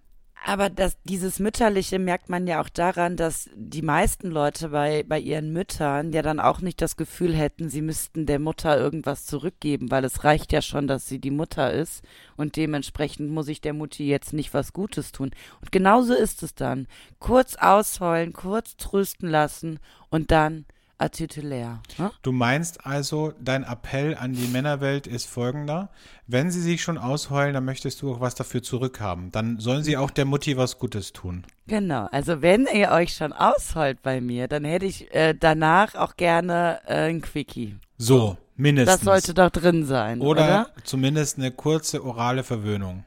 Aber 0.49 0.71
das, 0.71 0.97
dieses 1.03 1.41
Mütterliche 1.41 1.99
merkt 1.99 2.29
man 2.29 2.47
ja 2.47 2.61
auch 2.61 2.69
daran, 2.69 3.17
dass 3.17 3.51
die 3.57 3.83
meisten 3.83 4.31
Leute 4.31 4.69
bei, 4.69 5.03
bei 5.03 5.19
ihren 5.19 5.53
Müttern 5.53 6.13
ja 6.13 6.23
dann 6.23 6.39
auch 6.39 6.61
nicht 6.61 6.81
das 6.81 6.97
Gefühl 6.97 7.35
hätten, 7.35 7.69
sie 7.69 7.83
müssten 7.83 8.27
der 8.27 8.39
Mutter 8.39 8.79
irgendwas 8.79 9.27
zurückgeben, 9.27 9.91
weil 9.91 10.05
es 10.05 10.23
reicht 10.23 10.53
ja 10.53 10.63
schon, 10.63 10.87
dass 10.87 11.09
sie 11.09 11.19
die 11.19 11.33
Mutter 11.33 11.73
ist 11.73 12.05
und 12.37 12.55
dementsprechend 12.55 13.29
muss 13.29 13.49
ich 13.49 13.61
der 13.61 13.73
Mutti 13.73 14.07
jetzt 14.07 14.33
nicht 14.33 14.55
was 14.55 14.73
Gutes 14.73 15.11
tun. 15.11 15.33
Und 15.63 15.73
genauso 15.73 16.15
ist 16.15 16.45
es 16.45 16.55
dann. 16.55 16.87
Kurz 17.19 17.57
ausheulen, 17.57 18.33
kurz 18.33 18.77
trösten 18.77 19.29
lassen 19.29 19.81
und 20.11 20.31
dann 20.31 20.65
atitulär. 20.99 21.81
Ne? 21.99 22.11
Du 22.23 22.33
meinst 22.33 22.87
also, 22.87 23.33
dein 23.41 23.65
Appell 23.65 24.15
an 24.15 24.33
die 24.33 24.49
Männerwelt 24.49 25.07
ist 25.07 25.27
folgender. 25.27 25.91
Wenn 26.27 26.51
sie 26.51 26.61
sich 26.61 26.83
schon 26.83 26.99
ausheulen, 26.99 27.55
dann 27.55 27.65
möchtest 27.65 28.03
du 28.03 28.13
auch 28.13 28.21
was 28.21 28.35
dafür 28.35 28.63
zurückhaben. 28.63 29.31
Dann 29.31 29.59
sollen 29.59 29.85
sie 29.85 29.97
auch 29.97 30.11
der 30.11 30.25
Mutti 30.25 30.57
was 30.57 30.79
Gutes 30.79 31.13
tun. 31.13 31.45
Genau, 31.67 32.09
also 32.13 32.43
wenn 32.43 32.67
ihr 32.73 32.91
euch 32.91 33.15
schon 33.15 33.33
ausheult 33.33 34.03
bei 34.03 34.21
mir, 34.21 34.49
dann 34.49 34.65
hätte 34.65 34.87
ich 34.87 35.13
äh, 35.15 35.35
danach 35.35 35.95
auch 35.95 36.17
gerne 36.17 36.81
äh, 36.87 37.09
ein 37.09 37.21
Quickie. 37.21 37.77
So, 37.99 38.37
mindestens. 38.57 39.01
Das 39.01 39.05
sollte 39.05 39.35
doch 39.35 39.51
drin 39.51 39.85
sein, 39.85 40.21
oder, 40.21 40.45
oder? 40.45 40.71
zumindest 40.85 41.39
eine 41.39 41.51
kurze 41.51 42.05
orale 42.05 42.45
Verwöhnung. 42.45 43.05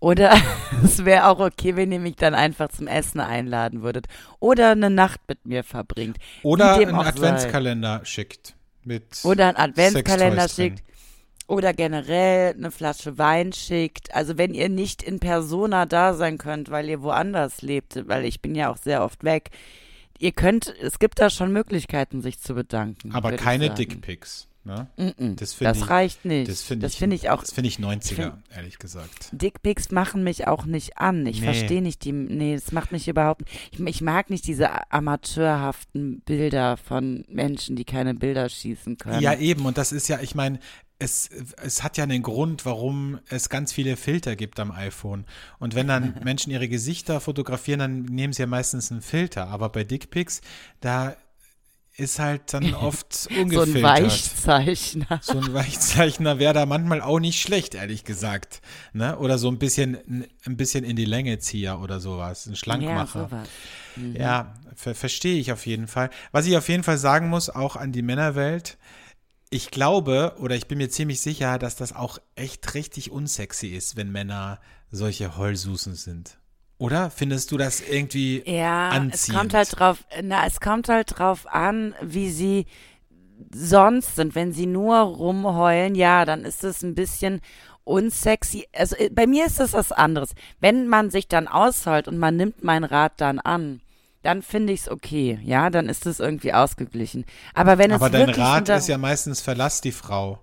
Oder 0.00 0.32
es 0.84 1.04
wäre 1.04 1.26
auch 1.28 1.38
okay, 1.38 1.76
wenn 1.76 1.92
ihr 1.92 2.00
mich 2.00 2.16
dann 2.16 2.34
einfach 2.34 2.68
zum 2.70 2.86
Essen 2.86 3.20
einladen 3.20 3.82
würdet. 3.82 4.06
Oder 4.40 4.70
eine 4.70 4.90
Nacht 4.90 5.20
mit 5.28 5.46
mir 5.46 5.62
verbringt. 5.62 6.16
Oder 6.42 6.74
einen 6.74 6.94
auch 6.94 7.04
sei. 7.04 7.08
Adventskalender 7.10 8.00
schickt. 8.04 8.56
Mit 8.82 9.04
Oder 9.24 9.48
einen 9.48 9.56
Adventskalender 9.58 10.48
schickt. 10.48 10.82
Oder 11.46 11.74
generell 11.74 12.54
eine 12.54 12.70
Flasche 12.70 13.18
Wein 13.18 13.52
schickt. 13.52 14.14
Also 14.14 14.38
wenn 14.38 14.54
ihr 14.54 14.68
nicht 14.68 15.02
in 15.02 15.20
Persona 15.20 15.84
da 15.84 16.14
sein 16.14 16.38
könnt, 16.38 16.70
weil 16.70 16.88
ihr 16.88 17.02
woanders 17.02 17.60
lebt, 17.60 18.08
weil 18.08 18.24
ich 18.24 18.40
bin 18.40 18.54
ja 18.54 18.70
auch 18.70 18.76
sehr 18.78 19.04
oft 19.04 19.24
weg. 19.24 19.50
Ihr 20.18 20.32
könnt, 20.32 20.72
es 20.80 20.98
gibt 20.98 21.18
da 21.18 21.28
schon 21.28 21.52
Möglichkeiten, 21.52 22.22
sich 22.22 22.38
zu 22.40 22.54
bedanken. 22.54 23.12
Aber 23.12 23.32
keine. 23.32 23.70
Dickpics. 23.70 24.49
Ne? 24.62 24.88
Mm-mm, 24.98 25.36
Das 25.36 25.54
finde 25.54 25.72
das 25.72 25.78
ich- 25.82 25.88
reicht 25.90 26.24
nicht. 26.26 26.50
Das 26.50 26.62
finde 26.62 26.86
ich, 26.86 26.96
finde 26.96 27.16
ich 27.16 27.30
auch. 27.30 27.40
Das 27.40 27.52
finde 27.52 27.68
ich 27.68 27.78
90er, 27.78 28.14
find- 28.14 28.32
ehrlich 28.54 28.78
gesagt. 28.78 29.30
Dickpics 29.32 29.90
machen 29.90 30.22
mich 30.22 30.46
auch 30.46 30.66
nicht 30.66 30.98
an. 30.98 31.24
Ich 31.26 31.40
Nee. 31.40 31.46
verstehe 31.46 31.80
nicht 31.80 32.04
die. 32.04 32.12
Nee, 32.12 32.56
das 32.56 32.70
macht 32.70 32.92
mich 32.92 33.08
überhaupt. 33.08 33.42
Ich, 33.70 33.80
ich 33.80 34.00
mag 34.02 34.28
nicht 34.28 34.46
diese 34.46 34.68
amateurhaften 34.92 36.20
Bilder 36.20 36.76
von 36.76 37.24
Menschen, 37.28 37.76
die 37.76 37.84
keine 37.84 38.14
Bilder 38.14 38.48
schießen 38.48 38.98
können. 38.98 39.20
Ja, 39.22 39.34
eben. 39.34 39.64
Und 39.66 39.78
das 39.78 39.92
ist 39.92 40.08
ja, 40.08 40.20
ich 40.20 40.34
meine, 40.34 40.58
es, 40.98 41.30
es 41.62 41.82
hat 41.82 41.96
ja 41.96 42.04
einen 42.04 42.22
Grund, 42.22 42.66
warum 42.66 43.18
es 43.30 43.48
ganz 43.48 43.72
viele 43.72 43.96
Filter 43.96 44.36
gibt 44.36 44.60
am 44.60 44.70
iPhone. 44.70 45.24
Und 45.58 45.74
wenn 45.74 45.86
dann 45.88 46.14
Menschen 46.24 46.50
ihre 46.50 46.68
Gesichter 46.68 47.20
fotografieren, 47.20 47.78
dann 47.80 48.02
nehmen 48.02 48.32
sie 48.34 48.42
ja 48.42 48.46
meistens 48.46 48.90
einen 48.92 49.00
Filter. 49.00 49.48
Aber 49.48 49.70
bei 49.70 49.84
Dickpics, 49.84 50.42
da 50.80 51.16
ist 52.00 52.18
halt 52.18 52.52
dann 52.52 52.74
oft 52.74 53.12
so 53.14 53.30
ein 53.30 53.42
ungefiltert. 53.44 53.82
Weichzeichner. 53.82 55.20
So 55.22 55.38
ein 55.38 55.52
Weichzeichner 55.54 56.38
wäre 56.38 56.54
da 56.54 56.66
manchmal 56.66 57.00
auch 57.02 57.20
nicht 57.20 57.40
schlecht, 57.40 57.74
ehrlich 57.74 58.04
gesagt. 58.04 58.60
Ne? 58.92 59.18
Oder 59.18 59.38
so 59.38 59.48
ein 59.48 59.58
bisschen, 59.58 60.26
ein 60.46 60.56
bisschen 60.56 60.84
in 60.84 60.96
die 60.96 61.04
Länge 61.04 61.38
Zieher 61.38 61.80
oder 61.80 62.00
sowas. 62.00 62.46
Ein 62.46 62.50
Ja, 62.52 62.56
Schlankmacher. 62.56 63.28
sowas. 63.30 63.48
Ja, 64.14 64.54
ver 64.74 64.94
verstehe 64.94 65.38
ich 65.38 65.52
auf 65.52 65.66
jeden 65.66 65.86
Fall. 65.86 66.10
Was 66.32 66.46
ich 66.46 66.56
auf 66.56 66.68
jeden 66.68 66.82
Fall 66.82 66.98
sagen 66.98 67.28
muss, 67.28 67.50
auch 67.50 67.76
an 67.76 67.92
die 67.92 68.02
Männerwelt, 68.02 68.78
ich 69.50 69.70
glaube 69.70 70.36
oder 70.38 70.54
ich 70.56 70.68
bin 70.68 70.78
mir 70.78 70.88
ziemlich 70.88 71.20
sicher, 71.20 71.58
dass 71.58 71.76
das 71.76 71.92
auch 71.92 72.18
echt 72.36 72.74
richtig 72.74 73.10
unsexy 73.10 73.68
ist, 73.68 73.96
wenn 73.96 74.10
Männer 74.10 74.60
solche 74.90 75.36
Heulsusen 75.36 75.94
sind. 75.94 76.38
Oder 76.80 77.10
findest 77.10 77.52
du 77.52 77.58
das 77.58 77.80
irgendwie 77.80 78.42
Ja, 78.44 78.90
anziehend? 78.90 79.14
es 79.14 79.28
kommt 79.28 79.54
halt 79.54 79.78
drauf, 79.78 80.04
na, 80.22 80.46
es 80.46 80.60
kommt 80.60 80.88
halt 80.88 81.18
drauf 81.18 81.46
an, 81.46 81.94
wie 82.02 82.30
sie 82.30 82.66
sonst 83.52 84.16
sind. 84.16 84.34
Wenn 84.34 84.52
sie 84.52 84.66
nur 84.66 84.98
rumheulen, 84.98 85.94
ja, 85.94 86.24
dann 86.24 86.44
ist 86.44 86.64
es 86.64 86.82
ein 86.82 86.94
bisschen 86.94 87.40
unsexy. 87.84 88.66
Also 88.74 88.96
äh, 88.96 89.10
bei 89.10 89.26
mir 89.26 89.46
ist 89.46 89.60
es 89.60 89.72
was 89.74 89.92
anderes. 89.92 90.34
Wenn 90.60 90.88
man 90.88 91.10
sich 91.10 91.28
dann 91.28 91.48
ausheult 91.48 92.08
und 92.08 92.18
man 92.18 92.36
nimmt 92.36 92.64
meinen 92.64 92.84
Rat 92.84 93.20
dann 93.20 93.38
an, 93.40 93.80
dann 94.22 94.42
finde 94.42 94.72
ich 94.72 94.82
es 94.82 94.90
okay, 94.90 95.38
ja, 95.44 95.70
dann 95.70 95.88
ist 95.88 96.06
es 96.06 96.20
irgendwie 96.20 96.52
ausgeglichen. 96.52 97.24
Aber 97.54 97.78
wenn 97.78 97.90
Aber 97.90 98.06
es 98.06 98.10
dein 98.10 98.20
wirklich 98.26 98.38
Rat 98.38 98.68
ist 98.70 98.88
ja 98.88 98.98
meistens 98.98 99.40
verlass 99.40 99.80
die 99.80 99.92
Frau. 99.92 100.42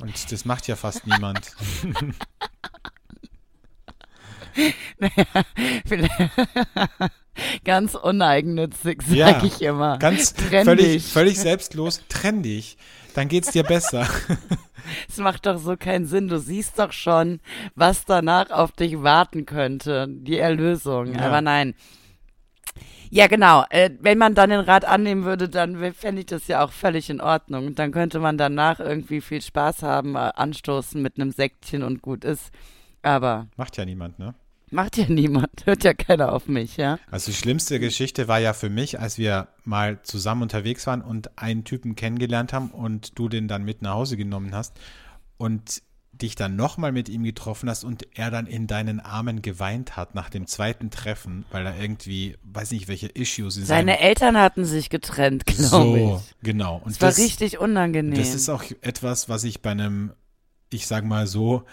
Und 0.00 0.32
das 0.32 0.44
macht 0.44 0.66
ja 0.68 0.76
fast 0.76 1.06
niemand. 1.06 1.52
ganz 7.64 7.94
uneigennützig, 7.94 9.02
sag 9.02 9.16
Ja, 9.16 9.44
ich 9.44 9.62
immer. 9.62 9.98
Ganz 9.98 10.34
Trenn 10.34 10.64
völlig, 10.64 11.04
völlig 11.04 11.38
selbstlos, 11.38 12.02
trenn 12.08 12.42
dich. 12.42 12.76
Dann 13.14 13.28
geht's 13.28 13.50
dir 13.50 13.62
besser. 13.62 14.06
Es 15.08 15.16
macht 15.16 15.46
doch 15.46 15.56
so 15.56 15.78
keinen 15.78 16.04
Sinn. 16.04 16.28
Du 16.28 16.38
siehst 16.38 16.78
doch 16.78 16.92
schon, 16.92 17.40
was 17.74 18.04
danach 18.04 18.50
auf 18.50 18.72
dich 18.72 19.02
warten 19.02 19.46
könnte. 19.46 20.06
Die 20.08 20.38
Erlösung. 20.38 21.14
Ja. 21.14 21.22
Aber 21.22 21.40
nein. 21.40 21.74
Ja, 23.10 23.28
genau. 23.28 23.64
Äh, 23.70 23.90
wenn 24.00 24.18
man 24.18 24.34
dann 24.34 24.50
den 24.50 24.60
Rat 24.60 24.84
annehmen 24.84 25.24
würde, 25.24 25.48
dann 25.48 25.76
fände 25.94 26.20
ich 26.20 26.26
das 26.26 26.48
ja 26.48 26.64
auch 26.64 26.72
völlig 26.72 27.10
in 27.10 27.20
Ordnung. 27.20 27.74
Dann 27.74 27.92
könnte 27.92 28.18
man 28.18 28.36
danach 28.36 28.80
irgendwie 28.80 29.20
viel 29.20 29.40
Spaß 29.40 29.82
haben, 29.82 30.16
äh, 30.16 30.32
anstoßen 30.34 31.00
mit 31.00 31.18
einem 31.18 31.30
Säckchen 31.30 31.82
und 31.82 32.02
gut 32.02 32.24
ist. 32.24 32.50
Aber 33.02 33.46
Macht 33.56 33.76
ja 33.76 33.84
niemand, 33.84 34.18
ne? 34.18 34.34
Macht 34.74 34.96
ja 34.98 35.06
niemand. 35.08 35.64
Hört 35.64 35.84
ja 35.84 35.94
keiner 35.94 36.32
auf 36.32 36.46
mich, 36.48 36.76
ja? 36.76 36.98
Also 37.10 37.30
die 37.30 37.36
schlimmste 37.36 37.80
Geschichte 37.80 38.28
war 38.28 38.38
ja 38.40 38.52
für 38.52 38.70
mich, 38.70 39.00
als 39.00 39.16
wir 39.18 39.48
mal 39.64 40.02
zusammen 40.02 40.42
unterwegs 40.42 40.86
waren 40.86 41.00
und 41.02 41.38
einen 41.38 41.64
Typen 41.64 41.96
kennengelernt 41.96 42.52
haben 42.52 42.70
und 42.70 43.18
du 43.18 43.28
den 43.28 43.48
dann 43.48 43.64
mit 43.64 43.82
nach 43.82 43.94
Hause 43.94 44.16
genommen 44.16 44.54
hast 44.54 44.74
und 45.38 45.82
dich 46.12 46.36
dann 46.36 46.54
nochmal 46.54 46.92
mit 46.92 47.08
ihm 47.08 47.24
getroffen 47.24 47.68
hast 47.68 47.82
und 47.82 48.06
er 48.16 48.30
dann 48.30 48.46
in 48.46 48.68
deinen 48.68 49.00
Armen 49.00 49.42
geweint 49.42 49.96
hat 49.96 50.14
nach 50.14 50.30
dem 50.30 50.46
zweiten 50.46 50.90
Treffen, 50.90 51.44
weil 51.50 51.66
er 51.66 51.76
irgendwie, 51.80 52.36
weiß 52.44 52.70
nicht, 52.70 52.86
welche 52.86 53.08
Issues 53.08 53.56
in 53.56 53.64
Seine 53.64 53.98
Eltern 53.98 54.38
hatten 54.38 54.64
sich 54.64 54.90
getrennt, 54.90 55.44
glaube 55.44 55.64
So, 55.68 56.22
ich. 56.24 56.34
genau. 56.42 56.80
Und 56.84 56.92
Es 56.92 57.00
war 57.00 57.08
das, 57.08 57.18
richtig 57.18 57.58
unangenehm. 57.58 58.14
das 58.16 58.32
ist 58.34 58.48
auch 58.48 58.62
etwas, 58.80 59.28
was 59.28 59.42
ich 59.42 59.60
bei 59.60 59.70
einem, 59.72 60.12
ich 60.70 60.86
sag 60.86 61.04
mal 61.04 61.26
so, 61.26 61.64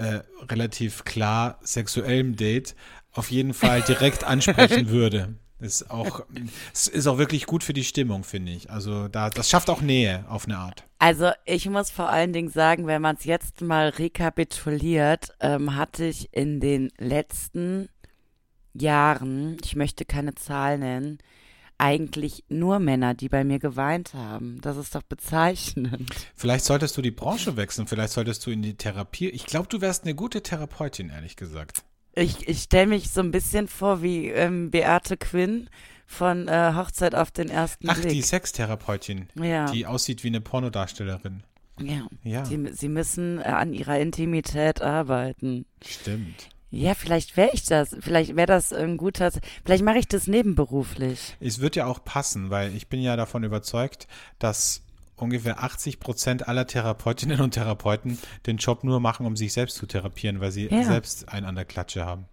äh, 0.00 0.22
relativ 0.50 1.04
klar 1.04 1.58
sexuellem 1.62 2.36
Date 2.36 2.74
auf 3.12 3.30
jeden 3.30 3.54
Fall 3.54 3.82
direkt 3.82 4.24
ansprechen 4.24 4.88
würde. 4.90 5.34
Ist 5.60 5.90
auch, 5.90 6.24
es 6.72 6.86
ist 6.86 7.06
auch 7.06 7.18
wirklich 7.18 7.44
gut 7.44 7.62
für 7.62 7.74
die 7.74 7.84
Stimmung, 7.84 8.24
finde 8.24 8.52
ich. 8.52 8.70
Also 8.70 9.08
da, 9.08 9.28
das 9.28 9.50
schafft 9.50 9.68
auch 9.68 9.82
Nähe 9.82 10.24
auf 10.28 10.46
eine 10.46 10.56
Art. 10.56 10.84
Also 10.98 11.32
ich 11.44 11.68
muss 11.68 11.90
vor 11.90 12.08
allen 12.08 12.32
Dingen 12.32 12.48
sagen, 12.48 12.86
wenn 12.86 13.02
man 13.02 13.16
es 13.16 13.24
jetzt 13.24 13.60
mal 13.60 13.90
rekapituliert, 13.90 15.34
ähm, 15.40 15.76
hatte 15.76 16.06
ich 16.06 16.32
in 16.32 16.60
den 16.60 16.90
letzten 16.96 17.90
Jahren, 18.72 19.58
ich 19.62 19.76
möchte 19.76 20.06
keine 20.06 20.34
Zahl 20.34 20.78
nennen, 20.78 21.18
eigentlich 21.80 22.44
nur 22.48 22.78
Männer, 22.78 23.14
die 23.14 23.28
bei 23.28 23.42
mir 23.42 23.58
geweint 23.58 24.14
haben. 24.14 24.60
Das 24.60 24.76
ist 24.76 24.94
doch 24.94 25.02
bezeichnend. 25.02 26.10
Vielleicht 26.36 26.64
solltest 26.64 26.96
du 26.96 27.02
die 27.02 27.10
Branche 27.10 27.56
wechseln, 27.56 27.86
vielleicht 27.86 28.12
solltest 28.12 28.46
du 28.46 28.50
in 28.50 28.62
die 28.62 28.74
Therapie. 28.74 29.28
Ich 29.30 29.46
glaube, 29.46 29.68
du 29.68 29.80
wärst 29.80 30.04
eine 30.04 30.14
gute 30.14 30.42
Therapeutin, 30.42 31.08
ehrlich 31.10 31.36
gesagt. 31.36 31.82
Ich, 32.14 32.48
ich 32.48 32.62
stelle 32.62 32.88
mich 32.88 33.10
so 33.10 33.20
ein 33.20 33.30
bisschen 33.30 33.66
vor 33.68 34.02
wie 34.02 34.28
ähm, 34.28 34.70
Beate 34.70 35.16
Quinn 35.16 35.68
von 36.06 36.48
äh, 36.48 36.72
Hochzeit 36.74 37.14
auf 37.14 37.30
den 37.30 37.48
ersten 37.48 37.88
Ach, 37.88 37.96
die 37.98 38.08
Blick. 38.08 38.24
Sextherapeutin, 38.24 39.28
ja, 39.36 39.70
die 39.70 39.86
aussieht 39.86 40.24
wie 40.24 40.28
eine 40.28 40.40
Pornodarstellerin. 40.40 41.44
ja. 41.80 42.06
Ja, 42.24 42.44
Sie, 42.44 42.68
sie 42.72 42.88
müssen 42.88 43.38
äh, 43.38 43.44
an 43.44 43.72
ihrer 43.72 43.98
Intimität 44.00 44.82
arbeiten. 44.82 45.66
stimmt. 45.84 46.48
Ja, 46.70 46.94
vielleicht 46.94 47.36
wäre 47.36 47.50
ich 47.52 47.64
das. 47.64 47.96
Vielleicht 48.00 48.36
wäre 48.36 48.46
das 48.46 48.72
ein 48.72 48.96
guter. 48.96 49.30
Vielleicht 49.64 49.84
mache 49.84 49.98
ich 49.98 50.06
das 50.08 50.26
nebenberuflich. 50.28 51.36
Es 51.40 51.60
wird 51.60 51.74
ja 51.76 51.86
auch 51.86 52.04
passen, 52.04 52.50
weil 52.50 52.74
ich 52.76 52.86
bin 52.88 53.00
ja 53.00 53.16
davon 53.16 53.42
überzeugt, 53.42 54.06
dass 54.38 54.82
ungefähr 55.16 55.62
80 55.62 56.00
Prozent 56.00 56.48
aller 56.48 56.66
Therapeutinnen 56.66 57.40
und 57.40 57.50
Therapeuten 57.52 58.18
den 58.46 58.56
Job 58.58 58.84
nur 58.84 59.00
machen, 59.00 59.26
um 59.26 59.36
sich 59.36 59.52
selbst 59.52 59.76
zu 59.76 59.86
therapieren, 59.86 60.40
weil 60.40 60.52
sie 60.52 60.66
Ja. 60.68 60.84
selbst 60.84 61.28
einen 61.28 61.44
an 61.46 61.56
der 61.56 61.64
Klatsche 61.64 62.06
haben. 62.06 62.26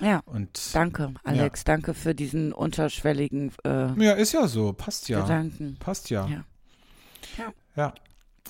Ja. 0.00 0.20
Und 0.26 0.74
Danke, 0.74 1.14
Alex. 1.24 1.64
Danke 1.64 1.94
für 1.94 2.14
diesen 2.14 2.52
unterschwelligen 2.52 3.52
äh, 3.64 3.92
ja, 4.02 4.12
ist 4.12 4.32
ja 4.32 4.46
so, 4.48 4.72
passt 4.72 5.08
ja. 5.08 5.22
Gedanken. 5.22 5.76
Passt 5.80 6.10
ja. 6.10 6.26
Ja. 6.28 6.44
Ja. 7.76 7.94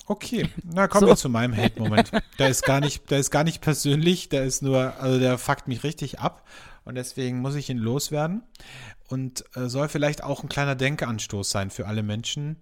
Okay, 0.05 0.49
na 0.63 0.87
kommen 0.87 1.01
So. 1.01 1.07
wir 1.07 1.15
zu 1.15 1.29
meinem 1.29 1.55
Hate-Moment. 1.55 2.11
Der 2.39 2.49
ist 2.49 2.63
gar 2.63 2.81
nicht, 2.81 3.09
der 3.09 3.19
ist 3.19 3.31
gar 3.31 3.43
nicht 3.43 3.61
persönlich, 3.61 4.29
der 4.29 4.43
ist 4.43 4.61
nur, 4.61 4.99
also 4.99 5.19
der 5.19 5.37
fuckt 5.37 5.67
mich 5.67 5.83
richtig 5.83 6.19
ab 6.19 6.45
und 6.83 6.95
deswegen 6.95 7.39
muss 7.39 7.55
ich 7.55 7.69
ihn 7.69 7.77
loswerden 7.77 8.43
und 9.07 9.45
äh, 9.55 9.69
soll 9.69 9.87
vielleicht 9.87 10.23
auch 10.23 10.43
ein 10.43 10.49
kleiner 10.49 10.75
Denkanstoß 10.75 11.49
sein 11.49 11.69
für 11.69 11.87
alle 11.87 12.03
Menschen, 12.03 12.57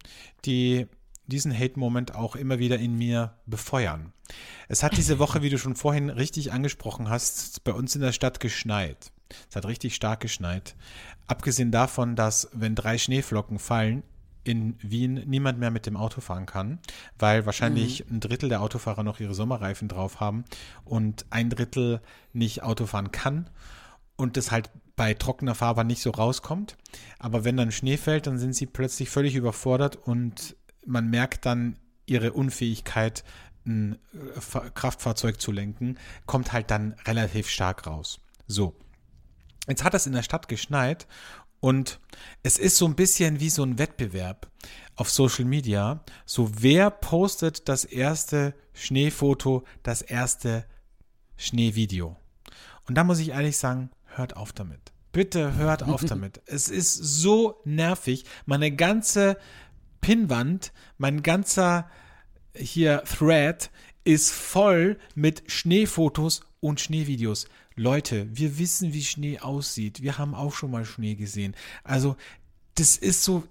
die 0.46 0.88
diesen 1.26 1.58
Hate-Moment 1.58 2.14
auch 2.14 2.36
immer 2.36 2.60
wieder 2.60 2.78
in 2.78 2.96
mir 2.98 3.34
befeuern. 3.46 4.14
Es 4.68 4.84
hat 4.84 4.98
diese 4.98 5.18
Woche, 5.18 5.42
wie 5.42 5.50
du 5.50 5.58
schon 5.58 5.76
vorhin 5.76 6.10
richtig 6.10 6.52
angesprochen 6.52 7.10
hast, 7.10 7.64
bei 7.64 7.74
uns 7.74 7.96
in 7.96 8.02
der 8.02 8.12
Stadt 8.12 8.40
geschneit. 8.40 9.12
Es 9.50 9.56
hat 9.56 9.66
richtig 9.66 9.96
stark 9.96 10.20
geschneit. 10.20 10.76
Abgesehen 11.28 11.72
davon, 11.72 12.16
dass 12.16 12.50
wenn 12.54 12.76
drei 12.76 12.98
Schneeflocken 12.98 13.60
fallen, 13.60 14.04
in 14.44 14.76
Wien 14.82 15.24
niemand 15.28 15.60
mehr 15.60 15.72
mit 15.72 15.86
dem 15.86 15.96
Auto 15.96 16.22
fahren 16.22 16.46
kann, 16.46 16.80
weil 17.20 17.46
wahrscheinlich 17.46 18.10
ein 18.10 18.20
Drittel 18.20 18.50
der 18.50 18.62
Autofahrer 18.62 19.04
noch 19.04 19.20
ihre 19.20 19.36
Sommerreifen 19.36 19.88
drauf 19.88 20.20
haben 20.20 20.46
und 20.84 21.26
ein 21.30 21.50
Drittel 21.50 22.02
nicht 22.34 22.64
Auto 22.64 22.88
fahren 22.88 23.12
kann 23.12 23.50
und 24.16 24.38
das 24.38 24.52
halt 24.52 24.70
bei 24.96 25.14
trockener 25.14 25.56
Fahrbahn 25.56 25.88
nicht 25.88 26.02
so 26.02 26.12
rauskommt. 26.12 26.78
Aber 27.20 27.44
wenn 27.44 27.58
dann 27.58 27.72
Schnee 27.72 27.98
fällt, 27.98 28.28
dann 28.28 28.40
sind 28.40 28.56
sie 28.56 28.66
plötzlich 28.66 29.10
völlig 29.10 29.36
überfordert 29.36 29.96
und 29.96 30.56
man 30.86 31.10
merkt 31.10 31.46
dann 31.46 31.78
ihre 32.06 32.34
Unfähigkeit, 32.34 33.24
ein 33.66 34.00
äh, 34.14 34.42
Fa- 34.42 34.70
Kraftfahrzeug 34.70 35.40
zu 35.40 35.52
lenken, 35.52 35.98
kommt 36.26 36.52
halt 36.52 36.72
dann 36.72 36.96
relativ 37.06 37.48
stark 37.48 37.86
raus. 37.86 38.20
So. 38.48 38.76
Jetzt 39.68 39.84
hat 39.84 39.94
es 39.94 40.08
in 40.08 40.14
der 40.14 40.24
Stadt 40.24 40.48
geschneit 40.48 41.06
und 41.62 42.00
es 42.44 42.58
ist 42.58 42.76
so 42.76 42.86
ein 42.86 42.96
bisschen 42.96 43.40
wie 43.40 43.50
so 43.50 43.64
ein 43.64 43.78
Wettbewerb 43.78 44.52
auf 44.96 45.10
Social 45.10 45.46
Media. 45.46 46.04
So, 46.26 46.52
wer 46.60 46.90
postet 46.90 47.70
das 47.70 47.86
erste 47.86 48.54
Schneefoto, 48.74 49.64
das 49.84 50.02
erste 50.02 50.66
Schneevideo? 51.38 52.18
Und 52.88 52.96
da 52.96 53.04
muss 53.04 53.20
ich 53.20 53.30
ehrlich 53.30 53.58
sagen, 53.58 53.92
hört 54.08 54.36
auf 54.36 54.52
damit. 54.52 54.92
Bitte 55.12 55.56
hört 55.56 55.84
auf 55.88 56.04
damit. 56.04 56.42
Es 56.48 56.68
ist 56.68 56.96
so 56.96 57.62
nervig. 57.64 58.26
Meine 58.46 58.72
ganze 58.76 59.38
Pinnwand, 60.02 60.74
mein 60.98 61.22
ganzer 61.22 61.90
hier 62.56 63.04
Thread 63.04 63.70
ist 64.04 64.32
voll 64.32 64.98
mit 65.14 65.44
Schneefotos 65.46 66.42
und 66.60 66.82
Schneevideos. 66.82 67.46
Leute, 67.76 68.28
wir 68.32 68.58
wissen, 68.58 68.94
wie 68.94 69.04
Schnee 69.04 69.40
aussieht. 69.40 70.02
Wir 70.02 70.18
haben 70.18 70.36
auch 70.36 70.54
schon 70.54 70.72
mal 70.72 70.86
Schnee 70.86 71.16
gesehen. 71.16 71.56
Also, 71.84 72.16
das 72.76 72.98
ist 72.98 73.24
so 73.24 73.44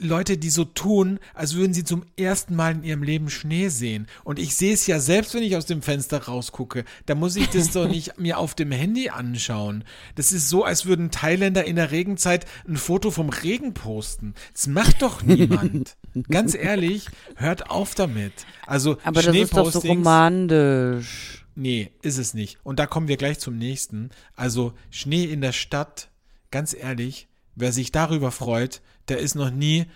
Leute, 0.00 0.38
die 0.38 0.50
so 0.50 0.64
tun, 0.64 1.18
als 1.34 1.54
würden 1.54 1.74
sie 1.74 1.84
zum 1.84 2.04
ersten 2.16 2.54
Mal 2.54 2.72
in 2.72 2.84
ihrem 2.84 3.02
Leben 3.02 3.30
Schnee 3.30 3.68
sehen. 3.68 4.06
Und 4.24 4.38
ich 4.38 4.54
sehe 4.56 4.72
es 4.72 4.86
ja 4.86 5.00
selbst, 5.00 5.34
wenn 5.34 5.42
ich 5.42 5.56
aus 5.56 5.66
dem 5.66 5.82
Fenster 5.82 6.24
rausgucke. 6.24 6.84
Da 7.06 7.14
muss 7.14 7.36
ich 7.36 7.48
das 7.48 7.72
doch 7.72 7.88
nicht 7.88 8.18
mir 8.18 8.38
auf 8.38 8.54
dem 8.54 8.70
Handy 8.70 9.10
anschauen. 9.10 9.84
Das 10.14 10.32
ist 10.32 10.48
so, 10.48 10.64
als 10.64 10.86
würden 10.86 11.10
Thailänder 11.10 11.64
in 11.64 11.76
der 11.76 11.90
Regenzeit 11.90 12.46
ein 12.66 12.76
Foto 12.76 13.10
vom 13.10 13.28
Regen 13.28 13.74
posten. 13.74 14.34
Das 14.52 14.66
macht 14.66 15.02
doch 15.02 15.22
niemand. 15.24 15.96
Ganz 16.30 16.54
ehrlich, 16.54 17.06
hört 17.36 17.70
auf 17.70 17.94
damit. 17.94 18.32
Also 18.66 18.98
Aber 19.04 19.22
das 19.22 19.34
ist 19.34 19.56
doch 19.56 19.70
so 19.70 19.80
romantisch. 19.80 21.44
Nee, 21.58 21.90
ist 22.02 22.18
es 22.18 22.34
nicht. 22.34 22.56
Und 22.62 22.78
da 22.78 22.86
kommen 22.86 23.08
wir 23.08 23.16
gleich 23.16 23.40
zum 23.40 23.58
nächsten. 23.58 24.10
Also 24.36 24.74
Schnee 24.90 25.24
in 25.24 25.40
der 25.40 25.50
Stadt, 25.50 26.08
ganz 26.52 26.72
ehrlich, 26.72 27.26
wer 27.56 27.72
sich 27.72 27.90
darüber 27.90 28.30
freut, 28.30 28.80
der 29.08 29.18
ist 29.18 29.34
noch 29.34 29.50
nie 29.50 29.86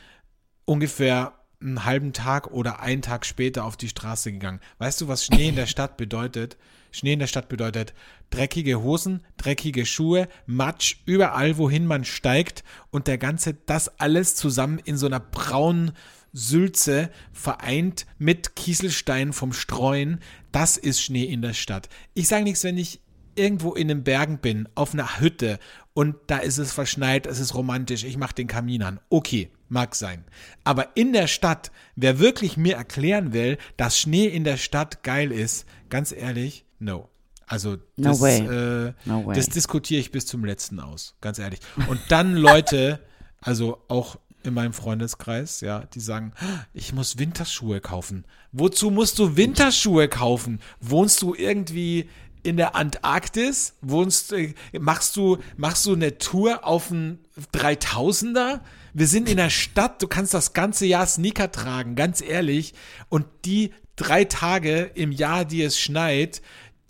ungefähr 0.64 1.38
einen 1.60 1.84
halben 1.84 2.12
Tag 2.12 2.48
oder 2.48 2.80
einen 2.80 3.00
Tag 3.00 3.24
später 3.24 3.64
auf 3.64 3.76
die 3.76 3.88
Straße 3.88 4.32
gegangen. 4.32 4.58
Weißt 4.78 5.00
du, 5.00 5.06
was 5.06 5.24
Schnee 5.24 5.50
in 5.50 5.54
der 5.54 5.66
Stadt 5.68 5.96
bedeutet? 5.96 6.56
Schnee 6.90 7.12
in 7.12 7.20
der 7.20 7.28
Stadt 7.28 7.48
bedeutet 7.48 7.94
dreckige 8.30 8.82
Hosen, 8.82 9.24
dreckige 9.36 9.86
Schuhe, 9.86 10.28
Matsch, 10.46 10.96
überall, 11.06 11.58
wohin 11.58 11.86
man 11.86 12.04
steigt 12.04 12.64
und 12.90 13.06
der 13.06 13.18
ganze, 13.18 13.54
das 13.54 14.00
alles 14.00 14.34
zusammen 14.34 14.80
in 14.80 14.96
so 14.96 15.06
einer 15.06 15.20
braunen 15.20 15.92
Sülze 16.32 17.10
vereint 17.32 18.06
mit 18.18 18.56
Kieselstein 18.56 19.32
vom 19.32 19.52
Streuen. 19.52 20.20
Das 20.50 20.76
ist 20.76 21.02
Schnee 21.02 21.24
in 21.24 21.42
der 21.42 21.54
Stadt. 21.54 21.88
Ich 22.14 22.28
sage 22.28 22.44
nichts, 22.44 22.64
wenn 22.64 22.78
ich 22.78 23.00
irgendwo 23.34 23.72
in 23.74 23.88
den 23.88 24.04
Bergen 24.04 24.38
bin, 24.38 24.68
auf 24.74 24.92
einer 24.92 25.20
Hütte 25.20 25.58
und 25.94 26.16
da 26.26 26.38
ist 26.38 26.58
es 26.58 26.72
verschneit, 26.72 27.26
es 27.26 27.38
ist 27.38 27.54
romantisch, 27.54 28.04
ich 28.04 28.16
mache 28.16 28.34
den 28.34 28.46
Kamin 28.46 28.82
an. 28.82 29.00
Okay, 29.10 29.50
mag 29.68 29.94
sein. 29.94 30.24
Aber 30.64 30.96
in 30.96 31.12
der 31.12 31.26
Stadt, 31.26 31.70
wer 31.96 32.18
wirklich 32.18 32.56
mir 32.56 32.76
erklären 32.76 33.32
will, 33.32 33.58
dass 33.76 33.98
Schnee 33.98 34.26
in 34.26 34.44
der 34.44 34.56
Stadt 34.56 35.02
geil 35.02 35.32
ist, 35.32 35.66
ganz 35.90 36.12
ehrlich, 36.12 36.64
no. 36.78 37.08
Also 37.46 37.72
No 37.96 38.10
das, 38.10 38.20
way. 38.20 38.38
Äh, 38.38 38.92
No 39.04 39.30
das 39.34 39.48
diskutiere 39.48 40.00
ich 40.00 40.10
bis 40.12 40.24
zum 40.24 40.44
letzten 40.44 40.80
aus, 40.80 41.16
ganz 41.20 41.38
ehrlich. 41.38 41.60
Und 41.88 42.00
dann 42.08 42.34
Leute, 42.36 43.00
also 43.40 43.82
auch 43.88 44.16
in 44.46 44.54
meinem 44.54 44.72
Freundeskreis, 44.72 45.60
ja, 45.60 45.80
die 45.94 46.00
sagen, 46.00 46.32
ich 46.72 46.92
muss 46.92 47.18
Winterschuhe 47.18 47.80
kaufen. 47.80 48.24
Wozu 48.52 48.90
musst 48.90 49.18
du 49.18 49.36
Winterschuhe 49.36 50.08
kaufen? 50.08 50.60
Wohnst 50.80 51.22
du 51.22 51.34
irgendwie 51.34 52.08
in 52.42 52.56
der 52.56 52.74
Antarktis, 52.74 53.74
wohnst, 53.80 54.32
äh, 54.32 54.54
machst 54.78 55.16
du, 55.16 55.38
machst 55.56 55.86
du 55.86 55.94
eine 55.94 56.18
Tour 56.18 56.66
auf 56.66 56.90
einen 56.90 57.20
3000er? 57.54 58.60
Wir 58.94 59.06
sind 59.06 59.28
in 59.28 59.36
der 59.36 59.50
Stadt, 59.50 60.02
du 60.02 60.08
kannst 60.08 60.34
das 60.34 60.52
ganze 60.52 60.86
Jahr 60.86 61.06
Sneaker 61.06 61.50
tragen, 61.50 61.94
ganz 61.94 62.20
ehrlich. 62.20 62.74
Und 63.08 63.26
die 63.44 63.72
drei 63.96 64.24
Tage 64.24 64.90
im 64.94 65.12
Jahr, 65.12 65.44
die 65.44 65.62
es 65.62 65.78
schneit, 65.78 66.42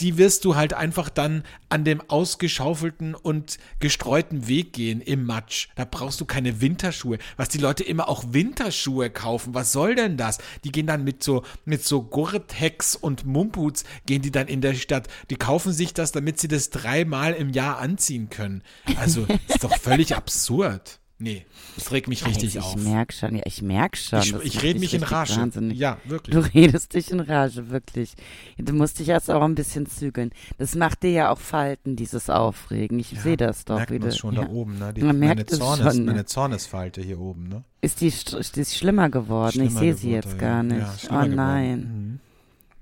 die 0.03 0.19
wirst 0.19 0.45
du 0.45 0.57
halt 0.57 0.75
einfach 0.75 1.09
dann 1.09 1.45
an 1.69 1.85
dem 1.85 2.01
ausgeschaufelten 2.01 3.15
und 3.15 3.59
gestreuten 3.79 4.49
Weg 4.49 4.73
gehen 4.73 5.01
im 5.01 5.25
Matsch. 5.25 5.69
Da 5.77 5.85
brauchst 5.85 6.21
du 6.21 6.25
keine 6.25 6.61
Winterschuhe. 6.61 7.19
Was 7.37 7.49
die 7.49 7.59
Leute 7.59 7.85
immer 7.85 8.09
auch 8.09 8.25
Winterschuhe 8.31 9.11
kaufen. 9.11 9.55
Was 9.55 9.71
soll 9.71 9.95
denn 9.95 10.17
das? 10.17 10.39
Die 10.65 10.73
gehen 10.73 10.89
dann 10.89 11.05
mit 11.05 11.23
so, 11.23 11.45
mit 11.65 11.85
so 11.85 12.03
Gore-Tex 12.03 12.97
und 12.97 13.25
Mumputs 13.25 13.85
gehen 14.05 14.23
die 14.23 14.33
dann 14.33 14.49
in 14.49 14.61
der 14.61 14.75
Stadt. 14.75 15.07
Die 15.31 15.37
kaufen 15.37 15.73
sich 15.73 15.95
das, 15.95 16.11
damit 16.11 16.41
sie 16.41 16.49
das 16.49 16.71
dreimal 16.71 17.35
im 17.35 17.51
Jahr 17.51 17.79
anziehen 17.79 18.29
können. 18.29 18.63
Also, 18.97 19.27
ist 19.49 19.63
doch 19.63 19.77
völlig 19.79 20.17
absurd. 20.17 20.99
Nee, 21.23 21.47
das 21.77 21.93
regt 21.93 22.09
mich 22.09 22.27
richtig 22.27 22.57
ich 22.57 22.61
auf. 22.61 22.75
Ich 22.77 22.83
merke 22.83 23.13
schon, 23.13 23.37
ja, 23.37 23.43
ich 23.45 23.63
merke 23.63 23.97
schon. 23.97 24.19
Ich, 24.19 24.35
ich 24.43 24.63
rede 24.65 24.81
mich 24.81 24.93
in 24.93 25.05
Rage. 25.05 25.37
Wahnsinnig. 25.37 25.79
Ja, 25.79 25.99
wirklich. 26.05 26.35
Du 26.35 26.41
redest 26.55 26.95
dich 26.95 27.13
in 27.13 27.21
Rage, 27.21 27.71
wirklich. 27.71 28.15
Du 28.59 28.73
musst 28.73 28.99
dich 28.99 29.07
jetzt 29.07 29.31
auch 29.31 29.43
ein 29.43 29.55
bisschen 29.55 29.87
zügeln. 29.87 30.31
Das 30.59 30.75
macht 30.75 31.05
dir 31.05 31.13
ja 31.13 31.31
auch 31.31 31.39
Falten, 31.39 31.95
dieses 31.95 32.29
Aufregen. 32.29 32.99
Ich 32.99 33.11
sehe 33.21 33.37
das 33.37 33.65
doch 33.65 33.77
merkt 33.77 33.93
wieder. 33.93 34.07
man 34.07 34.17
schon 34.17 34.35
ja. 34.35 34.43
da 34.43 34.49
oben, 34.51 34.79
ne? 34.79 34.93
Die, 34.93 35.03
Man 35.03 35.21
merkt 35.21 35.37
meine, 35.37 35.49
es 35.49 35.59
Zornes, 35.59 35.95
schon, 35.95 36.05
ne? 36.05 36.11
meine 36.11 36.25
Zornesfalte 36.27 37.01
hier 37.03 37.21
oben, 37.21 37.49
ne? 37.49 37.63
Ist 37.83 38.01
die, 38.01 38.11
st- 38.11 38.37
ist 38.37 38.57
die 38.57 38.65
schlimmer 38.65 39.09
geworden? 39.09 39.63
ich 39.63 39.71
Schlimmer 39.71 39.79
sehe 39.79 39.95
sie 39.95 40.11
jetzt 40.11 40.33
ja. 40.33 40.39
gar 40.39 40.63
nicht. 40.65 41.05
Ja, 41.05 41.23
oh 41.23 41.27
nein. 41.27 41.81
geworden. 41.81 42.21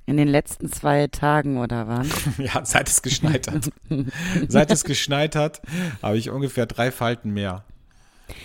In 0.06 0.16
den 0.16 0.28
letzten 0.28 0.72
zwei 0.72 1.06
Tagen 1.06 1.58
oder 1.58 1.86
wann? 1.86 2.06
Mhm. 2.06 2.44
Ja, 2.44 2.64
seit 2.64 2.88
es 2.88 3.02
geschneit 3.02 3.48
hat. 3.48 3.70
seit 4.48 4.70
es 4.70 4.84
geschneit 4.84 5.36
hat, 5.36 5.60
habe 6.02 6.16
ich 6.16 6.30
ungefähr 6.30 6.64
drei 6.66 6.90
Falten 6.90 7.32
mehr. 7.32 7.64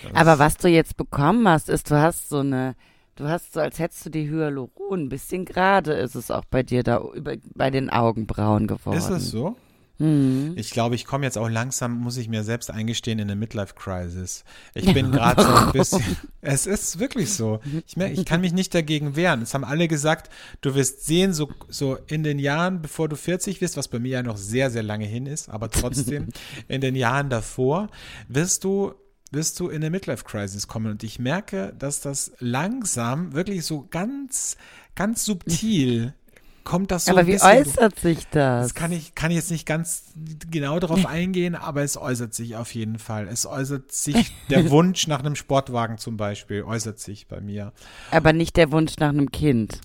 Das- 0.02 0.14
Aber 0.14 0.38
was 0.38 0.56
du 0.56 0.68
jetzt 0.68 0.96
bekommen 0.96 1.46
hast, 1.48 1.68
ist, 1.68 1.90
du 1.90 1.96
hast 2.00 2.28
so 2.28 2.38
eine, 2.40 2.74
du 3.16 3.28
hast 3.28 3.52
so, 3.52 3.60
als 3.60 3.78
hättest 3.78 4.06
du 4.06 4.10
die 4.10 4.28
Hyaluron. 4.30 5.04
Ein 5.04 5.08
bisschen 5.08 5.44
gerade 5.44 5.92
ist 5.94 6.14
es 6.14 6.30
auch 6.30 6.44
bei 6.44 6.62
dir 6.62 6.82
da 6.82 7.00
über, 7.14 7.34
bei 7.54 7.70
den 7.70 7.90
Augenbrauen 7.90 8.66
geworden. 8.66 8.98
Ist 8.98 9.10
es 9.10 9.30
so? 9.30 9.56
Mhm. 9.98 10.52
Ich 10.56 10.72
glaube, 10.72 10.94
ich 10.94 11.06
komme 11.06 11.24
jetzt 11.24 11.38
auch 11.38 11.48
langsam, 11.48 11.98
muss 12.00 12.18
ich 12.18 12.28
mir 12.28 12.44
selbst 12.44 12.70
eingestehen, 12.70 13.18
in 13.18 13.30
eine 13.30 13.34
Midlife-Crisis. 13.40 14.44
Ich 14.74 14.92
bin 14.92 15.10
gerade 15.10 15.42
so 15.42 15.48
ein 15.48 15.72
bisschen. 15.72 16.02
Es 16.42 16.66
ist 16.66 16.98
wirklich 16.98 17.32
so. 17.32 17.60
Ich, 17.86 17.96
mer- 17.96 18.12
ich 18.12 18.26
kann 18.26 18.42
mich 18.42 18.52
nicht 18.52 18.74
dagegen 18.74 19.16
wehren. 19.16 19.40
Es 19.40 19.54
haben 19.54 19.64
alle 19.64 19.88
gesagt, 19.88 20.30
du 20.60 20.74
wirst 20.74 21.06
sehen, 21.06 21.32
so, 21.32 21.48
so 21.68 21.96
in 22.08 22.24
den 22.24 22.38
Jahren, 22.38 22.82
bevor 22.82 23.08
du 23.08 23.16
40 23.16 23.62
wirst, 23.62 23.78
was 23.78 23.88
bei 23.88 23.98
mir 23.98 24.10
ja 24.10 24.22
noch 24.22 24.36
sehr, 24.36 24.70
sehr 24.70 24.82
lange 24.82 25.06
hin 25.06 25.24
ist, 25.24 25.48
aber 25.48 25.70
trotzdem, 25.70 26.28
in 26.68 26.82
den 26.82 26.94
Jahren 26.94 27.30
davor, 27.30 27.88
wirst 28.28 28.64
du 28.64 28.92
wirst 29.32 29.58
du 29.60 29.68
in 29.68 29.76
eine 29.76 29.90
Midlife-Crisis 29.90 30.68
kommen. 30.68 30.90
Und 30.92 31.02
ich 31.02 31.18
merke, 31.18 31.74
dass 31.78 32.00
das 32.00 32.32
langsam, 32.38 33.32
wirklich 33.34 33.64
so 33.64 33.86
ganz, 33.90 34.56
ganz 34.94 35.24
subtil 35.24 36.14
kommt 36.64 36.90
das 36.90 37.06
so 37.06 37.12
Aber 37.12 37.26
wie 37.26 37.32
bisschen. 37.32 37.48
äußert 37.48 37.98
sich 38.00 38.26
das? 38.28 38.66
Das 38.68 38.74
kann 38.74 38.92
ich, 38.92 39.14
kann 39.14 39.30
ich 39.30 39.36
jetzt 39.36 39.50
nicht 39.52 39.66
ganz 39.66 40.12
genau 40.50 40.78
darauf 40.80 41.06
eingehen, 41.06 41.54
aber 41.54 41.82
es 41.82 41.96
äußert 41.96 42.34
sich 42.34 42.56
auf 42.56 42.74
jeden 42.74 42.98
Fall. 42.98 43.28
Es 43.28 43.46
äußert 43.46 43.92
sich, 43.92 44.32
der 44.50 44.68
Wunsch 44.70 45.06
nach 45.06 45.20
einem 45.20 45.36
Sportwagen 45.36 45.98
zum 45.98 46.16
Beispiel, 46.16 46.62
äußert 46.64 46.98
sich 46.98 47.28
bei 47.28 47.40
mir. 47.40 47.72
Aber 48.10 48.32
nicht 48.32 48.56
der 48.56 48.72
Wunsch 48.72 48.96
nach 48.98 49.10
einem 49.10 49.30
Kind. 49.30 49.80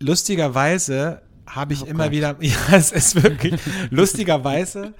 Lustigerweise 0.00 1.22
habe 1.46 1.72
ich 1.74 1.82
Oh 1.82 1.86
immer 1.86 2.04
Gott. 2.04 2.12
wieder, 2.12 2.36
ja, 2.40 2.56
es 2.76 2.92
ist 2.92 3.22
wirklich, 3.22 3.54
lustigerweise 3.90 4.94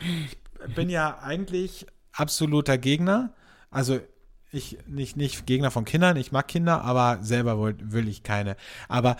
bin 0.74 0.90
ja 0.90 1.18
eigentlich 1.20 1.86
absoluter 2.12 2.78
Gegner. 2.78 3.32
Also 3.70 4.00
ich 4.50 4.78
nicht, 4.86 5.16
nicht 5.16 5.46
Gegner 5.46 5.70
von 5.70 5.84
Kindern, 5.84 6.16
ich 6.16 6.32
mag 6.32 6.48
Kinder, 6.48 6.82
aber 6.82 7.18
selber 7.22 7.60
will, 7.60 7.76
will 7.80 8.08
ich 8.08 8.22
keine. 8.22 8.56
Aber 8.88 9.16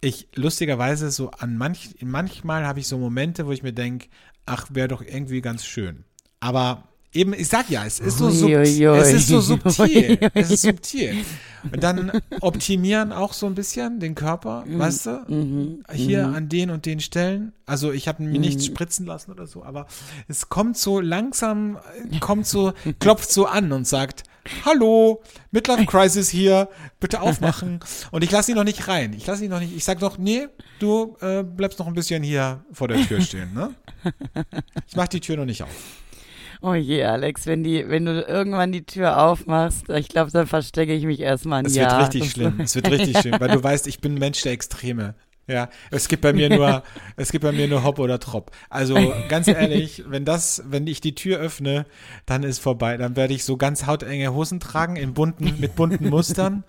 ich 0.00 0.28
lustigerweise 0.34 1.10
so 1.10 1.30
an 1.32 1.56
manch, 1.56 1.96
manchmal 2.00 2.66
habe 2.66 2.80
ich 2.80 2.88
so 2.88 2.98
Momente, 2.98 3.46
wo 3.46 3.52
ich 3.52 3.62
mir 3.62 3.72
denke, 3.72 4.08
ach, 4.46 4.68
wäre 4.70 4.88
doch 4.88 5.02
irgendwie 5.02 5.40
ganz 5.40 5.64
schön. 5.66 6.04
Aber 6.40 6.84
eben, 7.12 7.32
ich 7.32 7.48
sag 7.48 7.70
ja, 7.70 7.84
es 7.84 8.00
ist 8.00 8.18
so, 8.18 8.30
sub, 8.30 8.48
Uiuiui. 8.48 8.98
es 8.98 9.12
ist 9.12 9.28
so 9.28 9.40
subtil. 9.40 10.18
Es 10.34 10.50
ist 10.50 10.62
subtil. 10.62 11.24
Und 11.72 11.82
dann 11.82 12.12
optimieren 12.40 13.12
auch 13.12 13.32
so 13.32 13.46
ein 13.46 13.54
bisschen 13.54 13.98
den 13.98 14.14
Körper, 14.14 14.64
weißt 14.66 15.06
du? 15.06 15.10
Mhm. 15.28 15.82
Hier 15.92 16.26
an 16.28 16.48
den 16.48 16.70
und 16.70 16.86
den 16.86 17.00
Stellen. 17.00 17.52
Also 17.66 17.90
ich 17.92 18.06
habe 18.08 18.22
mir 18.22 18.38
nichts 18.38 18.62
Mhm. 18.64 18.72
spritzen 18.72 19.06
lassen 19.06 19.32
oder 19.32 19.46
so, 19.46 19.64
aber 19.64 19.86
es 20.28 20.48
kommt 20.48 20.76
so 20.78 21.00
langsam, 21.00 21.78
kommt 22.20 22.46
so, 22.46 22.72
klopft 23.00 23.30
so 23.32 23.46
an 23.46 23.72
und 23.72 23.86
sagt, 23.86 24.22
Hallo, 24.64 25.20
Midlife 25.50 25.84
Crisis 25.84 26.30
hier, 26.30 26.70
bitte 27.00 27.20
aufmachen. 27.20 27.80
Und 28.12 28.24
ich 28.24 28.30
lasse 28.30 28.52
ihn 28.52 28.56
noch 28.56 28.64
nicht 28.64 28.88
rein. 28.88 29.12
Ich 29.12 29.26
lasse 29.26 29.44
ihn 29.44 29.50
noch 29.50 29.60
nicht. 29.60 29.76
Ich 29.76 29.84
sage 29.84 30.00
noch, 30.00 30.16
nee, 30.16 30.46
du 30.78 31.18
äh, 31.20 31.42
bleibst 31.42 31.78
noch 31.80 31.86
ein 31.86 31.92
bisschen 31.92 32.22
hier 32.22 32.64
vor 32.72 32.88
der 32.88 33.06
Tür 33.06 33.20
stehen, 33.20 33.52
ne? 33.52 33.74
Ich 34.86 34.96
mache 34.96 35.10
die 35.10 35.20
Tür 35.20 35.36
noch 35.36 35.44
nicht 35.44 35.62
auf. 35.62 35.68
Oh 36.60 36.74
je, 36.74 37.04
Alex, 37.04 37.46
wenn 37.46 37.62
die, 37.62 37.88
wenn 37.88 38.04
du 38.04 38.20
irgendwann 38.22 38.72
die 38.72 38.84
Tür 38.84 39.22
aufmachst, 39.22 39.88
ich 39.90 40.08
glaube, 40.08 40.30
dann 40.32 40.46
verstecke 40.46 40.92
ich 40.92 41.04
mich 41.04 41.20
erstmal 41.20 41.60
ein 41.60 41.66
Es 41.66 41.76
Jahr. 41.76 41.92
wird 41.92 42.02
richtig 42.02 42.22
Das- 42.22 42.30
schlimm. 42.32 42.60
Es 42.60 42.74
wird 42.74 42.90
richtig 42.90 43.18
schlimm, 43.18 43.36
weil 43.38 43.50
du 43.50 43.62
weißt, 43.62 43.86
ich 43.86 44.00
bin 44.00 44.14
ein 44.14 44.18
Mensch 44.18 44.42
der 44.42 44.52
Extreme. 44.52 45.14
Ja, 45.50 45.70
es 45.90 46.08
gibt 46.08 46.20
bei 46.20 46.34
mir 46.34 46.50
nur, 46.50 46.82
es 47.16 47.32
gibt 47.32 47.42
bei 47.42 47.52
mir 47.52 47.68
nur 47.68 47.82
Hopp 47.82 47.98
oder 48.00 48.18
Trop. 48.20 48.50
Also 48.68 48.96
ganz 49.30 49.48
ehrlich, 49.48 50.04
wenn 50.06 50.26
das, 50.26 50.62
wenn 50.68 50.86
ich 50.86 51.00
die 51.00 51.14
Tür 51.14 51.38
öffne, 51.38 51.86
dann 52.26 52.42
ist 52.42 52.58
vorbei. 52.58 52.98
Dann 52.98 53.16
werde 53.16 53.32
ich 53.32 53.44
so 53.44 53.56
ganz 53.56 53.86
hautenge 53.86 54.34
Hosen 54.34 54.60
tragen 54.60 54.96
in 54.96 55.14
bunten, 55.14 55.54
mit 55.58 55.74
bunten 55.74 56.10
Mustern 56.10 56.64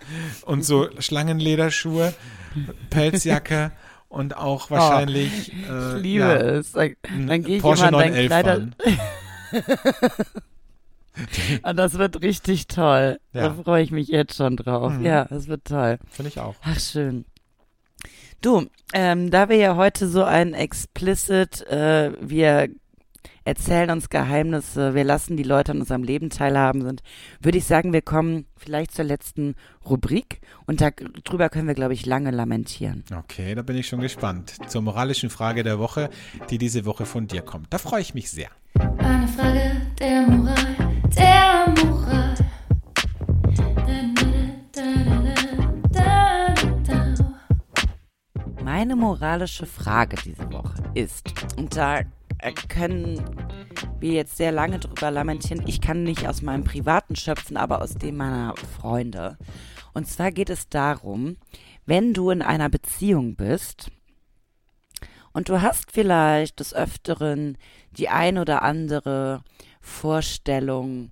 und 0.45 0.63
so 0.63 0.87
Schlangenlederschuhe, 0.97 2.13
Pelzjacke 2.89 3.71
und 4.07 4.37
auch 4.37 4.71
wahrscheinlich. 4.71 5.49
Ich 5.51 5.69
äh, 5.69 5.97
liebe 5.99 6.19
ja, 6.23 6.35
es. 6.35 6.71
Dann, 6.71 6.95
dann 7.27 7.43
gehe 7.43 7.57
ich 7.57 7.61
Porsche 7.61 7.87
immer 7.87 8.05
in 8.05 8.13
dein 8.13 8.27
911 8.29 8.75
Kleider. 8.75 8.99
Und 11.63 11.77
das 11.77 11.97
wird 11.97 12.21
richtig 12.21 12.67
toll. 12.67 13.19
Ja. 13.33 13.49
Da 13.49 13.53
freue 13.53 13.83
ich 13.83 13.91
mich 13.91 14.07
jetzt 14.07 14.35
schon 14.35 14.57
drauf. 14.57 14.93
Mhm. 14.93 15.05
Ja, 15.05 15.25
das 15.25 15.47
wird 15.47 15.65
toll. 15.65 15.99
Finde 16.09 16.29
ich 16.29 16.39
auch. 16.39 16.55
Ach, 16.61 16.79
schön. 16.79 17.25
Du, 18.41 18.67
ähm, 18.93 19.31
da 19.31 19.49
wir 19.49 19.57
ja 19.57 19.75
heute 19.75 20.07
so 20.07 20.23
ein 20.23 20.53
explicit, 20.53 21.67
äh, 21.67 22.13
wir 22.21 22.69
erzählen 23.43 23.89
uns 23.89 24.09
Geheimnisse, 24.09 24.93
wir 24.93 25.03
lassen 25.03 25.35
die 25.35 25.43
Leute 25.43 25.71
an 25.71 25.79
unserem 25.79 26.03
Leben 26.03 26.29
teilhaben 26.29 26.83
sind, 26.83 27.01
würde 27.41 27.57
ich 27.57 27.65
sagen, 27.65 27.93
wir 27.93 28.01
kommen 28.01 28.45
vielleicht 28.55 28.93
zur 28.93 29.05
letzten 29.05 29.55
Rubrik 29.85 30.39
und 30.67 30.81
darüber 30.81 31.49
können 31.49 31.67
wir, 31.67 31.73
glaube 31.73 31.93
ich, 31.93 32.05
lange 32.05 32.31
lamentieren. 32.31 33.03
Okay, 33.13 33.55
da 33.55 33.61
bin 33.61 33.75
ich 33.75 33.87
schon 33.87 34.01
gespannt. 34.01 34.53
Zur 34.67 34.83
moralischen 34.83 35.29
Frage 35.29 35.63
der 35.63 35.79
Woche, 35.79 36.09
die 36.49 36.57
diese 36.57 36.85
Woche 36.85 37.05
von 37.05 37.27
dir 37.27 37.41
kommt. 37.41 37.73
Da 37.73 37.77
freue 37.77 38.01
ich 38.01 38.13
mich 38.13 38.29
sehr. 38.29 38.49
Eine 39.10 39.28
Frage 39.28 39.72
der 39.99 40.22
Moral, 40.22 40.76
der 41.18 41.74
Moral. 41.84 42.36
Da, 45.91 46.53
da, 46.84 47.16
da. 47.16 47.16
Meine 48.64 48.95
moralische 48.95 49.66
Frage 49.66 50.16
diese 50.24 50.51
Woche 50.53 50.76
ist, 50.93 51.34
und 51.57 51.76
da 51.76 52.01
können 52.68 53.20
wir 53.99 54.12
jetzt 54.12 54.38
sehr 54.38 54.51
lange 54.51 54.78
drüber 54.78 55.10
lamentieren, 55.10 55.64
ich 55.66 55.82
kann 55.82 56.03
nicht 56.03 56.28
aus 56.28 56.43
meinem 56.43 56.64
Privaten 56.64 57.16
schöpfen, 57.16 57.57
aber 57.57 57.82
aus 57.82 57.95
dem 57.95 58.18
meiner 58.18 58.53
Freunde. 58.80 59.39
Und 59.95 60.05
zwar 60.05 60.32
geht 60.32 60.51
es 60.51 60.70
darum, 60.70 61.38
wenn 61.88 62.14
du 62.14 62.30
in 62.30 62.43
einer 62.43 62.70
Beziehung 62.70 63.36
bist 63.36 63.89
und 65.34 65.49
du 65.49 65.61
hast 65.61 65.91
vielleicht 65.91 66.59
des 66.59 66.73
Öfteren 66.73 67.57
die 67.91 68.09
ein 68.09 68.38
oder 68.38 68.61
andere 68.61 69.43
Vorstellung 69.82 71.11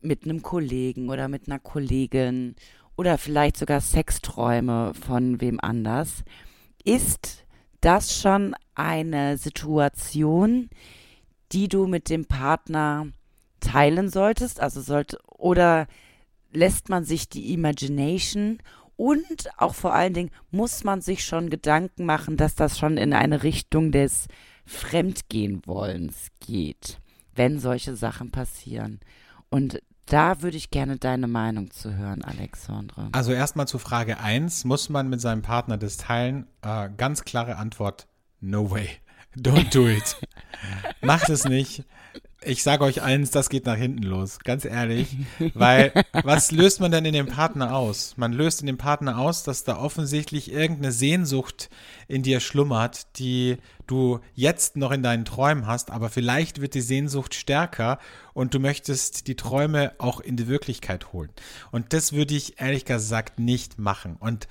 mit 0.00 0.24
einem 0.24 0.42
Kollegen 0.42 1.08
oder 1.08 1.28
mit 1.28 1.48
einer 1.48 1.58
Kollegin 1.58 2.54
oder 2.96 3.18
vielleicht 3.18 3.56
sogar 3.56 3.80
Sexträume 3.80 4.92
von 4.94 5.40
wem 5.40 5.60
anders, 5.60 6.24
ist 6.84 7.44
das 7.80 8.20
schon 8.20 8.54
eine 8.74 9.38
Situation, 9.38 10.68
die 11.52 11.68
du 11.68 11.86
mit 11.86 12.10
dem 12.10 12.26
Partner 12.26 13.06
teilen 13.60 14.08
solltest? 14.08 14.60
Also 14.60 14.80
sollte, 14.80 15.18
oder 15.26 15.86
lässt 16.52 16.88
man 16.88 17.04
sich 17.04 17.28
die 17.28 17.52
Imagination 17.52 18.58
und 18.98 19.48
auch 19.56 19.76
vor 19.76 19.94
allen 19.94 20.12
Dingen 20.12 20.30
muss 20.50 20.82
man 20.82 21.00
sich 21.00 21.24
schon 21.24 21.50
Gedanken 21.50 22.04
machen, 22.04 22.36
dass 22.36 22.56
das 22.56 22.80
schon 22.80 22.96
in 22.96 23.14
eine 23.14 23.44
Richtung 23.44 23.92
des 23.92 24.26
Fremdgehenwollens 24.66 26.26
geht, 26.40 26.98
wenn 27.36 27.60
solche 27.60 27.94
Sachen 27.94 28.32
passieren. 28.32 28.98
Und 29.50 29.80
da 30.06 30.42
würde 30.42 30.56
ich 30.56 30.70
gerne 30.70 30.96
deine 30.96 31.28
Meinung 31.28 31.70
zu 31.70 31.94
hören, 31.94 32.24
Alexandre. 32.24 33.08
Also 33.12 33.32
erstmal 33.32 33.68
zu 33.68 33.78
Frage 33.78 34.18
1, 34.18 34.64
muss 34.64 34.88
man 34.88 35.08
mit 35.08 35.20
seinem 35.20 35.42
Partner 35.42 35.78
das 35.78 35.96
teilen? 35.96 36.48
Äh, 36.62 36.90
ganz 36.96 37.22
klare 37.22 37.54
Antwort, 37.54 38.08
no 38.40 38.72
way. 38.72 38.88
Don't 39.36 39.72
do 39.74 39.88
it. 39.88 40.16
Macht 41.00 41.28
es 41.28 41.44
nicht. 41.44 41.84
Ich 42.40 42.62
sage 42.62 42.84
euch 42.84 43.02
eins, 43.02 43.32
das 43.32 43.48
geht 43.48 43.66
nach 43.66 43.76
hinten 43.76 44.04
los, 44.04 44.38
ganz 44.38 44.64
ehrlich. 44.64 45.16
Weil, 45.54 45.92
was 46.12 46.52
löst 46.52 46.80
man 46.80 46.92
denn 46.92 47.04
in 47.04 47.12
dem 47.12 47.26
Partner 47.26 47.74
aus? 47.74 48.14
Man 48.16 48.32
löst 48.32 48.60
in 48.60 48.68
dem 48.68 48.78
Partner 48.78 49.18
aus, 49.18 49.42
dass 49.42 49.64
da 49.64 49.76
offensichtlich 49.76 50.52
irgendeine 50.52 50.92
Sehnsucht 50.92 51.68
in 52.06 52.22
dir 52.22 52.38
schlummert, 52.38 53.18
die 53.18 53.56
du 53.88 54.20
jetzt 54.34 54.76
noch 54.76 54.92
in 54.92 55.02
deinen 55.02 55.24
Träumen 55.24 55.66
hast, 55.66 55.90
aber 55.90 56.10
vielleicht 56.10 56.60
wird 56.60 56.74
die 56.74 56.80
Sehnsucht 56.80 57.34
stärker 57.34 57.98
und 58.34 58.54
du 58.54 58.60
möchtest 58.60 59.26
die 59.26 59.34
Träume 59.34 59.92
auch 59.98 60.20
in 60.20 60.36
die 60.36 60.46
Wirklichkeit 60.46 61.12
holen. 61.12 61.30
Und 61.72 61.92
das 61.92 62.12
würde 62.12 62.34
ich 62.34 62.60
ehrlich 62.60 62.84
gesagt 62.84 63.40
nicht 63.40 63.80
machen. 63.80 64.16
Und 64.20 64.46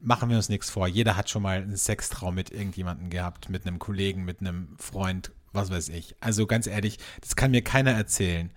machen 0.00 0.30
wir 0.30 0.36
uns 0.36 0.48
nichts 0.48 0.70
vor. 0.70 0.88
Jeder 0.88 1.16
hat 1.16 1.30
schon 1.30 1.42
mal 1.42 1.62
einen 1.62 1.76
Sextraum 1.76 2.34
mit 2.34 2.50
irgendjemandem 2.50 3.10
gehabt, 3.10 3.48
mit 3.48 3.66
einem 3.66 3.78
Kollegen, 3.78 4.24
mit 4.24 4.40
einem 4.40 4.76
Freund, 4.78 5.32
was 5.52 5.70
weiß 5.70 5.90
ich. 5.90 6.16
Also 6.20 6.46
ganz 6.46 6.66
ehrlich, 6.66 6.98
das 7.20 7.36
kann 7.36 7.50
mir 7.50 7.62
keiner 7.62 7.92
erzählen. 7.92 8.50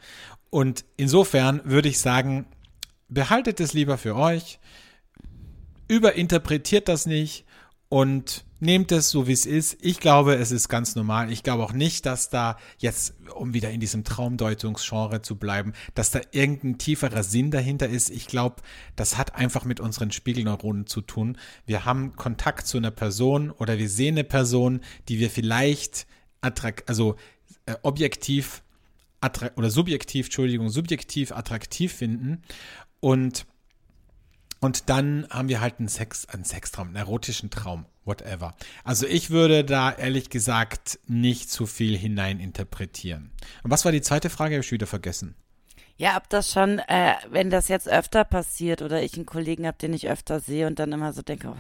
Und 0.50 0.86
insofern 0.98 1.62
würde 1.66 1.90
ich 1.90 2.00
sagen, 2.00 2.46
behaltet 3.10 3.60
es 3.60 3.74
lieber 3.74 3.98
für 3.98 4.16
euch, 4.16 4.60
überinterpretiert 5.88 6.88
das 6.88 7.06
nicht 7.06 7.46
und 7.94 8.44
nehmt 8.60 8.92
es 8.92 9.12
so, 9.12 9.28
wie 9.28 9.34
es 9.34 9.46
ist. 9.46 9.78
Ich 9.82 10.00
glaube, 10.00 10.34
es 10.34 10.50
ist 10.50 10.68
ganz 10.68 10.96
normal. 10.96 11.32
Ich 11.32 11.44
glaube 11.44 11.64
auch 11.64 11.74
nicht, 11.74 12.08
dass 12.08 12.32
da 12.32 12.58
jetzt, 12.80 13.14
um 13.36 13.54
wieder 13.54 13.70
in 13.70 13.80
diesem 13.80 14.04
Traumdeutungsgenre 14.04 15.22
zu 15.22 15.36
bleiben, 15.36 15.74
dass 15.94 16.10
da 16.10 16.20
irgendein 16.32 16.80
tieferer 16.80 17.22
Sinn 17.22 17.52
dahinter 17.52 17.88
ist. 17.88 18.10
Ich 18.10 18.26
glaube, 18.26 18.64
das 18.96 19.20
hat 19.20 19.36
einfach 19.36 19.64
mit 19.64 19.80
unseren 19.80 20.10
Spiegelneuronen 20.10 20.88
zu 20.88 21.02
tun. 21.02 21.38
Wir 21.68 21.86
haben 21.86 22.16
Kontakt 22.16 22.66
zu 22.66 22.78
einer 22.78 22.90
Person 22.90 23.52
oder 23.52 23.78
wir 23.78 23.90
sehen 23.90 24.16
eine 24.16 24.24
Person, 24.24 24.82
die 25.08 25.20
wir 25.20 25.30
vielleicht 25.30 26.08
attrakt, 26.42 26.90
also 26.90 27.16
äh, 27.68 27.76
objektiv 27.84 28.64
oder 29.56 29.70
subjektiv, 29.70 30.26
Entschuldigung, 30.26 30.70
subjektiv 30.70 31.32
attraktiv 31.32 31.94
finden 31.94 32.42
und 33.02 33.46
und 34.64 34.90
dann 34.90 35.28
haben 35.30 35.50
wir 35.50 35.60
halt 35.60 35.80
einen 35.80 35.90
Sex, 35.90 36.26
einen 36.26 36.46
Sextraum, 36.46 36.88
einen 36.88 36.96
erotischen 36.96 37.50
Traum, 37.50 37.86
whatever. 38.06 38.56
Also 38.86 39.06
ich 39.06 39.30
würde 39.30 39.66
da 39.66 39.92
ehrlich 39.92 40.30
gesagt 40.30 41.00
nicht 41.06 41.52
zu 41.52 41.66
viel 41.66 41.98
hineininterpretieren. 41.98 43.32
Und 43.64 43.72
was 43.72 43.84
war 43.84 43.92
die 43.92 44.02
zweite 44.02 44.30
Frage? 44.30 44.56
Habe 44.56 44.64
ich 44.64 44.72
wieder 44.72 44.88
vergessen. 44.88 45.36
Ja, 45.98 46.16
ob 46.18 46.30
das 46.30 46.50
schon, 46.50 46.80
äh, 46.80 47.14
wenn 47.30 47.50
das 47.50 47.68
jetzt 47.68 47.90
öfter 47.90 48.24
passiert 48.24 48.82
oder 48.82 49.04
ich 49.04 49.16
einen 49.16 49.26
Kollegen 49.26 49.68
habe, 49.68 49.78
den 49.78 49.94
ich 49.94 50.10
öfter 50.10 50.40
sehe 50.40 50.66
und 50.66 50.80
dann 50.80 50.92
immer 50.92 51.14
so 51.14 51.22
denke, 51.22 51.50
oh, 51.50 51.56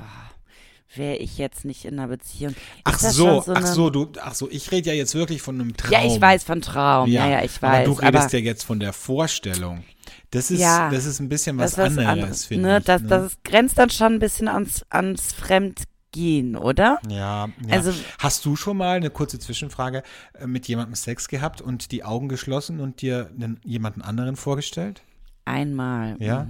wäre 0.96 1.18
ich 1.18 1.38
jetzt 1.38 1.66
nicht 1.66 1.86
in 1.86 2.00
einer 2.00 2.08
Beziehung. 2.08 2.56
Ach 2.84 3.00
so, 3.00 3.41
so 3.41 3.54
ach 3.54 3.66
so, 3.66 3.89
du, 3.89 4.12
ach 4.22 4.36
so, 4.36 4.50
ich 4.50 4.72
rede 4.72 4.89
ja 4.89 4.96
jetzt 4.96 5.16
wirklich 5.16 5.41
von 5.41 5.60
einem 5.60 5.76
Traum. 5.76 5.91
Ja, 5.91 6.06
ich 6.06 6.20
weiß 6.20 6.44
von 6.44 6.62
Traum. 6.62 7.10
Ja, 7.10 7.26
ja, 7.26 7.39
ja 7.39 7.44
ich 7.44 7.62
weiß. 7.62 7.86
Aber 7.86 7.86
du 7.86 7.91
redest 7.94 8.26
aber, 8.26 8.38
ja 8.38 8.39
jetzt 8.39 8.64
von 8.64 8.80
der 8.80 8.94
Vorstellung. 8.94 9.84
Das 10.32 10.50
ist, 10.50 10.60
ja, 10.60 10.89
das 10.89 11.06
ist 11.06 11.20
ein 11.20 11.30
bisschen 11.30 11.58
was 11.58 11.78
anderes, 11.78 12.08
anderes 12.08 12.46
finde 12.46 12.68
ne, 12.68 12.78
ich. 12.80 12.86
Das, 12.86 13.02
ne? 13.04 13.08
das 13.08 13.38
grenzt 13.44 13.78
dann 13.78 13.89
schon 13.89 14.14
ein 14.14 14.20
bisschen 14.20 14.48
ans, 14.48 14.84
ans 14.89 15.32
Fremdgehen, 15.32 16.56
oder? 16.56 17.00
Ja, 17.08 17.48
ja. 17.48 17.52
Also, 17.70 17.94
Hast 18.18 18.44
du 18.46 18.56
schon 18.56 18.78
mal 18.78 18.98
eine 18.98 19.12
kurze 19.12 19.38
Zwischenfrage 19.38 20.02
äh, 20.34 20.48
mit 20.48 20.68
jemandem 20.68 20.96
Sex 20.96 21.28
gehabt 21.28 21.62
und 21.62 21.91
die 21.91 22.04
Augen 22.04 22.30
geschlossen 22.30 22.80
und 22.80 23.02
dir 23.02 23.30
einen, 23.36 23.60
jemanden 23.64 24.02
anderen 24.02 24.36
vorgestellt? 24.36 25.04
Einmal. 25.46 26.16
Ja? 26.20 26.48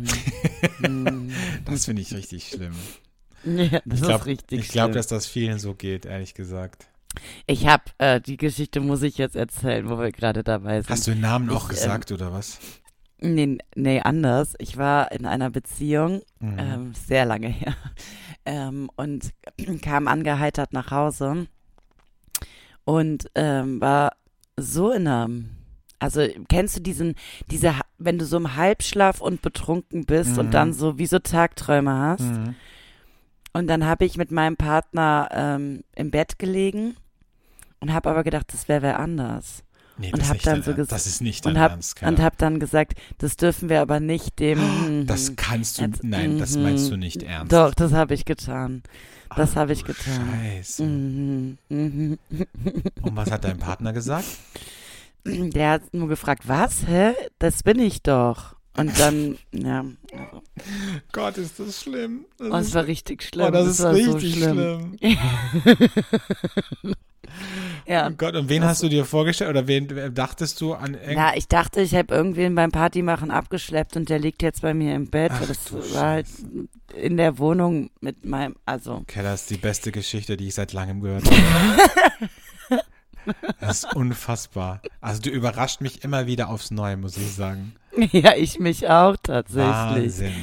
Mhm. 0.79 1.31
das 1.65 1.85
finde 1.85 2.01
ich 2.03 2.13
richtig 2.13 2.47
schlimm. 2.47 2.75
Ja, 3.71 3.81
das 3.85 3.99
ich 3.99 4.05
glaub, 4.05 4.21
ist 4.21 4.25
richtig. 4.25 4.59
Ich 4.59 4.69
glaube, 4.69 4.93
dass 4.93 5.07
das 5.07 5.25
vielen 5.25 5.59
so 5.59 5.73
geht, 5.73 6.05
ehrlich 6.05 6.33
gesagt. 6.33 6.87
Ich 7.45 7.67
habe, 7.67 7.83
äh, 7.97 8.21
die 8.21 8.37
Geschichte 8.37 8.79
muss 8.79 9.03
ich 9.03 9.17
jetzt 9.17 9.35
erzählen, 9.35 9.89
wo 9.89 9.99
wir 9.99 10.11
gerade 10.11 10.43
dabei 10.43 10.81
sind. 10.81 10.89
Hast 10.89 11.07
du 11.07 11.11
den 11.11 11.21
Namen 11.21 11.49
ich, 11.49 11.55
auch 11.55 11.67
gesagt 11.67 12.11
ähm, 12.11 12.15
oder 12.15 12.31
was? 12.31 12.59
Nee, 13.19 13.57
nee, 13.75 14.01
anders. 14.01 14.53
Ich 14.59 14.77
war 14.77 15.11
in 15.11 15.25
einer 15.25 15.49
Beziehung, 15.49 16.21
mhm. 16.39 16.57
ähm, 16.57 16.93
sehr 16.93 17.25
lange 17.25 17.47
her, 17.47 17.75
ähm, 18.45 18.89
und 18.95 19.31
kam 19.81 20.07
angeheitert 20.07 20.73
nach 20.73 20.91
Hause 20.91 21.47
und 22.85 23.29
ähm, 23.35 23.79
war 23.79 24.13
so 24.57 24.91
in 24.91 25.07
einem 25.07 25.49
also 26.03 26.27
kennst 26.49 26.75
du 26.75 26.81
diesen, 26.81 27.15
diese, 27.49 27.75
wenn 27.97 28.17
du 28.19 28.25
so 28.25 28.35
im 28.35 28.57
Halbschlaf 28.57 29.21
und 29.21 29.41
betrunken 29.41 30.05
bist 30.05 30.33
mhm. 30.33 30.39
und 30.39 30.53
dann 30.53 30.73
so 30.73 30.97
wie 30.97 31.05
so 31.05 31.17
Tagträume 31.17 31.93
hast? 31.93 32.25
Mhm. 32.25 32.55
Und 33.53 33.67
dann 33.67 33.85
habe 33.85 34.05
ich 34.05 34.17
mit 34.17 34.31
meinem 34.31 34.57
Partner 34.57 35.29
ähm, 35.31 35.83
im 35.95 36.09
Bett 36.09 36.39
gelegen 36.39 36.97
und 37.79 37.93
habe 37.93 38.09
aber 38.09 38.23
gedacht, 38.23 38.51
das 38.51 38.67
wäre 38.67 38.81
wer 38.81 38.99
anders. 38.99 39.63
Nee, 39.97 40.11
und 40.11 40.27
habe 40.27 40.39
dann 40.39 40.63
so 40.63 40.73
gesagt, 40.73 40.91
das 40.91 41.05
ist 41.05 41.21
nicht 41.21 41.45
dein 41.45 41.53
und 41.53 41.59
hab, 41.59 41.71
Ernst, 41.71 42.01
und 42.01 42.19
habe 42.19 42.35
dann 42.39 42.59
gesagt, 42.59 42.93
das 43.19 43.37
dürfen 43.37 43.69
wir 43.69 43.79
aber 43.81 43.99
nicht 43.99 44.39
dem. 44.39 45.05
Das 45.05 45.35
kannst 45.35 45.77
du, 45.77 45.83
jetzt, 45.83 46.03
nein, 46.03 46.39
das 46.39 46.55
mhm. 46.55 46.63
meinst 46.63 46.89
du 46.89 46.97
nicht 46.97 47.21
ernst. 47.21 47.51
Doch, 47.51 47.73
das 47.75 47.93
habe 47.93 48.13
ich 48.13 48.25
getan. 48.25 48.81
Das 49.35 49.53
oh, 49.53 49.55
habe 49.57 49.73
ich 49.73 49.83
getan. 49.83 50.29
Scheiße. 50.31 50.83
Mhm, 50.83 51.57
mhm. 51.69 52.17
Und 53.01 53.15
was 53.15 53.29
hat 53.29 53.43
dein 53.43 53.59
Partner 53.59 53.93
gesagt? 53.93 54.25
Der 55.25 55.71
hat 55.71 55.93
nur 55.93 56.07
gefragt, 56.07 56.47
was? 56.47 56.87
Hä? 56.87 57.13
Das 57.39 57.63
bin 57.63 57.79
ich 57.79 58.01
doch. 58.01 58.55
Und 58.75 58.99
dann, 58.99 59.37
ja. 59.51 59.85
Gott, 61.11 61.37
ist 61.37 61.59
das 61.59 61.81
schlimm. 61.81 62.25
Das 62.37 62.49
oh, 62.49 62.55
es 62.55 62.73
war 62.73 62.87
richtig 62.87 63.23
schlimm. 63.23 63.47
Oh, 63.47 63.51
das, 63.51 63.77
das 63.77 63.97
ist 63.97 64.07
richtig 64.07 64.33
so 64.33 64.39
schlimm. 64.39 64.97
schlimm. 64.97 65.15
ja. 67.87 68.07
Oh 68.09 68.13
Gott, 68.17 68.35
und 68.35 68.49
wen 68.49 68.63
hast 68.63 68.81
du 68.81 68.89
dir 68.89 69.05
vorgestellt 69.05 69.51
oder 69.51 69.67
wen 69.67 70.13
dachtest 70.15 70.59
du 70.59 70.73
an? 70.73 70.97
Ja, 71.07 71.33
ich 71.35 71.47
dachte, 71.47 71.81
ich 71.81 71.93
habe 71.93 72.15
irgendwen 72.15 72.55
beim 72.55 72.71
Partymachen 72.71 73.29
abgeschleppt 73.29 73.95
und 73.95 74.09
der 74.09 74.17
liegt 74.17 74.41
jetzt 74.41 74.63
bei 74.63 74.73
mir 74.73 74.95
im 74.95 75.07
Bett. 75.07 75.31
Ach, 75.35 75.45
das 75.45 75.71
war 75.93 76.07
halt 76.07 76.27
in 76.95 77.17
der 77.17 77.37
Wohnung 77.37 77.91
mit 78.01 78.25
meinem, 78.25 78.55
also. 78.65 78.95
Okay, 78.95 79.21
das 79.21 79.41
ist 79.41 79.51
die 79.51 79.57
beste 79.57 79.91
Geschichte, 79.91 80.35
die 80.35 80.47
ich 80.47 80.55
seit 80.55 80.73
langem 80.73 80.99
gehört 81.01 81.25
habe. 81.29 82.29
Das 83.59 83.83
ist 83.83 83.95
unfassbar. 83.95 84.81
Also 85.01 85.21
du 85.21 85.29
überrascht 85.29 85.81
mich 85.81 86.03
immer 86.03 86.27
wieder 86.27 86.49
aufs 86.49 86.71
Neue, 86.71 86.97
muss 86.97 87.17
ich 87.17 87.33
sagen. 87.33 87.73
Ja, 88.11 88.33
ich 88.35 88.59
mich 88.59 88.89
auch 88.89 89.15
tatsächlich. 89.21 89.69
Wahnsinn. 89.69 90.33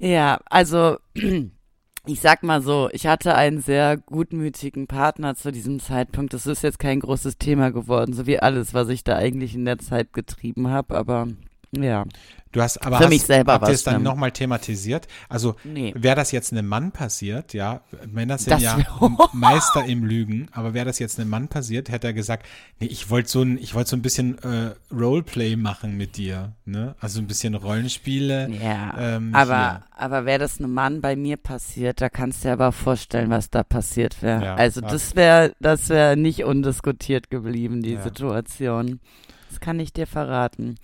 Ja, 0.00 0.40
also 0.46 0.98
ich 2.06 2.20
sag 2.20 2.42
mal 2.42 2.60
so, 2.60 2.88
ich 2.92 3.06
hatte 3.06 3.36
einen 3.36 3.62
sehr 3.62 3.96
gutmütigen 3.96 4.88
Partner 4.88 5.36
zu 5.36 5.52
diesem 5.52 5.78
Zeitpunkt. 5.78 6.34
Das 6.34 6.46
ist 6.46 6.62
jetzt 6.62 6.80
kein 6.80 6.98
großes 6.98 7.38
Thema 7.38 7.70
geworden, 7.70 8.12
so 8.12 8.26
wie 8.26 8.40
alles, 8.40 8.74
was 8.74 8.88
ich 8.88 9.04
da 9.04 9.16
eigentlich 9.16 9.54
in 9.54 9.64
der 9.64 9.78
Zeit 9.78 10.12
getrieben 10.12 10.68
habe, 10.70 10.96
aber 10.96 11.28
ja. 11.72 12.04
Du 12.52 12.60
hast 12.60 12.84
aber 12.84 12.98
Für 12.98 13.04
hast, 13.04 13.10
mich 13.10 13.22
selber 13.22 13.54
habt 13.54 13.68
es 13.68 13.82
dann 13.82 14.02
nochmal 14.02 14.30
thematisiert? 14.30 15.08
Also 15.30 15.56
nee. 15.64 15.94
wäre 15.96 16.16
das 16.16 16.32
jetzt 16.32 16.52
einem 16.52 16.68
Mann 16.68 16.92
passiert, 16.92 17.54
ja, 17.54 17.80
Männer 18.06 18.36
sind 18.36 18.52
das 18.52 18.62
ja 18.62 18.78
Meister 19.32 19.86
im 19.86 20.04
Lügen, 20.04 20.48
aber 20.52 20.74
wäre 20.74 20.84
das 20.84 20.98
jetzt 20.98 21.18
einem 21.18 21.30
Mann 21.30 21.48
passiert, 21.48 21.88
hätte 21.88 22.08
er 22.08 22.12
gesagt, 22.12 22.46
nee, 22.78 22.86
ich 22.86 23.08
wollte 23.08 23.30
so 23.30 23.40
ein, 23.40 23.56
ich 23.56 23.74
wollte 23.74 23.90
so 23.90 23.96
ein 23.96 24.02
bisschen 24.02 24.38
äh, 24.42 24.74
Roleplay 24.94 25.56
machen 25.56 25.96
mit 25.96 26.18
dir, 26.18 26.52
ne? 26.66 26.94
Also 27.00 27.20
ein 27.20 27.26
bisschen 27.26 27.54
Rollenspiele. 27.54 28.50
Ja. 28.50 28.98
Ähm, 28.98 29.34
aber 29.34 29.70
hier. 29.70 29.82
aber 29.96 30.26
wäre 30.26 30.40
das 30.40 30.58
einem 30.58 30.74
Mann 30.74 31.00
bei 31.00 31.16
mir 31.16 31.38
passiert, 31.38 32.02
da 32.02 32.10
kannst 32.10 32.44
du 32.44 32.48
dir 32.48 32.52
aber 32.52 32.72
vorstellen, 32.72 33.30
was 33.30 33.48
da 33.48 33.62
passiert 33.62 34.22
wäre. 34.22 34.44
Ja, 34.44 34.54
also 34.56 34.82
ja. 34.82 34.88
das 34.88 35.16
wäre 35.16 35.52
das 35.58 35.88
wäre 35.88 36.18
nicht 36.18 36.44
undiskutiert 36.44 37.30
geblieben, 37.30 37.82
die 37.82 37.94
Ja. 37.94 38.02
Situation. 38.02 39.00
Das 39.52 39.60
kann 39.60 39.78
ich 39.80 39.92
dir 39.92 40.06
verraten. 40.06 40.76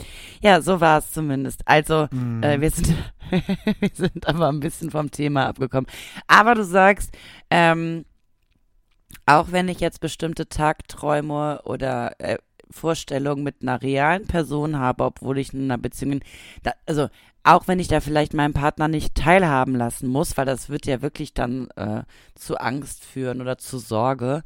Ja, 0.42 0.60
so 0.60 0.80
war 0.82 0.98
es 0.98 1.10
zumindest. 1.10 1.62
Also, 1.64 2.06
Mhm. 2.10 2.42
äh, 2.42 2.60
wir, 2.60 2.70
sind, 2.70 2.94
wir 3.80 3.90
sind 3.94 4.28
aber 4.28 4.48
ein 4.48 4.60
bisschen 4.60 4.90
vom 4.90 5.10
Thema 5.10 5.46
abgekommen. 5.46 5.86
Aber 6.26 6.54
du 6.54 6.64
sagst, 6.64 7.16
ähm, 7.50 8.04
auch 9.24 9.52
wenn 9.52 9.68
ich 9.68 9.80
jetzt 9.80 10.00
bestimmte 10.00 10.48
Tagträume 10.50 11.62
oder 11.64 12.12
äh, 12.20 12.36
Vorstellungen 12.70 13.42
mit 13.42 13.62
einer 13.62 13.80
realen 13.80 14.26
Person 14.26 14.78
habe, 14.78 15.04
obwohl 15.04 15.38
ich 15.38 15.54
in 15.54 15.64
einer 15.64 15.78
Beziehung, 15.78 16.20
da, 16.62 16.72
also 16.84 17.08
auch 17.42 17.68
wenn 17.68 17.78
ich 17.78 17.88
da 17.88 18.00
vielleicht 18.00 18.34
meinen 18.34 18.52
Partner 18.52 18.88
nicht 18.88 19.14
teilhaben 19.14 19.74
lassen 19.76 20.08
muss, 20.08 20.36
weil 20.36 20.44
das 20.44 20.68
wird 20.68 20.84
ja 20.84 21.00
wirklich 21.00 21.32
dann 21.32 21.68
äh, 21.76 22.02
zu 22.34 22.58
Angst 22.58 23.02
führen 23.06 23.40
oder 23.40 23.56
zu 23.56 23.78
Sorge. 23.78 24.42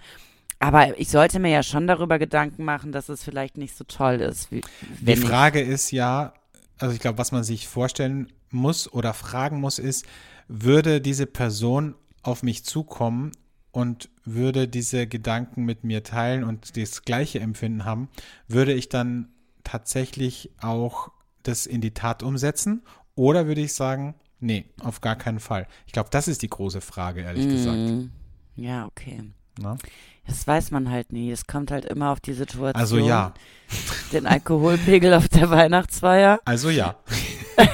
Aber 0.62 0.96
ich 0.96 1.08
sollte 1.08 1.40
mir 1.40 1.50
ja 1.50 1.64
schon 1.64 1.88
darüber 1.88 2.20
Gedanken 2.20 2.64
machen, 2.64 2.92
dass 2.92 3.08
es 3.08 3.24
vielleicht 3.24 3.58
nicht 3.58 3.76
so 3.76 3.82
toll 3.82 4.20
ist. 4.20 4.52
Wie, 4.52 4.60
Die 5.00 5.16
Frage 5.16 5.60
ist 5.60 5.90
ja, 5.90 6.34
also 6.78 6.94
ich 6.94 7.00
glaube, 7.00 7.18
was 7.18 7.32
man 7.32 7.42
sich 7.42 7.66
vorstellen 7.66 8.32
muss 8.50 8.92
oder 8.92 9.12
fragen 9.12 9.60
muss, 9.60 9.80
ist, 9.80 10.06
würde 10.46 11.00
diese 11.00 11.26
Person 11.26 11.96
auf 12.22 12.44
mich 12.44 12.64
zukommen 12.64 13.32
und 13.72 14.08
würde 14.24 14.68
diese 14.68 15.08
Gedanken 15.08 15.64
mit 15.64 15.82
mir 15.82 16.04
teilen 16.04 16.44
und 16.44 16.76
das 16.76 17.02
gleiche 17.02 17.40
Empfinden 17.40 17.84
haben, 17.84 18.08
würde 18.46 18.72
ich 18.72 18.88
dann 18.88 19.30
tatsächlich 19.64 20.52
auch 20.60 21.10
das 21.42 21.66
in 21.66 21.80
die 21.80 21.92
Tat 21.92 22.22
umsetzen? 22.22 22.82
Oder 23.16 23.48
würde 23.48 23.62
ich 23.62 23.74
sagen, 23.74 24.14
nee, 24.38 24.66
auf 24.80 25.00
gar 25.00 25.16
keinen 25.16 25.40
Fall? 25.40 25.66
Ich 25.86 25.92
glaube, 25.92 26.10
das 26.10 26.28
ist 26.28 26.42
die 26.42 26.50
große 26.50 26.80
Frage, 26.80 27.22
ehrlich 27.22 27.48
gesagt. 27.48 27.90
Mm, 27.90 28.10
Ja, 28.54 28.86
okay. 28.86 29.24
Na? 29.61 29.76
Das 30.26 30.46
weiß 30.46 30.70
man 30.70 30.88
halt 30.90 31.12
nie. 31.12 31.32
Es 31.32 31.46
kommt 31.48 31.70
halt 31.72 31.84
immer 31.84 32.11
auf 32.11 32.20
die 32.20 32.32
Situation. 32.32 32.74
Also 32.74 32.96
ja. 32.98 33.34
Den 34.12 34.26
Alkoholpegel 34.26 35.14
auf 35.14 35.28
der 35.28 35.50
Weihnachtsfeier. 35.50 36.38
Also 36.44 36.70
ja. 36.70 36.96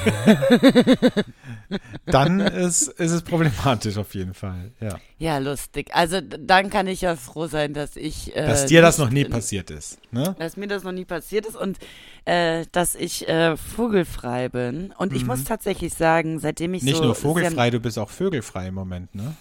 Dann 2.07 2.41
ist, 2.41 2.89
ist 2.89 3.11
es 3.13 3.23
problematisch 3.23 3.97
auf 3.99 4.15
jeden 4.15 4.33
Fall. 4.35 4.73
Ja. 4.81 4.99
Ja, 5.19 5.39
lustig. 5.39 5.91
Also 5.95 6.21
dann 6.21 6.71
kann 6.71 6.87
ich 6.87 7.03
ja 7.03 7.17
froh 7.17 7.47
sein, 7.47 7.75
dass 7.75 7.97
ich. 7.97 8.35
Äh, 8.35 8.47
Dass 8.47 8.67
dir 8.67 8.81
das 8.83 8.97
nicht 8.99 9.05
noch 9.07 9.13
nie 9.13 9.25
passiert 9.25 9.71
ist. 9.71 9.99
Ne? 10.11 10.35
Dass 10.39 10.57
mir 10.57 10.67
das 10.69 10.83
noch 10.85 10.93
nie 10.93 11.05
passiert 11.05 11.47
ist 11.47 11.57
und 11.57 11.79
äh, 12.25 12.65
dass 12.73 12.95
ich 12.95 13.29
äh, 13.29 13.57
vogelfrei 13.57 14.49
bin. 14.49 14.93
Und 14.97 15.13
ich 15.13 15.27
muss 15.27 15.45
tatsächlich 15.45 15.95
sagen, 15.95 16.39
seitdem 16.41 16.75
ich 16.75 16.83
Mhm. 16.83 16.87
Nicht 16.89 16.97
so 16.99 17.05
nur 17.05 17.15
sehr- 17.15 17.23
vogelfrei, 17.23 17.71
du 17.71 17.81
bist 17.81 17.99
auch 17.99 18.11
vögelfrei 18.11 18.69
im 18.69 18.75
Moment, 18.75 19.15
ne? 19.15 19.35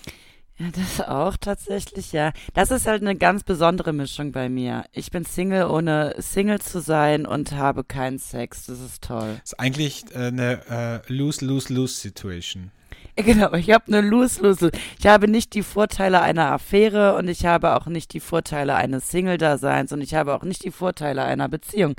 Ja, 0.60 0.68
das 0.72 1.08
auch 1.08 1.38
tatsächlich, 1.38 2.14
ja. 2.14 2.32
Das 2.56 2.72
ist 2.72 2.88
halt 2.88 3.04
eine 3.04 3.16
ganz 3.16 3.44
besondere 3.44 3.94
Mischung 3.94 4.32
bei 4.32 4.50
mir. 4.50 4.86
Ich 4.92 5.12
bin 5.12 5.24
Single, 5.24 5.68
ohne 5.68 6.16
Single 6.18 6.60
zu 6.60 6.82
sein 6.82 7.28
und 7.28 7.52
habe 7.52 7.84
keinen 7.84 8.18
Sex. 8.18 8.66
Das 8.66 8.80
ist 8.80 9.04
toll. 9.04 9.40
Ist 9.44 9.60
eigentlich 9.60 10.06
äh, 10.16 10.28
eine 10.28 11.04
äh, 11.08 11.14
Lose-Lose-Lose-Situation. 11.14 12.72
Genau, 13.26 13.54
ich 13.54 13.72
habe 13.72 13.88
eine 13.88 14.02
Lose-Lose. 14.02 14.70
Ich 15.00 15.08
habe 15.08 15.28
nicht 15.28 15.54
die 15.56 15.64
Vorteile 15.64 16.22
einer 16.22 16.52
Affäre 16.52 17.16
und 17.16 17.28
ich 17.28 17.46
habe 17.46 17.76
auch 17.76 17.88
nicht 17.88 18.14
die 18.14 18.20
Vorteile 18.20 18.76
eines 18.76 19.10
Single-Daseins 19.10 19.92
und 19.92 20.02
ich 20.02 20.14
habe 20.14 20.36
auch 20.36 20.44
nicht 20.44 20.64
die 20.64 20.72
Vorteile 20.72 21.24
einer 21.24 21.50
Beziehung. 21.50 21.96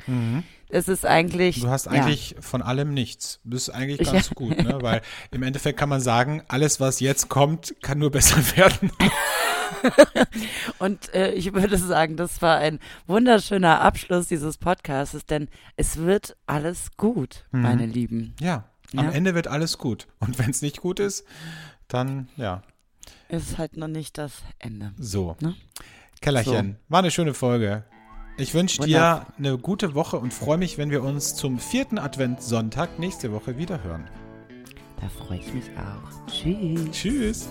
Es 0.69 0.87
ist 0.87 1.05
eigentlich. 1.05 1.57
Mhm. 1.57 1.61
Du 1.63 1.69
hast 1.69 1.85
ja. 1.87 1.91
eigentlich 1.91 2.35
von 2.39 2.61
allem 2.61 2.93
nichts. 2.93 3.39
Das 3.43 3.63
ist 3.63 3.69
eigentlich 3.69 3.99
Ich- 4.01 4.11
ganz 4.11 4.29
gut, 4.31 4.57
ne? 4.63 4.77
Weil 4.81 5.01
im 5.31 5.43
Endeffekt 5.43 5.77
kann 5.79 5.89
man 5.89 5.99
sagen, 5.99 6.41
alles, 6.47 6.79
was 6.79 6.99
jetzt 7.01 7.27
kommt, 7.27 7.75
kann 7.81 7.99
nur 7.99 8.11
besser 8.11 8.37
werden. 8.57 8.91
Und 10.79 11.13
äh, 11.13 11.31
ich 11.33 11.53
würde 11.53 11.77
sagen, 11.77 12.15
das 12.17 12.41
war 12.41 12.57
ein 12.57 12.79
wunderschöner 13.07 13.81
Abschluss 13.81 14.27
dieses 14.27 14.57
Podcasts, 14.57 15.25
denn 15.25 15.47
es 15.75 15.97
wird 15.97 16.35
alles 16.47 16.91
gut, 16.97 17.45
Mhm. 17.51 17.61
meine 17.61 17.85
Lieben. 17.85 18.35
Ja, 18.39 18.65
am 18.95 19.05
Ja. 19.05 19.11
Ende 19.11 19.35
wird 19.35 19.47
alles 19.47 19.77
gut. 19.77 20.07
Und 20.19 20.39
wenn 20.39 20.49
es 20.49 20.61
nicht 20.61 20.81
gut 20.81 20.99
ist, 20.99 21.23
dann 21.87 22.27
ja, 22.37 22.61
Ist 23.29 23.57
halt 23.57 23.77
noch 23.77 23.87
nicht 23.87 24.17
das 24.17 24.33
Ende. 24.59 24.91
so. 24.97 25.35
Ne? 25.39 25.55
Kellerchen, 26.21 26.77
war 26.89 26.99
eine 26.99 27.11
schöne 27.11 27.33
Folge. 27.33 27.83
Ich 28.37 28.53
wünsche 28.53 28.81
dir 28.83 29.25
eine 29.37 29.57
gute 29.57 29.95
Woche 29.95 30.17
und 30.17 30.33
freue 30.33 30.57
mich, 30.57 30.77
wenn 30.77 30.91
wir 30.91 31.03
uns 31.03 31.35
zum 31.35 31.59
vierten 31.59 31.97
Adventssonntag 31.97 32.97
nächste 32.99 33.31
Woche 33.33 33.57
wieder 33.57 33.83
hören. 33.83 34.09
Da 35.01 35.07
freue 35.09 35.39
ich 35.39 35.53
mich 35.53 35.65
auch. 35.77 36.27
Tschüss. 36.31 36.91
Tschüss. 36.91 37.49